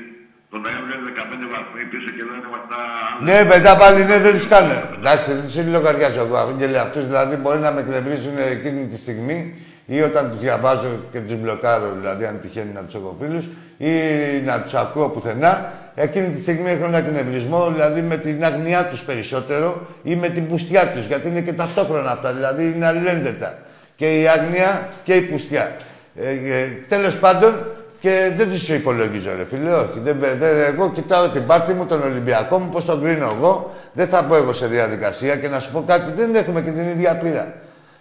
Τον 0.56 0.64
Νοέμβριο 0.64 0.96
είναι 0.98 1.12
15 1.16 1.46
βαθμοί 1.54 1.82
πίσω 1.92 2.08
και 2.16 2.22
λένε 2.28 2.48
μετά. 2.56 2.80
Ναι, 3.26 3.38
μετά 3.54 3.76
πάλι 3.76 4.04
ναι, 4.04 4.18
δεν 4.18 4.34
τους 4.34 4.48
κάνω. 4.48 4.76
Εντάξει, 4.98 5.32
δεν 5.32 5.42
τους 5.42 5.56
λογαριάζω 5.76 6.20
εγώ. 6.20 6.36
Αγγέλε, 6.36 6.78
αυτούς 6.78 7.06
δηλαδή 7.06 7.36
μπορεί 7.36 7.58
να 7.58 7.70
με 7.72 7.80
εκνευρίζουν 7.80 8.36
εκείνη 8.56 8.86
τη 8.86 8.96
στιγμή 8.98 9.38
ή 9.86 10.00
όταν 10.02 10.30
τους 10.30 10.40
διαβάζω 10.40 10.88
και 11.12 11.20
τους 11.20 11.36
μπλοκάρω, 11.40 11.88
δηλαδή 11.98 12.24
αν 12.24 12.40
τυχαίνει 12.40 12.72
να 12.72 12.82
τους 12.82 12.94
έχω 12.94 13.16
φίλους, 13.20 13.44
ή 13.76 13.92
να 14.44 14.62
τους 14.62 14.74
ακούω 14.74 15.08
πουθενά. 15.08 15.72
Εκείνη 15.94 16.28
τη 16.34 16.40
στιγμή 16.40 16.70
έχω 16.70 16.84
ένα 16.84 16.98
εκνευρισμό, 16.98 17.70
δηλαδή 17.70 18.00
με 18.00 18.16
την 18.16 18.44
αγνιά 18.44 18.86
τους 18.86 19.02
περισσότερο 19.02 19.86
ή 20.02 20.16
με 20.16 20.28
την 20.28 20.46
πουστιά 20.48 20.92
τους, 20.92 21.06
γιατί 21.06 21.28
είναι 21.28 21.40
και 21.40 21.52
ταυτόχρονα 21.52 22.10
αυτά, 22.10 22.32
δηλαδή 22.32 22.72
είναι 22.74 22.86
αλληλένδετα. 22.86 23.58
Και 23.96 24.20
η 24.20 24.28
αγνία 24.28 24.88
και 25.04 25.14
η 25.14 25.20
πουστιά. 25.20 25.76
Ε, 26.16 26.30
ε, 26.30 26.66
Τέλος 26.88 27.18
πάντων, 27.18 27.52
και 28.00 28.32
δεν 28.36 28.48
τους 28.48 28.68
υπολογίζω, 28.68 29.30
ρε 29.36 29.44
φίλε, 29.44 29.72
όχι. 29.72 30.00
Δεν, 30.02 30.16
δεν, 30.18 30.74
εγώ 30.74 30.90
κοιτάω 30.90 31.28
την 31.28 31.46
πάρτη 31.46 31.74
μου, 31.74 31.86
τον 31.86 32.02
Ολυμπιακό 32.02 32.58
μου, 32.58 32.68
πώς 32.68 32.84
τον 32.84 33.02
κρίνω 33.02 33.36
εγώ. 33.36 33.74
Δεν 33.92 34.06
θα 34.08 34.24
πω 34.24 34.36
εγώ 34.36 34.52
σε 34.52 34.66
διαδικασία 34.66 35.36
και 35.36 35.48
να 35.48 35.60
σου 35.60 35.72
πω 35.72 35.84
κάτι, 35.86 36.12
δεν 36.12 36.34
έχουμε 36.34 36.62
και 36.62 36.70
την 36.70 36.88
ίδια 36.88 37.16
πείρα. 37.16 37.54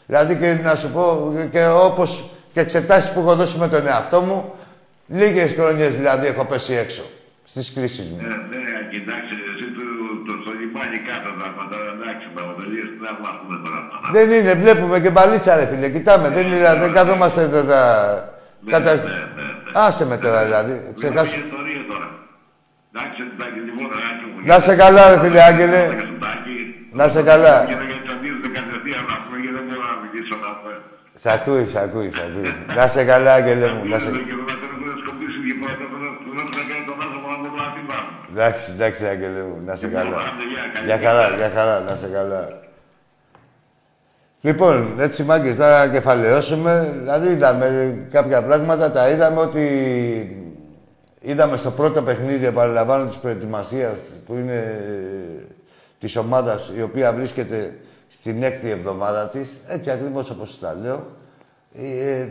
Δηλαδή 0.05 0.35
και 0.35 0.59
να 0.63 0.75
σου 0.75 0.91
πω 0.91 1.33
και 1.51 1.65
όπως 1.65 2.29
και 2.53 2.59
εξετάσεις 2.59 3.11
που 3.11 3.19
έχω 3.19 3.35
δώσει 3.35 3.57
με 3.57 3.67
τον 3.67 3.87
εαυτό 3.87 4.21
μου, 4.21 4.53
λίγες 5.07 5.53
χρονιέ 5.53 5.87
δηλαδή 5.87 6.27
έχω 6.27 6.45
πέσει 6.45 6.73
έξω 6.73 7.03
στις 7.43 7.73
κρίσεις 7.73 8.05
μου. 8.09 8.17
Ναι, 8.21 8.27
ναι, 8.27 8.63
κοιτάξτε, 8.91 9.35
εσύ 9.51 9.67
του, 9.75 9.85
το, 10.25 10.33
στο 10.41 10.51
λιμάνι 10.59 10.99
κάτω 11.07 11.29
να 11.41 11.47
πάντα 11.57 11.77
εντάξει, 11.93 12.25
να 12.35 12.41
οδηγείς, 12.51 12.87
τι 12.93 12.99
να 13.07 13.11
μάθουμε 13.23 13.55
τώρα 13.63 13.79
αυτά. 13.83 14.11
Δεν 14.15 14.27
είναι, 14.31 14.53
βλέπουμε 14.63 14.99
και 14.99 15.09
μπαλίτσα, 15.09 15.55
ρε 15.55 15.65
φίλε. 15.65 15.89
Κοιτάμε, 15.89 16.27
δεν, 16.29 16.45
είναι, 16.47 16.75
δεν 16.83 16.91
καθόμαστε 16.93 17.41
εδώ 17.41 17.61
τα. 17.71 17.81
Κατα... 18.73 18.95
ναι, 18.95 19.01
ναι, 19.01 19.09
ναι. 19.37 19.44
Άσε 19.83 20.05
με 20.05 20.17
τώρα 20.17 20.43
δηλαδή. 20.43 20.71
Μιλάμε 20.71 20.93
Ξεχάσου. 20.99 21.35
για 21.35 21.45
ιστορία 21.45 21.81
τώρα. 21.91 22.07
Εντάξει, 22.91 23.21
εντάξει, 23.33 23.59
λοιπόν, 23.67 23.87
Άκη 24.09 24.25
μου. 24.31 24.37
Να 24.49 24.59
σε 24.59 24.75
καλά, 24.75 25.09
ρε 25.09 25.17
φίλε 25.19 25.41
Άγγελε. 25.49 25.83
Να 26.91 27.07
σε 27.07 27.21
καλά. 27.29 27.55
Και 27.69 27.75
δεν 27.81 27.89
εξαντλίζεται 27.97 28.49
κατευθείαν 28.57 29.03
να 29.11 29.15
πούμε 29.23 29.37
και 29.43 29.51
δεν 29.55 29.63
μπορώ 29.67 29.83
να 29.91 29.95
μιλήσω 30.03 30.35
να 30.45 30.51
πούμε. 30.59 30.75
Σ' 31.21 31.25
ακούεις, 31.37 31.69
σ' 31.71 31.75
ακούεις, 31.85 32.13
σ' 32.15 32.21
ακούεις. 32.27 32.53
Να 32.75 32.87
σε 32.87 33.03
καλά, 33.11 33.33
Άγγελε 33.33 33.67
μου. 33.73 33.81
Να 33.91 33.97
σε... 34.03 34.09
Εντάξει, 38.31 38.71
εντάξει, 38.75 39.05
Άγγελε 39.05 39.41
μου. 39.47 39.61
Να 39.65 39.75
σε 39.75 39.87
καλά. 39.87 40.17
Για 40.85 40.97
χαρά, 41.03 41.29
για 41.39 41.51
χαρά, 41.55 41.79
να 41.79 41.95
σε 41.95 42.07
καλά. 42.07 42.41
Λοιπόν, 44.45 44.99
έτσι 44.99 45.23
μάγκες, 45.23 45.55
θα 45.55 45.87
κεφαλαιώσουμε. 45.87 46.95
Δηλαδή, 46.99 47.27
είδαμε 47.27 47.97
κάποια 48.11 48.43
πράγματα, 48.43 48.91
τα 48.91 49.09
είδαμε 49.09 49.39
ότι 49.39 49.67
είδαμε 51.21 51.57
στο 51.57 51.71
πρώτο 51.71 52.01
παιχνίδι, 52.01 52.45
επαναλαμβάνω, 52.45 53.05
της 53.05 53.17
προετοιμασίας, 53.17 53.97
που 54.25 54.33
είναι 54.33 54.53
ε, 54.53 55.43
της 55.99 56.15
ομάδας 56.15 56.71
η 56.75 56.81
οποία 56.81 57.13
βρίσκεται 57.13 57.77
στην 58.07 58.43
έκτη 58.43 58.69
εβδομάδα 58.69 59.29
της, 59.29 59.53
έτσι 59.67 59.91
ακριβώς 59.91 60.29
όπως 60.29 60.59
τα 60.59 60.77
λέω. 60.81 61.05
Ε, 61.75 62.19
ε, 62.19 62.27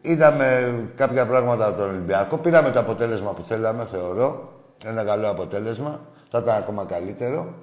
είδαμε 0.00 0.74
κάποια 0.96 1.26
πράγματα 1.26 1.66
από 1.66 1.78
τον 1.80 1.88
Ολυμπιακό. 1.88 2.36
Πήραμε 2.36 2.70
το 2.70 2.78
αποτέλεσμα 2.78 3.30
που 3.30 3.42
θέλαμε, 3.48 3.86
θεωρώ. 3.90 4.52
Ένα 4.84 5.04
καλό 5.04 5.30
αποτέλεσμα. 5.30 6.00
Θα 6.30 6.38
ήταν 6.38 6.56
ακόμα 6.56 6.84
καλύτερο. 6.84 7.54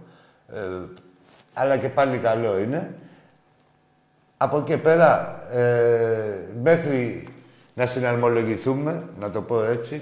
Ε, 0.54 0.60
αλλά 1.54 1.78
και 1.78 1.89
πάλι 1.89 2.18
καλό 2.18 2.60
είναι. 2.60 2.95
Από 4.44 4.58
εκεί 4.58 4.66
και 4.66 4.78
πέρα, 4.78 5.39
ε, 5.54 6.36
μέχρι 6.64 7.28
να 7.74 7.86
συναρμολογηθούμε, 7.86 9.04
να 9.20 9.32
το 9.32 9.42
πω 9.42 9.64
έτσι, 9.64 10.02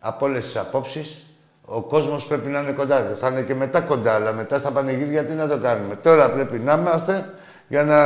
από 0.00 0.26
όλες 0.26 0.44
τις 0.44 0.56
απόψεις, 0.56 1.26
ο 1.64 1.82
κόσμος 1.82 2.26
πρέπει 2.26 2.48
να 2.48 2.60
είναι 2.60 2.72
κοντά. 2.72 3.16
Θα 3.20 3.28
είναι 3.28 3.42
και 3.42 3.54
μετά 3.54 3.80
κοντά, 3.80 4.14
αλλά 4.14 4.32
μετά 4.32 4.58
στα 4.58 4.70
πανηγύρια 4.70 5.24
τι 5.24 5.34
να 5.34 5.48
το 5.48 5.58
κάνουμε. 5.58 5.96
Τώρα 5.96 6.30
πρέπει 6.30 6.58
να 6.58 6.72
είμαστε 6.72 7.24
για 7.68 7.84
να, 7.84 8.00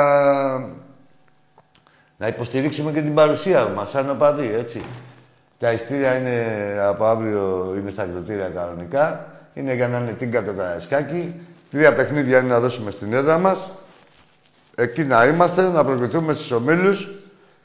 να 2.17 2.27
υποστηρίξουμε 2.27 2.93
και 2.93 3.03
την 3.03 3.15
παρουσία 3.15 3.67
μας 3.67 3.89
σαν 3.89 4.11
οπαδοί, 4.11 4.55
έτσι. 4.55 4.83
Τα 5.59 5.73
ειστήρια 5.73 6.17
είναι 6.17 6.45
από 6.89 7.05
αύριο 7.05 7.75
είναι 7.79 7.91
στα 7.91 8.03
εκδοτήρια 8.03 8.49
κανονικά. 8.49 9.27
Είναι 9.55 9.75
για 9.75 9.89
να 9.89 9.99
είναι 9.99 10.13
την 10.13 10.33
το 10.33 10.53
Καραϊσκάκι. 10.53 11.41
Τρία 11.71 11.95
παιχνίδια 11.95 12.39
είναι 12.39 12.49
να 12.49 12.61
δώσουμε 12.61 12.91
στην 12.91 13.13
έδρα 13.13 13.39
μας. 13.39 13.59
Εκεί 14.75 15.05
να 15.05 15.27
είμαστε, 15.27 15.63
να 15.63 15.85
προκριθούμε 15.85 16.33
στους 16.33 16.51
ομίλους. 16.51 17.11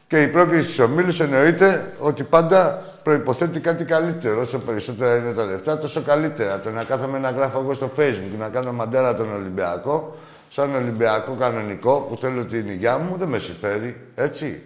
Και 0.08 0.22
η 0.22 0.28
πρόκληση 0.28 0.64
στους 0.64 0.80
ομίλους 0.80 1.20
εννοείται 1.20 1.94
ότι 2.00 2.24
πάντα 2.24 2.84
προϋποθέτει 3.04 3.60
κάτι 3.60 3.84
καλύτερο. 3.84 4.42
Όσο 4.42 4.60
περισσότερα 4.60 5.16
είναι 5.16 5.34
τα 5.34 5.46
λεφτά, 5.46 5.78
τόσο 5.78 6.02
καλύτερα. 6.02 6.60
Το 6.60 6.70
να 6.70 6.84
κάθομαι 6.84 7.20
να 7.20 7.30
γράφω 7.30 7.60
εγώ 7.60 7.74
στο 7.74 7.92
facebook, 7.98 8.38
να 8.38 8.50
κάνω 8.50 8.72
μαντέρα 8.72 9.16
τον 9.16 9.34
Ολυμπιακό, 9.34 10.18
σαν 10.50 10.76
Ολυμπιακό 10.76 11.34
κανονικό, 11.40 12.08
που 12.10 12.18
θέλω 12.22 12.46
την 12.46 12.68
υγειά 12.68 12.98
μου, 12.98 13.16
δεν 13.18 13.28
με 13.28 13.40
συμφέρει. 13.40 14.02
Έτσι. 14.16 14.62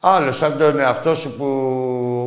Άλλο 0.00 0.32
σαν 0.32 0.58
τον 0.58 0.78
εαυτό 0.78 1.14
σου 1.14 1.36
που 1.36 1.44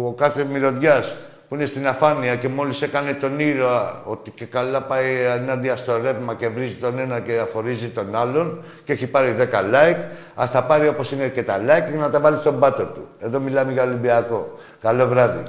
ο 0.08 0.14
κάθε 0.14 0.44
μυρωδιάς 0.44 1.16
που 1.50 1.56
είναι 1.56 1.66
στην 1.66 1.88
αφάνεια 1.88 2.36
και 2.36 2.48
μόλις 2.48 2.82
έκανε 2.82 3.14
τον 3.14 3.40
ήρωα 3.40 4.02
ότι 4.06 4.32
και 4.32 4.46
καλά 4.46 4.82
πάει 4.82 5.06
ενάντια 5.36 5.76
στο 5.76 5.98
ρεύμα 6.02 6.36
και 6.36 6.48
βρίζει 6.48 6.76
τον 6.76 7.00
ένα 7.00 7.20
και 7.20 7.40
αφορίζει 7.40 7.88
τον 7.88 8.16
άλλον 8.16 8.64
και 8.84 8.94
έχει 8.94 9.08
πάρει 9.08 9.36
10 9.40 9.44
like, 9.44 9.98
ας 10.36 10.52
τα 10.52 10.64
πάρει 10.64 10.88
όπως 10.88 11.12
είναι 11.12 11.28
και 11.28 11.44
τα 11.44 11.58
like 11.58 11.92
και 11.92 11.98
να 11.98 12.10
τα 12.10 12.20
βάλει 12.20 12.38
στον 12.38 12.60
πάτο 12.60 12.86
του. 12.86 13.08
Εδώ 13.20 13.40
μιλάμε 13.40 13.72
για 13.72 13.84
Ολυμπιακό. 13.84 14.58
Καλό 14.82 15.08
βράδυ. 15.08 15.44